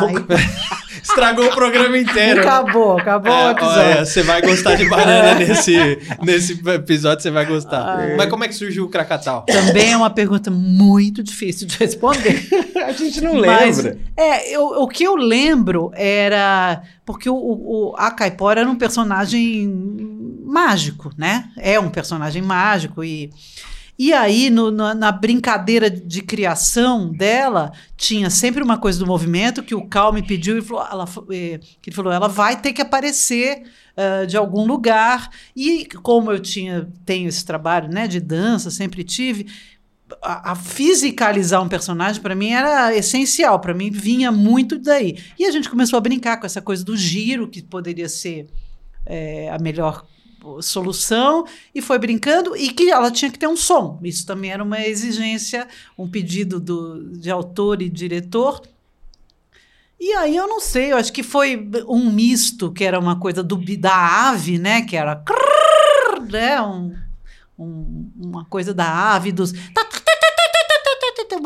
Estragou 1.02 1.46
o 1.46 1.54
programa 1.54 1.96
inteiro. 1.96 2.40
Acabou, 2.40 2.98
acabou 2.98 3.33
o 3.33 3.35
É, 3.35 3.50
episódio. 3.52 3.81
olha, 3.81 4.04
você 4.04 4.22
vai 4.22 4.42
gostar 4.42 4.74
de 4.74 4.88
banana 4.88 5.35
nesse, 5.38 5.98
nesse 6.22 6.61
episódio, 6.70 7.22
você 7.22 7.31
vai 7.31 7.46
gostar. 7.46 8.16
Mas 8.16 8.28
como 8.28 8.44
é 8.44 8.48
que 8.48 8.54
surgiu 8.54 8.85
o 8.85 8.88
Krakatau? 8.88 9.44
Também 9.46 9.92
é 9.92 9.96
uma 9.96 10.11
pergunta 10.11 10.50
muito 10.50 11.22
difícil 11.22 11.66
de 11.66 11.78
responder. 11.78 12.46
a 12.85 12.92
gente 12.92 13.20
não 13.20 13.40
Mas, 13.40 13.76
lembra. 13.78 13.98
é, 14.16 14.50
eu- 14.54 14.66
o 14.83 14.88
que 14.88 15.04
eu 15.04 15.14
lembro 15.16 15.90
era. 15.94 16.83
Porque 17.07 17.31
o, 17.31 17.35
o, 17.37 17.90
o- 17.92 17.94
a 17.96 18.11
Caipora 18.11 18.61
era 18.61 18.68
um 18.68 18.76
personagem 18.76 19.66
mágico, 20.44 21.11
né? 21.16 21.44
É 21.57 21.78
um 21.81 21.88
personagem 21.88 22.42
mágico. 22.42 23.02
E, 23.04 23.31
e 23.98 24.12
aí, 24.12 24.48
no- 24.50 24.70
na, 24.70 24.94
na 24.94 25.11
brincadeira 25.12 25.90
de 25.90 26.22
criação 26.22 27.11
dela, 27.12 27.72
tinha 27.96 28.30
sempre 28.30 28.62
uma 28.62 28.78
coisa 28.78 28.98
do 28.98 29.06
movimento 29.06 29.62
que 29.62 29.74
o 29.74 29.87
Cal 29.88 30.12
me 30.12 30.22
pediu 30.22 30.56
e 30.58 30.62
falou, 30.62 30.87
ela, 30.90 31.04
eh, 31.32 31.61
ele 31.87 31.96
falou: 31.96 32.12
ela 32.12 32.28
vai 32.28 32.61
ter 32.61 32.72
que 32.72 32.80
aparecer 32.82 33.64
ah, 33.96 34.24
de 34.24 34.37
algum 34.37 34.64
lugar. 34.64 35.28
E 35.56 35.84
como 36.02 36.30
eu 36.30 36.38
tinha 36.38 36.88
tenho 37.04 37.28
esse 37.28 37.44
trabalho 37.44 37.88
né, 37.88 38.06
de 38.06 38.20
dança, 38.20 38.70
sempre 38.70 39.02
tive 39.02 39.46
a, 40.22 40.52
a 40.52 40.54
fisicalizar 40.54 41.61
um 41.61 41.68
personagem 41.68 42.22
para 42.22 42.34
mim 42.37 42.50
era 42.50 42.94
essencial, 42.96 43.58
para 43.58 43.74
mim 43.74 43.90
vinha 43.90 44.30
muito 44.30 44.78
daí. 44.78 45.18
E 45.37 45.44
a 45.44 45.50
gente 45.50 45.68
começou 45.68 45.96
a 45.96 46.00
brincar 46.00 46.38
com 46.38 46.46
essa 46.46 46.62
coisa 46.62 46.84
do 46.84 46.96
giro, 46.96 47.48
que 47.48 47.61
poderia 47.61 48.08
ser 48.08 48.46
é, 49.04 49.50
a 49.50 49.58
melhor 49.58 50.06
solução, 50.61 51.44
e 51.74 51.81
foi 51.83 51.98
brincando, 51.98 52.57
e 52.57 52.70
que 52.70 52.90
ela 52.90 53.11
tinha 53.11 53.31
que 53.31 53.38
ter 53.38 53.46
um 53.48 53.57
som. 53.57 53.98
Isso 54.03 54.24
também 54.27 54.51
era 54.53 54.62
uma 54.62 54.81
exigência, 54.81 55.66
um 55.96 56.09
pedido 56.09 56.59
do, 56.61 57.11
de 57.18 57.31
autor 57.31 57.83
e 57.83 57.88
diretor. 57.88 58.62
E 60.01 60.12
aí 60.14 60.37
eu 60.37 60.46
não 60.46 60.61
sei, 60.61 60.92
eu 60.92 60.96
acho 60.96 61.12
que 61.12 61.22
foi 61.24 61.68
um 61.88 62.11
misto, 62.11 62.70
que 62.72 62.85
era 62.85 62.98
uma 63.01 63.18
coisa 63.18 63.42
do, 63.42 63.57
da 63.77 64.29
ave, 64.31 64.57
né? 64.59 64.83
Que 64.83 64.96
era 64.96 65.16
crrr, 65.16 66.22
né? 66.31 66.62
Um, 66.62 66.94
um- 67.59 68.11
uma 68.16 68.44
coisa 68.44 68.72
da 68.72 68.87
ave, 69.14 69.33
dos. 69.33 69.53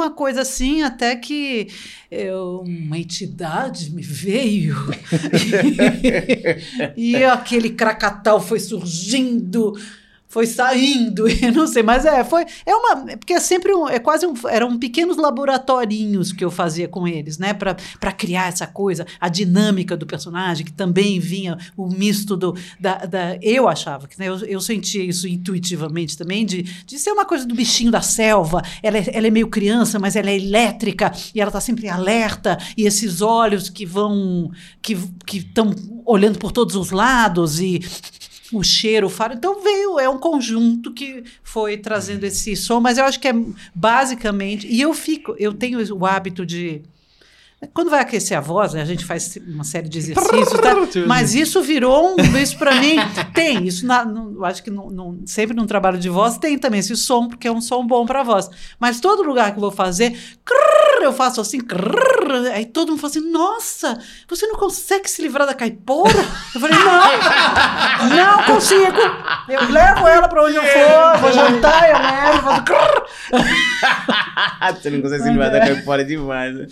Uma 0.02 0.10
coisa 0.10 0.40
assim, 0.40 0.82
até 0.82 1.14
que 1.14 1.68
eu- 2.10 2.64
uma 2.66 2.98
entidade 2.98 3.88
me 3.92 4.02
veio 4.02 4.74
e, 6.96 7.12
e 7.16 7.24
aquele 7.24 7.70
Krakatau 7.70 8.40
foi 8.40 8.58
surgindo. 8.58 9.74
Foi 10.32 10.46
saindo, 10.46 11.28
eu 11.44 11.52
não 11.52 11.66
sei, 11.66 11.82
mas 11.82 12.06
é, 12.06 12.24
foi, 12.24 12.46
é 12.64 12.74
uma, 12.74 13.04
porque 13.18 13.34
é 13.34 13.38
sempre 13.38 13.74
um, 13.74 13.86
é 13.86 13.98
quase 13.98 14.26
um, 14.26 14.32
eram 14.48 14.78
pequenos 14.78 15.18
laboratorinhos 15.18 16.32
que 16.32 16.42
eu 16.42 16.50
fazia 16.50 16.88
com 16.88 17.06
eles, 17.06 17.36
né, 17.36 17.52
para 17.52 18.12
criar 18.12 18.48
essa 18.48 18.66
coisa, 18.66 19.06
a 19.20 19.28
dinâmica 19.28 19.94
do 19.94 20.06
personagem, 20.06 20.64
que 20.64 20.72
também 20.72 21.20
vinha 21.20 21.58
o 21.76 21.86
misto 21.86 22.34
do, 22.34 22.56
da, 22.80 23.04
da 23.04 23.36
eu 23.42 23.68
achava, 23.68 24.08
que 24.08 24.18
né, 24.18 24.26
eu, 24.26 24.38
eu 24.46 24.58
sentia 24.58 25.04
isso 25.04 25.28
intuitivamente 25.28 26.16
também, 26.16 26.46
de, 26.46 26.62
de 26.62 26.98
ser 26.98 27.12
uma 27.12 27.26
coisa 27.26 27.44
do 27.44 27.54
bichinho 27.54 27.90
da 27.90 28.00
selva, 28.00 28.62
ela 28.82 28.96
é, 28.96 29.10
ela 29.12 29.26
é 29.26 29.30
meio 29.30 29.48
criança, 29.48 29.98
mas 29.98 30.16
ela 30.16 30.30
é 30.30 30.36
elétrica 30.36 31.12
e 31.34 31.42
ela 31.42 31.50
está 31.50 31.60
sempre 31.60 31.90
alerta, 31.90 32.56
e 32.74 32.86
esses 32.86 33.20
olhos 33.20 33.68
que 33.68 33.84
vão, 33.84 34.50
que 34.80 34.96
estão 35.36 35.74
olhando 36.06 36.38
por 36.38 36.52
todos 36.52 36.74
os 36.74 36.90
lados 36.90 37.60
e 37.60 37.82
o 38.52 38.62
cheiro, 38.62 39.06
o 39.06 39.10
faro. 39.10 39.34
Então 39.34 39.62
veio, 39.62 39.98
é 39.98 40.08
um 40.08 40.18
conjunto 40.18 40.92
que 40.92 41.24
foi 41.42 41.76
trazendo 41.76 42.24
esse 42.24 42.54
som, 42.54 42.80
mas 42.80 42.98
eu 42.98 43.04
acho 43.04 43.18
que 43.18 43.28
é 43.28 43.34
basicamente. 43.74 44.66
E 44.66 44.80
eu 44.80 44.92
fico, 44.92 45.34
eu 45.38 45.52
tenho 45.52 45.80
o 45.94 46.06
hábito 46.06 46.44
de 46.44 46.82
quando 47.72 47.90
vai 47.90 48.00
aquecer 48.00 48.36
a 48.36 48.40
voz, 48.40 48.74
né, 48.74 48.82
a 48.82 48.84
gente 48.84 49.04
faz 49.04 49.38
uma 49.46 49.62
série 49.62 49.88
de 49.88 49.98
exercícios, 49.98 50.60
tá? 50.60 50.74
mas 51.06 51.34
isso 51.34 51.62
virou 51.62 52.14
um. 52.14 52.16
Isso 52.36 52.58
para 52.58 52.74
mim 52.74 52.96
tem. 53.32 53.66
Isso 53.66 53.86
na, 53.86 54.04
no, 54.04 54.44
acho 54.44 54.62
que 54.62 54.70
no, 54.70 54.90
no, 54.90 55.20
sempre 55.26 55.54
num 55.54 55.66
trabalho 55.66 55.98
de 55.98 56.08
voz 56.08 56.38
tem 56.38 56.58
também 56.58 56.80
esse 56.80 56.96
som, 56.96 57.28
porque 57.28 57.46
é 57.46 57.52
um 57.52 57.60
som 57.60 57.86
bom 57.86 58.04
para 58.04 58.22
voz. 58.22 58.50
Mas 58.80 59.00
todo 59.00 59.22
lugar 59.22 59.52
que 59.52 59.58
eu 59.58 59.60
vou 59.60 59.70
fazer, 59.70 60.18
eu 61.00 61.12
faço 61.12 61.40
assim, 61.40 61.58
aí 62.52 62.66
todo 62.66 62.90
mundo 62.90 63.00
fala 63.00 63.10
assim: 63.10 63.30
nossa, 63.30 63.98
você 64.28 64.46
não 64.46 64.56
consegue 64.56 65.08
se 65.08 65.22
livrar 65.22 65.46
da 65.46 65.54
caipora? 65.54 66.18
Eu 66.54 66.60
falei: 66.60 66.78
não, 66.78 68.08
não 68.16 68.44
consigo. 68.44 68.98
Eu 69.48 69.70
levo 69.70 70.06
ela 70.06 70.28
para 70.28 70.44
onde 70.44 70.56
eu 70.56 70.62
for, 70.62 71.18
vou 71.20 71.32
jantar, 71.32 71.90
eu 71.90 71.98
levo, 71.98 72.64
faço. 72.64 73.01
você 74.80 74.90
não 74.90 75.00
consegue 75.00 75.22
se 75.22 75.30
livrar 75.30 75.50
da 75.50 75.60
caipora 75.60 76.04
demais. 76.04 76.54
Né? 76.54 76.66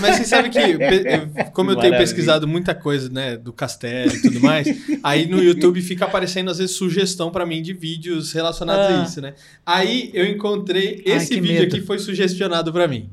Mas 0.00 0.16
você 0.16 0.24
sabe 0.24 0.50
que, 0.50 0.58
como 1.54 1.70
eu 1.70 1.76
tenho 1.76 1.96
pesquisado 1.96 2.46
muita 2.46 2.74
coisa, 2.74 3.08
né, 3.08 3.36
do 3.36 3.52
castelo 3.52 4.12
e 4.12 4.22
tudo 4.22 4.40
mais, 4.40 4.68
aí 5.02 5.26
no 5.26 5.42
YouTube 5.42 5.80
fica 5.80 6.04
aparecendo 6.04 6.50
às 6.50 6.58
vezes 6.58 6.76
sugestão 6.76 7.30
para 7.30 7.46
mim 7.46 7.62
de 7.62 7.72
vídeos 7.72 8.32
relacionados 8.32 8.86
ah. 8.86 9.00
a 9.00 9.04
isso, 9.04 9.20
né? 9.20 9.34
Aí 9.64 10.10
eu 10.12 10.26
encontrei 10.26 11.02
esse 11.04 11.34
Ai, 11.34 11.40
vídeo 11.40 11.60
medo. 11.60 11.76
aqui 11.76 11.86
foi 11.86 11.98
sugestionado 11.98 12.72
para 12.72 12.88
mim. 12.88 13.08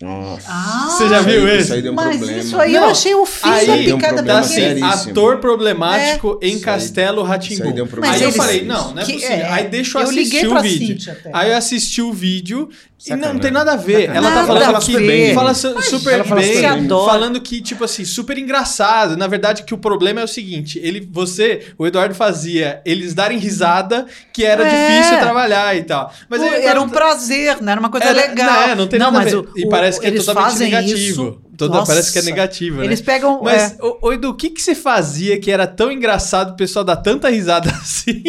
Nossa. 0.00 0.46
Ah, 0.48 0.88
Você 0.90 1.08
já 1.08 1.20
viu 1.22 1.48
esse? 1.48 1.64
Isso 1.64 1.74
aí 1.74 1.82
deu 1.82 1.92
um 1.92 1.94
mas 1.96 2.16
problema. 2.16 2.40
isso 2.40 2.60
aí 2.60 2.72
Não, 2.72 2.82
eu 2.84 2.88
achei 2.88 3.14
o 3.16 3.26
fim 3.26 3.48
aí, 3.48 3.66
da 3.66 3.96
picada 3.96 4.32
um 4.32 4.36
assim, 4.36 4.82
Ator 4.82 5.38
problemático 5.38 6.38
é. 6.40 6.46
em 6.46 6.60
Castelo 6.60 7.22
Ratimbu. 7.24 7.68
Um 7.70 8.04
aí 8.04 8.22
eu 8.22 8.30
falei, 8.30 8.64
não, 8.64 8.94
não 8.94 9.02
é 9.02 9.04
possível. 9.04 9.28
É, 9.28 9.50
aí 9.50 9.68
deixa 9.68 9.98
eu, 9.98 10.02
eu 10.02 10.08
assistir 10.08 10.46
o 10.46 10.60
vídeo. 10.60 11.16
Aí 11.32 11.50
eu 11.50 11.56
assisti 11.56 12.02
o 12.02 12.12
vídeo 12.12 12.68
e 13.06 13.14
não, 13.14 13.34
não, 13.34 13.40
tem 13.40 13.52
nada 13.52 13.72
a 13.72 13.76
ver. 13.76 14.06
Sacanagem. 14.06 14.16
Ela 14.16 14.30
tá 14.32 14.46
falando 14.46 14.64
fala 14.64 14.80
que 14.80 14.96
bem. 14.98 15.34
fala 15.34 15.54
super 15.54 16.14
ela 16.14 16.24
fala 16.24 16.40
bem, 16.40 16.88
falando 16.88 17.40
que 17.40 17.60
tipo 17.60 17.84
assim, 17.84 18.04
super 18.04 18.36
engraçado. 18.36 19.16
Na 19.16 19.26
verdade 19.28 19.62
que 19.62 19.72
o 19.72 19.78
problema 19.78 20.20
é 20.20 20.24
o 20.24 20.28
seguinte, 20.28 20.80
ele 20.82 21.08
você, 21.10 21.66
o 21.78 21.86
Eduardo 21.86 22.14
fazia 22.14 22.82
eles 22.84 23.14
darem 23.14 23.38
risada, 23.38 24.06
que 24.32 24.44
era 24.44 24.66
é. 24.66 24.98
difícil 24.98 25.18
trabalhar 25.20 25.76
e 25.76 25.84
tal. 25.84 26.12
Mas 26.28 26.42
era 26.42 26.80
um 26.80 26.88
prazer, 26.88 27.60
não 27.60 27.70
era 27.70 27.80
uma 27.80 27.90
coisa 27.90 28.06
era, 28.06 28.20
legal. 28.20 28.68
Não, 28.68 28.76
não 28.76 28.86
tem 28.88 28.98
não, 28.98 29.12
nada 29.12 29.24
mas 29.24 29.34
a 29.34 29.40
ver. 29.40 29.48
O, 29.48 29.58
e 29.58 29.68
parece 29.68 30.00
que 30.00 30.06
é 30.06 30.10
totalmente 30.10 30.58
negativo. 30.58 30.96
Isso 30.96 31.47
Toda, 31.58 31.74
Nossa. 31.74 31.90
parece 31.90 32.12
que 32.12 32.20
é 32.20 32.22
negativo, 32.22 32.78
né? 32.78 32.84
Eles 32.84 33.00
pegam. 33.00 33.42
Mas, 33.42 33.72
é... 33.72 33.78
o, 33.82 34.12
Edu, 34.12 34.28
o 34.28 34.34
que, 34.34 34.48
que 34.48 34.62
você 34.62 34.76
fazia 34.76 35.40
que 35.40 35.50
era 35.50 35.66
tão 35.66 35.90
engraçado 35.90 36.52
o 36.52 36.56
pessoal 36.56 36.84
dar 36.84 36.98
tanta 36.98 37.28
risada 37.28 37.68
assim? 37.74 38.22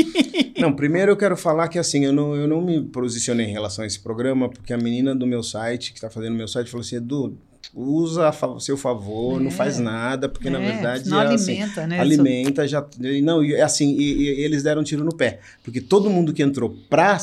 Não, 0.58 0.74
primeiro 0.74 1.12
eu 1.12 1.16
quero 1.16 1.38
falar 1.38 1.68
que 1.68 1.78
assim, 1.78 2.04
eu 2.04 2.12
não, 2.12 2.36
eu 2.36 2.48
não 2.48 2.60
me 2.60 2.82
posicionei 2.82 3.46
em 3.46 3.52
relação 3.52 3.84
a 3.84 3.88
esse 3.88 4.00
programa, 4.00 4.50
porque 4.50 4.74
a 4.74 4.78
menina 4.80 5.14
do 5.14 5.28
meu 5.28 5.44
site, 5.44 5.92
que 5.92 6.00
está 6.00 6.10
fazendo 6.10 6.36
meu 6.36 6.48
site, 6.48 6.72
falou 6.72 6.82
assim: 6.82 6.96
Edu, 6.96 7.38
usa 7.72 8.30
a 8.30 8.60
seu 8.60 8.76
favor, 8.76 9.40
é. 9.40 9.44
não 9.44 9.52
faz 9.52 9.78
nada, 9.78 10.28
porque 10.28 10.48
é. 10.48 10.52
na 10.52 10.58
verdade 10.58 11.08
não 11.08 11.22
é, 11.22 11.28
assim, 11.28 11.52
alimenta, 11.52 11.86
né? 11.86 12.00
Alimenta 12.00 12.68
já 12.68 12.84
não, 13.22 13.44
é 13.44 13.62
assim, 13.62 13.96
e, 13.96 14.24
e, 14.24 14.28
eles 14.44 14.64
deram 14.64 14.82
um 14.82 14.84
tiro 14.84 15.06
no 15.06 15.14
pé, 15.14 15.40
porque 15.64 15.80
todo 15.80 16.10
mundo 16.10 16.34
que 16.34 16.42
entrou 16.42 16.76
pra 16.90 17.16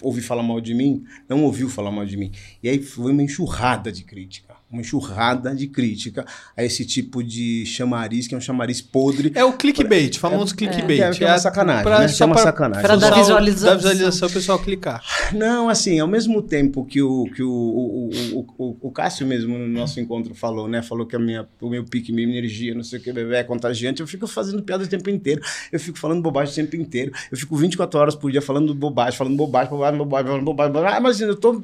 ouvir 0.00 0.22
falar 0.22 0.42
mal 0.42 0.58
de 0.58 0.72
mim, 0.72 1.04
não 1.28 1.44
ouviu 1.44 1.68
falar 1.68 1.90
mal 1.90 2.06
de 2.06 2.16
mim. 2.16 2.32
E 2.62 2.68
aí 2.70 2.82
foi 2.82 3.12
uma 3.12 3.22
enxurrada 3.22 3.92
de 3.92 4.04
crítica 4.04 4.59
uma 4.70 4.80
enxurrada 4.80 5.54
de 5.54 5.66
crítica 5.66 6.24
a 6.56 6.64
esse 6.64 6.84
tipo 6.84 7.24
de 7.24 7.66
chamariz, 7.66 8.28
que 8.28 8.34
é 8.34 8.38
um 8.38 8.40
chamariz 8.40 8.80
podre. 8.80 9.32
É 9.34 9.44
o 9.44 9.52
clickbait, 9.52 10.18
pra, 10.18 10.30
famoso 10.30 10.54
é, 10.54 10.56
clickbait. 10.56 11.00
É, 11.00 11.10
que 11.10 11.24
é 11.24 11.28
uma 11.28 11.38
sacanagem, 11.38 11.82
pra, 11.82 11.98
né? 11.98 12.06
É 12.18 12.24
uma 12.24 12.38
sacanagem. 12.38 12.82
Para 12.82 12.96
dar 12.96 13.14
visualização. 13.14 13.76
visualização 13.76 14.28
o 14.28 14.32
pessoal 14.32 14.58
clicar. 14.60 15.02
Não, 15.34 15.68
assim, 15.68 15.98
ao 15.98 16.06
mesmo 16.06 16.40
tempo 16.40 16.84
que 16.84 17.02
o, 17.02 17.24
que 17.34 17.42
o, 17.42 17.50
o, 17.50 18.10
o, 18.32 18.46
o, 18.58 18.76
o 18.80 18.90
Cássio 18.92 19.26
mesmo 19.26 19.58
no 19.58 19.66
nosso 19.66 19.98
encontro 19.98 20.34
falou, 20.34 20.68
né? 20.68 20.82
Falou 20.82 21.04
que 21.04 21.16
a 21.16 21.18
minha, 21.18 21.48
o 21.60 21.68
meu 21.68 21.84
pique, 21.84 22.12
minha 22.12 22.28
energia, 22.28 22.72
não 22.72 22.84
sei 22.84 23.00
o 23.00 23.02
que, 23.02 23.12
bebê, 23.12 23.36
é 23.36 23.44
contagiante. 23.44 24.00
Eu 24.00 24.06
fico 24.06 24.28
fazendo 24.28 24.62
piada 24.62 24.84
o 24.84 24.88
tempo 24.88 25.10
inteiro. 25.10 25.42
Eu 25.72 25.80
fico 25.80 25.98
falando 25.98 26.22
bobagem 26.22 26.52
o 26.52 26.56
tempo 26.56 26.76
inteiro. 26.76 27.12
Eu 27.30 27.36
fico 27.36 27.56
24 27.56 27.98
horas 27.98 28.14
por 28.14 28.30
dia 28.30 28.40
falando 28.40 28.72
bobagem, 28.72 29.18
falando 29.18 29.36
bobagem, 29.36 29.70
bobagem, 29.70 29.98
bobagem, 29.98 30.26
falando 30.28 30.44
bobagem. 30.44 30.72
bobagem. 30.72 30.96
Ah, 30.96 31.00
imagina, 31.00 31.32
eu 31.32 31.36
tô 31.36 31.60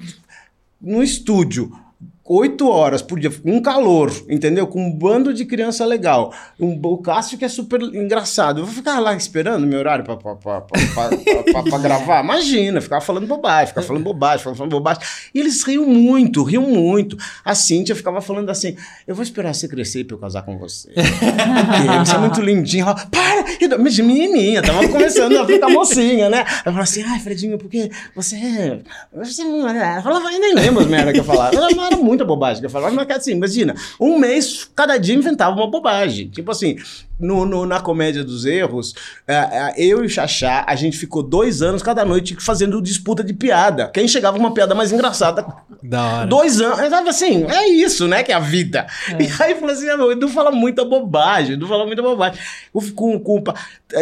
no 0.81 1.03
estúdio 1.03 1.86
oito 2.29 2.69
horas 2.69 3.03
por 3.03 3.19
dia, 3.19 3.31
um 3.45 3.61
calor, 3.61 4.12
entendeu? 4.29 4.67
Com 4.67 4.81
um 4.81 4.91
bando 4.91 5.33
de 5.33 5.45
criança 5.45 5.85
legal. 5.85 6.33
Um, 6.59 6.79
o 6.83 6.99
Cássio 6.99 7.39
que 7.39 7.45
é 7.45 7.49
super 7.49 7.81
engraçado. 7.83 8.61
Eu 8.61 8.65
vou 8.65 8.75
ficar 8.75 8.99
lá 8.99 9.15
esperando 9.15 9.67
meu 9.67 9.79
horário 9.79 10.05
pra, 10.05 11.79
gravar? 11.79 12.23
Imagina, 12.23 12.81
ficar 12.81 13.01
falando 13.01 13.27
bobagem, 13.27 13.69
ficar 13.69 13.83
falando 13.83 14.03
bobagem, 14.03 14.39
ficar 14.39 14.55
falando 14.55 14.73
bobagem. 14.73 15.03
E 15.35 15.41
eles 15.41 15.62
riam 15.62 15.87
muito, 15.87 16.43
riam 16.43 16.62
muito. 16.62 17.17
A 17.45 17.55
Cíntia 17.55 17.95
ficava 17.95 18.21
falando 18.21 18.51
assim: 18.51 18.77
eu 19.07 19.15
vou 19.15 19.23
esperar 19.23 19.55
você 19.55 19.69
crescer 19.69 20.05
pra 20.05 20.17
eu 20.17 20.21
casar 20.21 20.43
com 20.43 20.59
você. 20.59 20.91
você 20.95 22.15
é 22.15 22.19
muito 22.19 22.41
lindinha. 22.41 22.85
Ela, 22.85 22.95
para! 22.95 23.79
Mas 23.79 23.99
menininha, 23.99 24.62
tava 24.62 24.87
começando 24.89 25.37
a 25.37 25.47
ficar 25.47 25.69
mocinha, 25.69 26.29
né? 26.29 26.41
Eu 26.41 26.65
falava 26.65 26.83
assim: 26.83 27.03
ai, 27.03 27.21
Fredinho, 27.21 27.59
porque 27.59 27.91
você. 28.15 28.37
É, 28.37 28.79
você 29.15 29.43
é. 29.43 29.99
Eu 29.99 30.03
falava, 30.03 30.31
nem 30.31 30.55
lembro 30.55 30.81
as 30.81 30.87
merda 30.87 31.12
que 31.12 31.21
eu 31.21 31.25
falava. 31.25 31.55
Eu 31.55 31.65
era 31.65 31.97
muito 31.97 32.15
muita 32.16 32.24
bobagem 32.24 32.61
que 32.61 32.66
eu 32.66 32.70
falava, 32.70 32.94
mas 32.94 33.09
assim, 33.11 33.33
imagina, 33.33 33.74
um 34.00 34.18
mês, 34.18 34.68
cada 34.74 34.96
dia 34.96 35.14
inventava 35.14 35.55
uma 35.55 35.70
bobagem. 35.70 36.29
Tipo 36.29 36.50
assim, 36.50 36.76
no, 37.20 37.44
no 37.44 37.66
na 37.66 37.81
comédia 37.81 38.24
dos 38.24 38.44
erros, 38.44 38.92
uh, 38.92 39.72
eu 39.76 40.02
e 40.02 40.07
o 40.07 40.09
Xaxá, 40.09 40.64
a 40.66 40.74
gente 40.74 40.96
ficou 40.96 41.22
dois 41.22 41.62
anos 41.62 41.83
cada 41.83 42.05
noite 42.05 42.37
fazendo 42.40 42.81
disputa 42.81 43.22
de 43.22 43.33
piada. 43.33 43.88
Quem 43.88 44.09
chegava 44.09 44.37
com 44.37 44.42
uma 44.42 44.55
piada 44.55 44.74
mais 44.74 44.92
engraçada. 44.92 45.46
Da 45.83 46.05
hora. 46.05 46.26
Dois 46.26 46.61
anos. 46.61 46.79
Sabe 46.88 47.09
assim, 47.09 47.44
é 47.44 47.68
isso, 47.68 48.09
né? 48.09 48.22
Que 48.22 48.33
é 48.33 48.35
a 48.35 48.40
vida. 48.40 48.87
É. 49.11 49.22
E 49.22 49.42
aí 49.42 49.55
falou 49.55 49.74
assim: 49.74 49.88
ah, 49.88 49.96
o 49.96 50.12
Edu 50.12 50.29
fala 50.29 50.50
muita 50.50 50.85
bobagem, 50.85 51.55
Edu 51.55 51.66
fala 51.66 51.87
muita 51.87 52.02
bobagem. 52.02 52.38
Com 52.94 53.18
culpa. 53.20 53.55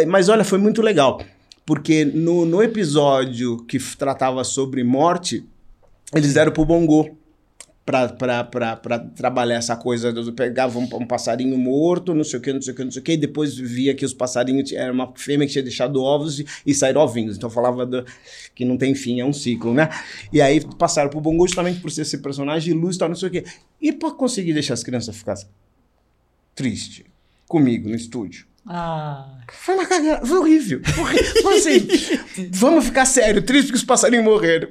Mas 0.07 0.29
olha, 0.29 0.43
foi 0.43 0.57
muito 0.57 0.81
legal. 0.81 1.21
Porque 1.65 2.05
no, 2.05 2.45
no 2.45 2.61
episódio 2.61 3.63
que 3.65 3.79
tratava 3.79 4.43
sobre 4.43 4.83
morte, 4.83 5.43
eles 6.13 6.33
deram 6.33 6.51
pro 6.51 6.63
Bongo 6.63 7.17
para 7.85 8.99
trabalhar 9.15 9.57
essa 9.57 9.75
coisa. 9.75 10.09
Eu 10.09 10.33
pegava 10.33 10.79
um, 10.79 10.83
um, 10.83 11.05
passarinho 11.05 11.55
morto, 11.57 12.15
não 12.15 12.23
sei 12.23 12.39
o 12.39 12.41
que, 12.41 12.51
não 12.51 12.61
sei 12.61 12.73
o 12.73 12.75
que, 12.75 12.83
não 12.83 12.91
sei 12.91 13.01
o 13.01 13.03
que, 13.03 13.11
e 13.11 13.17
depois 13.17 13.55
via 13.55 13.93
que 13.93 14.03
os 14.03 14.13
passarinhos 14.13 14.71
era 14.73 14.91
uma 14.91 15.13
fêmea 15.15 15.45
que 15.45 15.53
tinha 15.53 15.63
deixado 15.63 16.01
ovos 16.01 16.39
e, 16.39 16.45
e 16.65 16.73
saíram 16.73 17.01
ovinhos. 17.01 17.37
Então 17.37 17.49
falava 17.49 17.85
do, 17.85 18.03
que 18.55 18.65
não 18.65 18.77
tem 18.77 18.95
fim, 18.95 19.19
é 19.19 19.25
um 19.25 19.33
ciclo, 19.33 19.73
né? 19.73 19.89
E 20.33 20.41
aí 20.41 20.65
passaram 20.77 21.09
pro 21.09 21.21
Bongo 21.21 21.45
justamente 21.45 21.79
por 21.79 21.91
ser 21.91 22.01
esse 22.01 22.17
personagem 22.17 22.73
de 22.73 22.79
luz 22.79 22.95
e 22.95 22.99
tal, 22.99 23.09
não 23.09 23.15
sei 23.15 23.29
o 23.29 23.31
que. 23.31 23.43
E 23.79 23.93
para 23.93 24.11
conseguir 24.11 24.53
deixar 24.53 24.73
as 24.73 24.83
crianças 24.83 25.15
ficar 25.15 25.35
triste 26.55 27.05
comigo 27.47 27.87
no 27.87 27.95
estúdio. 27.95 28.47
Ah. 28.65 29.37
Foi 29.51 29.75
uma 29.75 29.85
cagada, 29.85 30.25
foi 30.25 30.39
horrível. 30.39 30.81
Foi 31.43 31.57
assim, 31.57 31.87
vamos 32.49 32.85
ficar 32.85 33.05
sério, 33.05 33.43
triste 33.43 33.67
porque 33.67 33.77
os 33.77 33.83
passarinhos 33.83 34.25
morreram. 34.25 34.69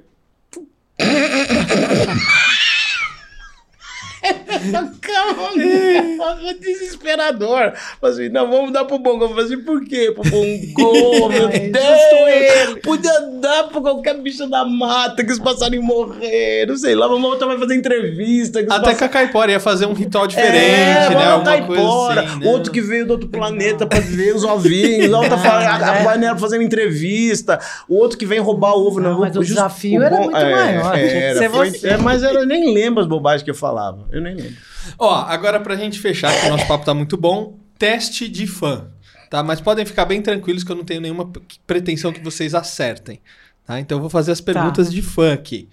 Calma, 5.01 6.55
desesperador. 6.61 7.73
Falei 8.01 8.15
assim, 8.15 8.29
não, 8.31 8.51
vamos 8.51 8.73
dar 8.73 8.85
pro 8.85 8.99
Bongo. 8.99 9.25
Eu 9.25 9.29
falei 9.31 9.45
assim, 9.45 9.59
por 9.59 9.85
quê? 9.85 10.13
Pro 10.13 10.29
Bongo, 10.29 11.29
meu 11.33 11.49
Deus! 11.49 12.81
Podia 12.83 13.21
dar 13.41 13.65
pra 13.65 13.81
qualquer 13.81 14.15
bicho 14.21 14.47
da 14.49 14.65
mata 14.65 15.25
que 15.25 15.33
os 15.33 15.39
passarinhos 15.39 15.85
morreram, 15.85 16.77
sei 16.77 16.95
lá, 16.95 17.07
vamos 17.07 17.23
voltar 17.23 17.47
vai 17.47 17.59
fazer 17.59 17.75
entrevista. 17.75 18.61
Até 18.61 18.91
pass... 18.91 18.99
que 18.99 19.05
a 19.05 19.09
Caipora 19.09 19.53
ia 19.53 19.61
fazer 19.61 19.87
um 19.87 19.93
ritual 19.93 20.27
diferente, 20.27 20.55
é, 20.55 21.11
né? 21.11 21.31
Alguma 21.31 21.51
Caipora, 21.51 21.77
coisa 21.77 22.21
assim, 22.21 22.41
né? 22.41 22.51
Outro 22.51 22.73
que 22.73 22.81
veio 22.81 23.07
do 23.07 23.13
outro 23.13 23.29
planeta 23.29 23.87
pra 23.87 24.01
ver 24.01 24.35
os 24.35 24.45
ovinhos, 24.45 25.13
outra 25.13 25.37
a, 25.37 26.01
a 26.01 26.05
panela 26.05 26.39
fazer 26.39 26.59
uma 26.59 26.65
entrevista, 26.65 27.59
o 27.89 27.97
outro 27.97 28.19
que 28.19 28.27
vem 28.27 28.41
roubar 28.41 28.75
ovo. 28.75 29.01
Não, 29.01 29.13
não 29.13 29.21
mas 29.21 29.37
o 29.37 29.41
desafio 29.41 30.01
o 30.01 30.05
era 30.05 30.17
muito 30.17 30.37
é, 30.37 30.53
maior. 30.53 30.99
Era, 30.99 31.51
foi, 31.51 31.73
é, 31.83 31.97
mas 31.97 32.23
eu 32.23 32.47
nem 32.47 32.73
lembro 32.73 33.01
as 33.01 33.07
bobagens 33.07 33.43
que 33.43 33.51
eu 33.51 33.55
falava. 33.55 34.07
Eu 34.15 34.21
nem 34.23 34.35
lembro. 34.35 34.57
Ó, 34.97 35.13
agora 35.13 35.59
pra 35.59 35.75
gente 35.75 35.99
fechar, 35.99 36.33
que 36.41 36.47
o 36.47 36.51
nosso 36.51 36.69
papo 36.69 36.85
tá 36.85 36.95
muito 36.95 37.17
bom, 37.17 37.59
teste 37.77 38.29
de 38.29 38.47
fã. 38.47 38.89
tá? 39.29 39.43
Mas 39.43 39.61
podem 39.61 39.85
ficar 39.85 40.05
bem 40.05 40.23
tranquilos 40.23 40.63
que 40.63 40.71
eu 40.71 40.77
não 40.77 40.85
tenho 40.85 41.01
nenhuma 41.01 41.29
pretensão 41.67 42.13
que 42.13 42.21
vocês 42.21 42.55
acertem, 42.55 43.21
tá? 43.67 43.81
Então 43.81 43.99
eu 43.99 44.01
vou 44.01 44.09
fazer 44.09 44.31
as 44.31 44.41
perguntas 44.41 44.93
de 44.93 45.03
fã 45.03 45.33
aqui. 45.33 45.69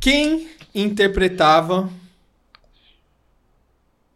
Quem 0.00 0.48
interpretava... 0.74 1.90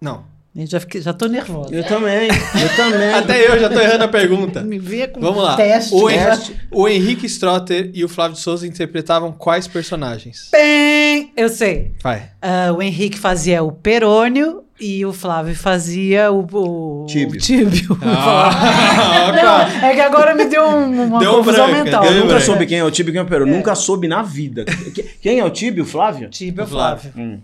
Não. 0.01 0.25
Eu 0.55 0.67
já, 0.67 0.81
fiquei, 0.81 1.01
já 1.01 1.13
tô 1.13 1.27
nervosa. 1.27 1.73
Eu 1.73 1.85
também, 1.85 2.29
eu 2.29 2.77
também. 2.77 3.15
Até 3.15 3.47
eu 3.49 3.61
já 3.61 3.69
tô 3.71 3.79
errando 3.79 4.03
a 4.05 4.09
pergunta. 4.09 4.61
Me 4.63 4.81
vê 4.81 5.07
com 5.07 5.21
Vamos 5.21 5.45
lá. 5.45 5.55
teste. 5.57 5.95
O, 5.95 6.09
né? 6.09 6.17
Hen- 6.35 6.55
o 6.73 6.89
Henrique 6.89 7.27
Strotter 7.27 7.91
e 7.95 8.05
o 8.05 8.09
Flávio 8.09 8.35
de 8.37 8.43
Souza 8.43 8.67
interpretavam 8.67 9.31
quais 9.31 9.69
personagens? 9.69 10.49
Bem, 10.51 11.33
eu 11.37 11.49
sei. 11.49 11.93
Vai. 12.03 12.31
Ah, 12.43 12.73
o 12.77 12.83
Henrique 12.83 13.17
fazia 13.17 13.63
o 13.63 13.71
Perônio 13.71 14.65
e 14.81 15.07
o 15.07 15.13
Flávio 15.13 15.55
fazia 15.55 16.33
o, 16.33 16.41
o 16.41 17.07
Tíbio. 17.07 17.37
o 17.37 17.39
tíbio. 17.39 17.99
Ah, 18.03 19.31
Não, 19.81 19.89
é 19.89 19.95
que 19.95 20.01
agora 20.01 20.35
me 20.35 20.47
deu 20.47 20.65
um- 20.65 21.05
uma 21.05 21.21
Deu 21.21 21.35
confusão 21.37 21.67
branca, 21.69 21.85
mental. 21.85 22.05
Eu 22.07 22.15
nunca 22.15 22.27
branca. 22.27 22.45
soube 22.45 22.67
quem 22.67 22.79
é 22.79 22.85
o 22.85 22.91
Tibio 22.91 23.11
e 23.11 23.13
quem 23.13 23.21
é 23.21 23.23
o 23.25 23.27
Peru. 23.29 23.47
Nunca 23.47 23.77
soube 23.77 24.09
na 24.09 24.21
vida. 24.23 24.65
Que- 24.65 25.05
Quem 25.23 25.39
é 25.39 25.45
o 25.45 25.51
Tibio, 25.51 25.85
Flávio? 25.85 26.29
Tíbio 26.29 26.63
é 26.63 26.65
o 26.65 26.67
Flávio. 26.67 27.13
Flávio. 27.13 27.43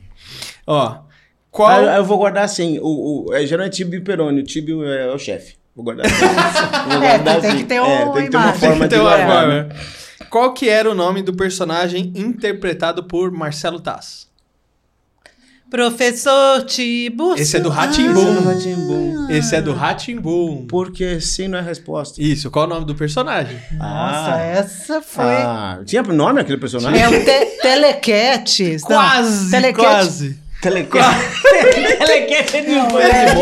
Ó, 0.66 0.96
qual... 1.56 1.70
Ah, 1.88 1.96
eu 1.96 2.04
vou 2.04 2.18
guardar 2.18 2.44
assim. 2.44 2.78
O, 2.82 3.28
o, 3.30 3.34
é, 3.34 3.46
já 3.46 3.56
não 3.56 3.64
é 3.64 3.68
Tibio 3.70 3.98
e 3.98 4.02
Peroni, 4.02 4.40
o 4.40 4.44
Tibio 4.44 4.84
é, 4.84 5.10
o 5.12 5.18
chefe. 5.18 5.54
Vou 5.74 5.84
guardar 5.84 6.04
assim. 6.06 6.24
Vou 6.90 7.02
É, 7.02 7.08
guardar 7.08 7.40
tem 7.40 7.50
assim. 7.50 7.58
que 7.60 7.64
ter 7.64 7.80
uma 7.80 7.88
É, 7.92 8.12
tem 8.12 8.24
que 8.24 8.30
ter 8.30 8.36
uma 8.36 8.52
forma 8.52 8.84
que 8.84 8.88
ter 8.90 8.96
de 8.96 9.00
uma 9.00 9.10
guardar. 9.16 9.48
né? 9.48 9.68
Qual 10.28 10.52
que 10.52 10.68
era 10.68 10.90
o 10.90 10.94
nome 10.94 11.22
do 11.22 11.34
personagem 11.34 12.12
interpretado 12.14 13.04
por 13.04 13.30
Marcelo 13.32 13.80
Taz? 13.80 14.26
Professor. 15.70 16.64
Esse 16.64 17.06
é 17.08 17.10
do 17.10 17.32
Ah. 17.32 17.36
Esse 17.40 17.56
é 17.56 17.60
do 17.60 17.68
Rá-Tim-Bum. 17.70 19.26
Esse 19.30 19.56
é 19.56 19.60
do 19.62 19.72
Ratimbum. 19.72 20.66
Porque 20.68 21.20
sim 21.20 21.48
não 21.48 21.58
é 21.58 21.62
resposta. 21.62 22.22
Isso, 22.22 22.50
qual 22.50 22.66
é 22.66 22.68
o 22.68 22.70
nome 22.70 22.86
do 22.86 22.94
personagem? 22.94 23.56
Nossa, 23.72 24.34
Ah. 24.36 24.40
essa 24.42 25.02
foi. 25.02 25.24
Ah, 25.24 25.80
tinha 25.84 26.02
nome 26.02 26.40
aquele 26.40 26.58
personagem? 26.58 27.02
É 27.02 27.08
o 27.08 27.12
te 27.12 27.46
Telequete. 27.62 28.76
Não, 28.82 28.86
Quase, 28.86 29.50
Telequete. 29.50 29.86
quase. 29.88 30.38
Telequete. 30.68 31.06
Telequete 31.98 32.56
é 32.56 32.60
de 32.62 32.72
infância 32.72 33.06
é. 33.06 33.34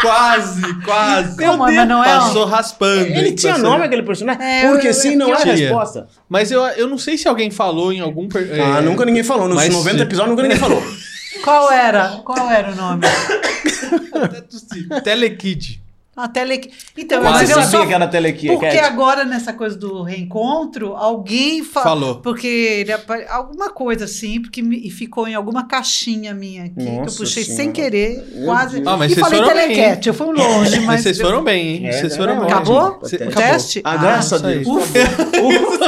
Quase, 0.00 0.74
quase. 0.84 1.36
Mas 1.56 1.88
não 1.88 2.04
é? 2.04 2.08
Passou 2.08 2.44
raspando. 2.44 3.06
Ele 3.06 3.32
tinha 3.32 3.54
Passou- 3.54 3.70
nome 3.70 3.84
aquele 3.84 4.02
personagem? 4.02 4.42
É, 4.44 4.68
Porque 4.70 4.88
eu- 4.88 4.94
sim 4.94 5.16
não 5.16 5.32
é 5.32 5.36
Tinha. 5.36 5.54
resposta. 5.54 6.06
Mas 6.28 6.50
eu, 6.50 6.62
eu 6.62 6.88
não 6.88 6.98
sei 6.98 7.16
se 7.16 7.26
alguém 7.28 7.50
falou 7.50 7.92
em 7.92 8.00
algum... 8.00 8.28
per- 8.28 8.48
Ah, 8.52 8.78
é, 8.78 8.80
nunca 8.82 9.04
ninguém 9.04 9.22
falou. 9.22 9.48
Nos 9.48 9.56
mas- 9.56 9.72
90 9.72 10.02
episódios 10.02 10.30
nunca 10.30 10.42
ninguém 10.42 10.58
falou. 10.58 10.82
Qual 11.42 11.72
era? 11.72 12.20
Qual 12.24 12.50
era 12.50 12.70
o 12.70 12.74
nome? 12.76 13.02
Telekid. 15.02 15.81
A 16.14 16.28
Tele... 16.28 16.70
Então, 16.94 17.22
Quase 17.22 17.38
mas 17.38 17.50
eu 17.50 17.56
Você 17.56 17.62
sabia 17.62 17.78
só... 17.80 17.86
que 17.86 17.94
era 17.94 18.06
Telequete? 18.06 18.48
Porque 18.54 18.78
agora, 18.78 19.24
nessa 19.24 19.54
coisa 19.54 19.74
do 19.78 20.02
reencontro, 20.02 20.94
alguém 20.94 21.64
fa... 21.64 21.80
Falou. 21.82 22.16
Porque 22.16 22.46
ele 22.46 22.92
apare- 22.92 23.26
alguma 23.30 23.70
coisa 23.70 24.04
assim, 24.04 24.40
porque 24.42 24.60
me... 24.60 24.76
e 24.86 24.90
ficou 24.90 25.26
em 25.26 25.34
alguma 25.34 25.66
caixinha 25.66 26.34
minha 26.34 26.64
aqui, 26.64 26.74
que 26.74 26.82
eu 26.86 26.92
Nossa 26.96 27.16
puxei 27.16 27.44
Senhora. 27.44 27.62
sem 27.62 27.72
querer, 27.72 28.22
Meu 28.34 28.44
quase. 28.44 28.74
Deus. 28.80 28.86
Ah, 28.88 28.96
mas 28.98 29.10
e 29.10 29.14
vocês 29.14 29.26
falei 29.26 29.40
foram 29.42 29.54
bem, 29.56 29.68
telequete, 29.68 30.08
eu 30.08 30.14
fui 30.14 30.26
longe, 30.26 30.76
Mas 30.80 30.84
mas. 30.86 31.00
vocês 31.02 31.18
foram 31.18 31.42
bem, 31.42 31.68
hein? 31.76 31.86
É, 31.88 31.92
vocês 31.92 32.14
foram 32.16 32.32
é 32.34 32.40
bem. 32.40 32.44
Acabou? 32.46 33.00
Cê- 33.04 33.16
O 33.16 33.22
acabou. 33.28 33.42
teste? 33.42 33.80
Ah, 33.82 33.96
graças 33.96 34.32
isso 34.42 34.46
a 34.46 34.48
aí. 34.50 34.64
Deus. 34.64 34.68
Ufa. 34.68 35.82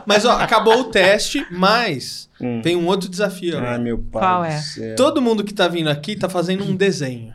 Mas, 0.06 0.24
ó, 0.24 0.32
acabou 0.32 0.78
o 0.80 0.84
teste, 0.84 1.46
mas 1.50 2.28
Hum. 2.40 2.60
tem 2.62 2.74
um 2.76 2.86
outro 2.86 3.08
desafio. 3.08 3.56
Agora. 3.58 3.78
meu 3.78 3.98
pai. 3.98 4.22
Qual 4.22 4.44
é? 4.44 4.58
céu. 4.58 4.96
Todo 4.96 5.22
mundo 5.22 5.44
que 5.44 5.52
tá 5.54 5.68
vindo 5.68 5.88
aqui 5.88 6.16
tá 6.16 6.28
fazendo 6.28 6.64
um 6.64 6.74
desenho. 6.74 7.32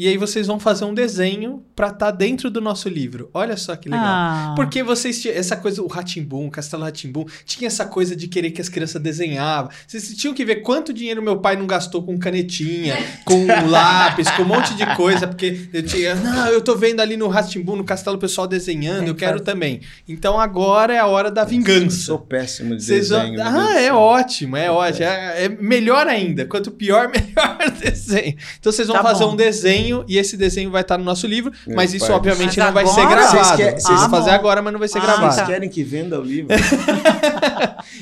E 0.00 0.08
aí 0.08 0.16
vocês 0.16 0.46
vão 0.46 0.58
fazer 0.58 0.86
um 0.86 0.94
desenho 0.94 1.62
pra 1.76 1.88
estar 1.88 2.10
dentro 2.10 2.50
do 2.50 2.58
nosso 2.58 2.88
livro. 2.88 3.28
Olha 3.34 3.54
só 3.54 3.76
que 3.76 3.86
legal. 3.86 4.02
Ah. 4.06 4.52
Porque 4.56 4.82
vocês 4.82 5.20
tinham 5.20 5.36
essa 5.36 5.54
coisa, 5.58 5.82
o 5.82 5.86
Ratimbum, 5.86 6.46
o 6.46 6.50
Castelo 6.50 6.84
Ratimbum, 6.84 7.26
tinha 7.44 7.66
essa 7.66 7.84
coisa 7.84 8.16
de 8.16 8.26
querer 8.26 8.50
que 8.50 8.62
as 8.62 8.70
crianças 8.70 9.02
desenhavam. 9.02 9.70
Vocês 9.86 10.08
tinham 10.16 10.32
que 10.32 10.42
ver 10.42 10.62
quanto 10.62 10.90
dinheiro 10.90 11.20
meu 11.22 11.36
pai 11.38 11.54
não 11.54 11.66
gastou 11.66 12.02
com 12.02 12.18
canetinha, 12.18 12.96
com 13.26 13.44
lápis, 13.68 14.30
com 14.30 14.40
um 14.40 14.46
monte 14.46 14.74
de 14.74 14.86
coisa, 14.96 15.26
porque 15.28 15.68
eu 15.70 15.82
tinha, 15.82 16.14
não, 16.14 16.46
eu 16.48 16.62
tô 16.62 16.74
vendo 16.76 17.00
ali 17.00 17.18
no 17.18 17.28
Ratimbum, 17.28 17.76
no 17.76 17.84
castelo, 17.84 18.16
o 18.16 18.18
pessoal 18.20 18.46
desenhando, 18.46 19.08
eu 19.08 19.14
que 19.14 19.20
quero 19.26 19.40
também. 19.40 19.82
Então 20.08 20.40
agora 20.40 20.94
é 20.94 20.98
a 20.98 21.06
hora 21.06 21.30
da 21.30 21.42
Eu 21.42 21.46
vingança. 21.46 22.06
sou 22.06 22.18
péssimo 22.18 22.74
de 22.74 22.82
Vocês 22.82 23.10
vão- 23.10 23.20
desenho. 23.20 23.36
do 23.36 23.42
Ah, 23.42 23.78
é 23.78 23.92
ótimo, 23.92 24.56
é 24.56 24.70
ótimo. 24.70 25.04
É, 25.04 25.44
é 25.44 25.48
melhor 25.50 26.06
ainda. 26.06 26.46
Quanto 26.46 26.70
pior, 26.70 27.10
melhor 27.12 27.58
desenho. 27.78 28.34
Então 28.58 28.72
vocês 28.72 28.88
vão 28.88 28.96
Tá 28.96 29.02
fazer 29.02 29.24
bom. 29.24 29.32
um 29.32 29.36
desenho 29.36 29.89
e 30.08 30.16
esse 30.18 30.36
desenho 30.36 30.70
vai 30.70 30.82
estar 30.82 30.96
no 30.98 31.04
nosso 31.04 31.26
livro, 31.26 31.52
Meu 31.66 31.76
mas 31.76 31.92
isso 31.94 32.06
pai 32.06 32.14
obviamente 32.16 32.54
céu. 32.54 32.66
não 32.66 32.72
vai 32.72 32.84
Mas 32.84 32.94
ser 32.94 33.06
gravado. 33.06 33.30
Vocês 33.38 33.50
querem- 33.56 33.70
Vocês 33.72 33.82
vocês- 33.82 34.00
vão 34.00 34.10
fazer 34.10 34.30
Ah, 34.30 34.34
agora, 34.34 34.62
mas 34.62 34.72
não 34.72 34.78
vai 34.78 34.88
ser 34.88 34.98
Ah, 34.98 35.02
gravado. 35.02 35.32
Vocês 35.34 35.46
tá. 35.46 35.52
querem 35.52 35.68
que 35.68 35.82
venda 35.82 36.18
o 36.20 36.22
livro? 36.22 36.48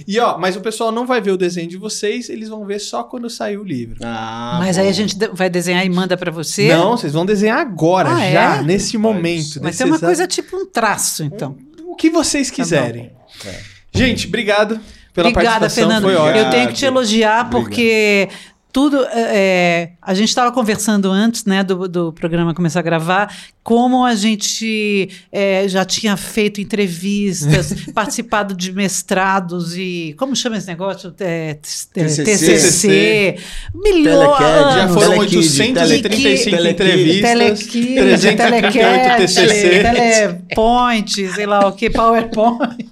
E 0.07 0.19
ó, 0.21 0.39
mas 0.39 0.57
o 0.57 0.61
pessoal 0.61 0.91
não 0.93 1.07
vai 1.07 1.21
ver 1.21 1.31
o 1.33 1.37
desenho 1.37 1.69
de 1.69 1.77
vocês, 1.77 2.29
eles 2.29 2.49
vão 2.49 2.65
ver 2.65 2.79
só 2.79 3.03
quando 3.05 3.29
sair 3.29 3.59
o 3.59 3.65
livro. 3.65 3.97
Ah, 4.03 4.57
Mas 4.61 4.77
bom. 4.77 4.83
aí 4.83 4.89
a 4.89 4.93
gente 4.93 5.17
vai 5.33 5.51
desenhar 5.51 5.85
e 5.85 5.89
manda 5.89 6.17
pra 6.17 6.31
você? 6.31 6.69
Não, 6.75 6.97
vocês 6.97 7.13
vão 7.13 7.27
desenhar 7.27 7.59
agora, 7.59 8.09
Ah, 8.11 8.31
já, 8.31 8.57
é? 8.57 8.63
nesse 8.63 8.97
momento. 8.97 9.61
Vai 9.61 9.73
ser 9.73 9.85
uma 9.85 9.97
exato- 9.97 10.07
coisa 10.07 10.27
tipo 10.27 10.57
um 10.57 10.67
traço, 10.67 11.23
então. 11.25 11.57
O 11.87 11.95
que 11.95 12.11
vocês 12.11 12.51
quiserem. 12.51 13.11
É. 13.45 13.61
Gente, 13.93 14.27
obrigado 14.29 14.81
pela 15.13 15.29
Obrigada, 15.29 15.61
participação. 15.61 15.85
Fernando. 15.91 16.03
Foi 16.05 16.15
ótimo. 16.17 16.45
Eu 16.45 16.51
tenho 16.51 16.69
que 16.69 16.75
te 16.75 16.85
elogiar 16.85 17.51
porque 17.51 18.29
tudo. 18.73 19.05
é, 19.05 19.93
a 20.01 20.15
gente 20.15 20.29
estava 20.29 20.53
conversando 20.53 21.11
antes, 21.11 21.45
né, 21.45 21.63
do, 21.63 21.89
do 21.89 22.13
programa 22.13 22.55
começar 22.55 22.81
a 22.81 22.83
gravar, 22.83 23.35
como 23.69 24.03
a 24.03 24.15
gente 24.15 25.11
é, 25.31 25.69
já 25.69 25.85
tinha 25.85 26.17
feito 26.17 26.59
entrevistas, 26.59 27.75
participado 27.93 28.55
de 28.55 28.73
mestrados 28.73 29.77
e 29.77 30.15
como 30.17 30.35
chama 30.35 30.57
esse 30.57 30.67
negócio? 30.67 31.15
É, 31.21 31.51
é, 31.51 31.55
TCC. 31.55 32.25
TCC, 32.25 33.37
milhões. 33.75 34.39
Já 34.75 34.89
foram 34.89 35.11
Telekid, 35.11 35.37
835 35.37 36.57
Telekid, 36.57 36.71
entrevistas, 36.71 37.31
Telekid, 37.31 37.95
338 37.95 38.73
Telecat, 38.73 39.27
TCC. 39.27 39.83
Telepoint, 39.83 41.29
sei 41.35 41.45
lá 41.45 41.69
o 41.69 41.73
que, 41.73 41.91
PowerPoint. 41.91 42.89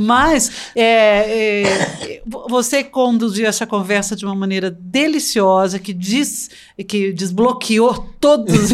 Mas 0.00 0.50
é, 0.74 1.60
é, 1.60 2.22
você 2.48 2.82
conduziu 2.82 3.46
essa 3.46 3.66
conversa 3.66 4.16
de 4.16 4.24
uma 4.24 4.34
maneira 4.34 4.70
deliciosa 4.70 5.78
que, 5.78 5.92
diz, 5.92 6.48
que 6.88 7.12
desbloqueou 7.12 8.08
todos, 8.18 8.70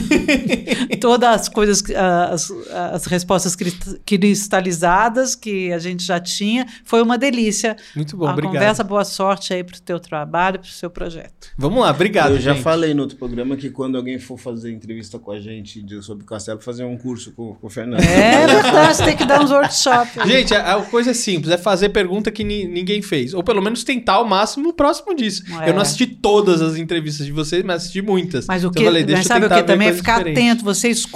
todas 1.01 1.24
as 1.33 1.49
coisas, 1.49 1.83
as, 2.31 2.51
as 2.93 3.07
respostas 3.07 3.55
cris- 3.57 3.97
cristalizadas 4.05 5.35
que 5.35 5.73
a 5.73 5.79
gente 5.79 6.05
já 6.05 6.21
tinha. 6.21 6.67
Foi 6.85 7.03
uma 7.03 7.17
delícia. 7.19 7.77
Muito 7.97 8.17
bom, 8.17 8.27
a 8.27 8.33
obrigado. 8.33 8.53
conversa, 8.55 8.85
boa 8.85 9.05
sorte 9.05 9.53
aí 9.55 9.65
para 9.65 9.77
o 9.77 9.81
teu 9.81 9.99
trabalho, 9.99 10.59
para 10.61 10.69
o 10.69 10.71
seu 10.73 10.91
projeto. 10.91 11.49
Vamos 11.57 11.81
lá, 11.83 11.91
obrigado. 11.91 12.33
Eu 12.33 12.41
já 12.41 12.53
gente. 12.53 12.63
falei 12.63 12.95
no 12.95 13.03
outro 13.03 13.17
programa 13.17 13.57
que 13.57 13.71
quando 13.71 13.97
alguém 13.97 14.19
for 14.19 14.39
fazer 14.39 14.73
entrevista 14.73 15.19
com 15.19 15.31
a 15.33 15.41
gente 15.41 15.83
de- 15.83 16.03
sobre 16.03 16.25
o 16.25 16.27
Castelo, 16.27 16.61
fazer 16.61 16.85
um 16.85 16.97
curso 16.97 17.33
com, 17.33 17.55
com 17.55 17.67
o 17.67 17.71
Fernando. 17.71 18.01
É 18.03 18.47
verdade, 18.47 19.05
tem 19.05 19.17
que 19.17 19.25
dar 19.25 19.41
uns 19.43 19.51
workshops. 19.51 20.15
Gente, 20.27 20.55
a, 20.55 20.77
a 20.77 20.83
coisa 20.83 21.11
é 21.11 21.15
simples, 21.15 21.51
é 21.53 21.59
fazer 21.59 21.89
pergunta 21.91 22.31
que 22.31 22.43
ni- 22.45 22.67
ninguém 22.67 23.01
fez. 23.03 23.35
Ou 23.35 23.43
pelo 23.43 23.63
menos 23.63 23.85
tentar 23.85 24.21
o 24.21 24.25
máximo 24.29 24.73
próximo 24.73 25.15
disso. 25.15 25.43
É. 25.63 25.71
Eu 25.71 25.75
não 25.75 25.83
assisti 25.83 26.07
todas 26.07 26.61
as 26.63 26.77
entrevistas 26.77 27.27
de 27.27 27.33
vocês, 27.33 27.63
mas 27.65 27.77
assisti 27.83 28.03
muitas. 28.03 28.47
Mas 28.47 28.65
o 28.65 28.69
Então 28.69 28.73
que, 28.75 28.83
eu 28.83 28.87
falei, 28.87 29.05
deixa 29.05 29.19
mas 29.21 29.27
sabe 29.27 29.47
o 29.47 29.49
que 29.49 29.63
também 29.63 29.89
é 29.89 29.93
ficar 29.93 30.19
diferentes. 30.19 30.43
atento, 30.43 30.65
você 30.65 30.89
escuta, 30.89 31.14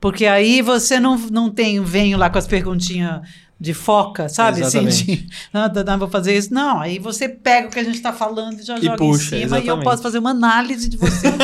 porque 0.00 0.26
aí 0.26 0.62
você 0.62 0.98
não, 0.98 1.16
não 1.16 1.50
tem, 1.50 1.80
venho 1.82 2.18
lá 2.18 2.28
com 2.28 2.38
as 2.38 2.46
perguntinhas 2.46 3.20
de 3.60 3.74
foca, 3.74 4.28
sabe? 4.28 4.62
Assim, 4.62 4.78
Exatamente. 4.86 5.04
de, 5.04 5.26
não, 5.52 5.68
não, 5.84 5.98
vou 5.98 6.08
fazer 6.08 6.36
isso. 6.36 6.52
Não, 6.54 6.80
aí 6.80 6.98
você 6.98 7.28
pega 7.28 7.68
o 7.68 7.70
que 7.70 7.78
a 7.78 7.84
gente 7.84 7.96
está 7.96 8.12
falando 8.12 8.58
e 8.58 8.62
já 8.62 8.78
E 8.78 8.82
joga 8.84 8.96
puxa, 8.96 9.36
em 9.36 9.40
cima 9.42 9.48
e 9.58 9.60
eu 9.60 9.62
exatamente. 9.64 9.84
posso 9.84 10.02
fazer 10.02 10.18
uma 10.18 10.30
análise 10.30 10.88
de 10.88 10.96
você. 10.96 11.28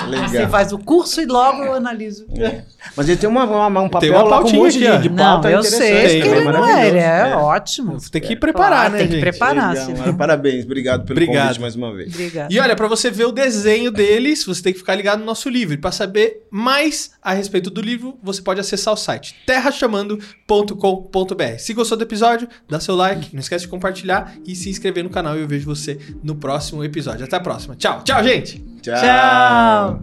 Você 0.00 0.38
Legal. 0.38 0.50
faz 0.50 0.72
o 0.72 0.78
curso 0.78 1.20
e 1.20 1.26
logo 1.26 1.62
eu 1.62 1.74
analiso. 1.74 2.26
É. 2.36 2.62
Mas 2.96 3.08
ele 3.08 3.16
tem 3.18 3.28
uma, 3.28 3.44
uma- 3.44 3.80
um 3.82 3.88
papel 3.88 4.12
uma 4.14 4.22
lá 4.24 4.40
com 4.42 4.48
um 4.48 4.52
monte 4.54 4.84
aqui, 4.84 4.96
de, 4.96 5.02
de 5.02 5.08
Não, 5.10 5.16
pauta 5.16 5.48
eu 5.50 5.62
sei 5.62 6.20
que 6.22 6.26
ele 6.28 6.44
não 6.50 6.66
é, 6.66 6.88
ele 6.88 6.98
é, 6.98 7.30
É. 7.30 7.36
ótimo. 7.36 7.98
Tem 8.10 8.20
que 8.20 8.34
preparar, 8.34 8.70
Claro, 8.78 8.92
né, 8.94 8.98
tem 9.00 9.06
que 9.08 9.12
gente? 9.14 9.22
preparar. 9.22 9.74
Legal. 9.74 10.14
Parabéns, 10.14 10.64
obrigado 10.64 11.04
pelo 11.04 11.16
Obrigado. 11.18 11.42
convite 11.42 11.60
mais 11.60 11.76
uma 11.76 11.94
vez. 11.94 12.12
Obrigada. 12.12 12.52
E 12.52 12.58
olha, 12.58 12.74
para 12.74 12.88
você 12.88 13.08
ver 13.10 13.26
o 13.26 13.32
desenho 13.32 13.90
deles, 13.92 14.42
você 14.44 14.62
tem 14.62 14.72
que 14.72 14.78
ficar 14.80 14.94
ligado 14.96 15.20
no 15.20 15.26
nosso 15.26 15.48
livro. 15.50 15.74
E 15.74 15.78
para 15.78 15.92
saber 15.92 16.44
mais 16.50 17.12
a 17.22 17.32
respeito 17.34 17.68
do 17.70 17.80
livro, 17.82 18.18
você 18.22 18.40
pode 18.42 18.58
acessar 18.58 18.94
o 18.94 18.96
site 18.96 19.36
terrachamando.com.br. 19.46 21.49
Se 21.58 21.72
gostou 21.74 21.96
do 21.96 22.04
episódio, 22.04 22.48
dá 22.68 22.80
seu 22.80 22.94
like, 22.94 23.34
não 23.34 23.40
esquece 23.40 23.64
de 23.64 23.70
compartilhar 23.70 24.34
e 24.46 24.54
se 24.54 24.68
inscrever 24.68 25.04
no 25.04 25.10
canal. 25.10 25.36
E 25.36 25.40
eu 25.40 25.48
vejo 25.48 25.66
você 25.66 25.98
no 26.22 26.34
próximo 26.34 26.84
episódio. 26.84 27.24
Até 27.24 27.36
a 27.36 27.40
próxima. 27.40 27.76
Tchau, 27.76 28.02
tchau, 28.02 28.22
gente! 28.22 28.64
Tchau. 28.82 30.02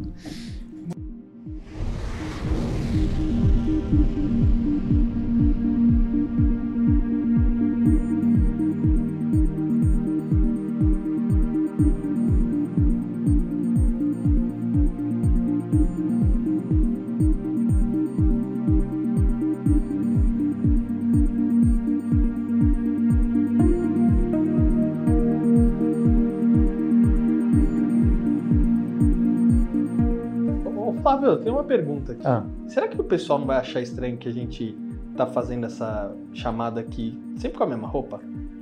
Ô, 31.18 31.20
Flávio, 31.20 31.38
tem 31.38 31.52
uma 31.52 31.64
pergunta 31.64 32.12
aqui. 32.14 32.22
Ah, 32.26 32.44
Será 32.68 32.88
que 32.88 33.00
o 33.00 33.04
pessoal 33.04 33.40
não 33.40 33.48
vai 33.48 33.58
achar 33.58 33.82
estranho 33.82 34.18
que 34.18 34.28
a 34.30 34.32
gente 34.32 34.76
tá 35.16 35.26
fazendo 35.26 35.66
essa 35.66 36.12
chamada 36.34 36.80
aqui 36.80 37.18
sempre 37.38 37.58
com 37.58 37.64
a 37.64 37.68
mesma 37.68 37.88
roupa? 37.88 38.20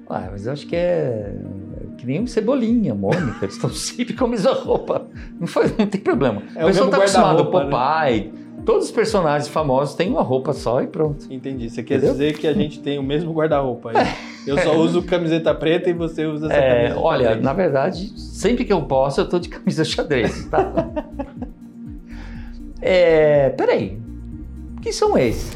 ah, 0.10 0.28
mas 0.32 0.46
eu 0.46 0.54
acho 0.54 0.68
que 0.68 0.76
é 0.76 1.34
que 1.98 2.06
nem 2.06 2.22
o 2.22 2.28
Cebolinha, 2.28 2.94
Mônica, 2.94 3.38
eles 3.42 3.56
estão 3.56 3.70
sempre 3.74 4.14
com 4.14 4.26
a 4.26 4.28
mesma 4.28 4.54
roupa. 4.54 5.08
Não, 5.40 5.48
foi, 5.48 5.66
não 5.78 5.88
tem 5.88 6.00
problema. 6.02 6.42
É 6.56 6.64
o 6.64 6.68
pessoal 6.68 6.90
tá 6.90 6.98
acostumado, 6.98 7.44
né? 7.44 7.50
Popeye, 7.50 8.34
todos 8.66 8.86
os 8.86 8.92
personagens 8.92 9.48
famosos 9.48 9.96
têm 9.96 10.10
uma 10.12 10.22
roupa 10.22 10.54
só 10.54 10.82
e 10.82 10.88
pronto. 10.88 11.26
Entendi. 11.32 11.70
Você 11.70 11.82
quer 11.84 11.96
Entendeu? 11.96 12.14
dizer 12.14 12.38
que 12.38 12.48
a 12.48 12.54
gente 12.54 12.80
tem 12.82 13.00
o 13.00 13.04
mesmo 13.04 13.34
guarda-roupa 13.34 13.92
aí. 13.92 13.96
Eu 14.46 14.60
só 14.60 14.76
uso 14.78 15.02
camiseta 15.02 15.56
preta 15.56 15.90
e 15.90 15.94
você 15.94 16.24
usa 16.28 16.46
essa 16.46 16.56
É, 16.56 16.84
camisa 16.84 17.00
olha, 17.00 17.36
na 17.36 17.52
verdade, 17.52 18.14
sempre 18.20 18.64
que 18.64 18.72
eu 18.72 18.84
posso, 18.84 19.20
eu 19.20 19.28
tô 19.28 19.40
de 19.40 19.50
camisa 19.50 19.84
xadrez, 19.84 20.46
tá? 20.46 20.72
é, 22.82 23.50
peraí, 23.50 24.00
que 24.82 24.92
são 24.92 25.18
esses? 25.18 25.52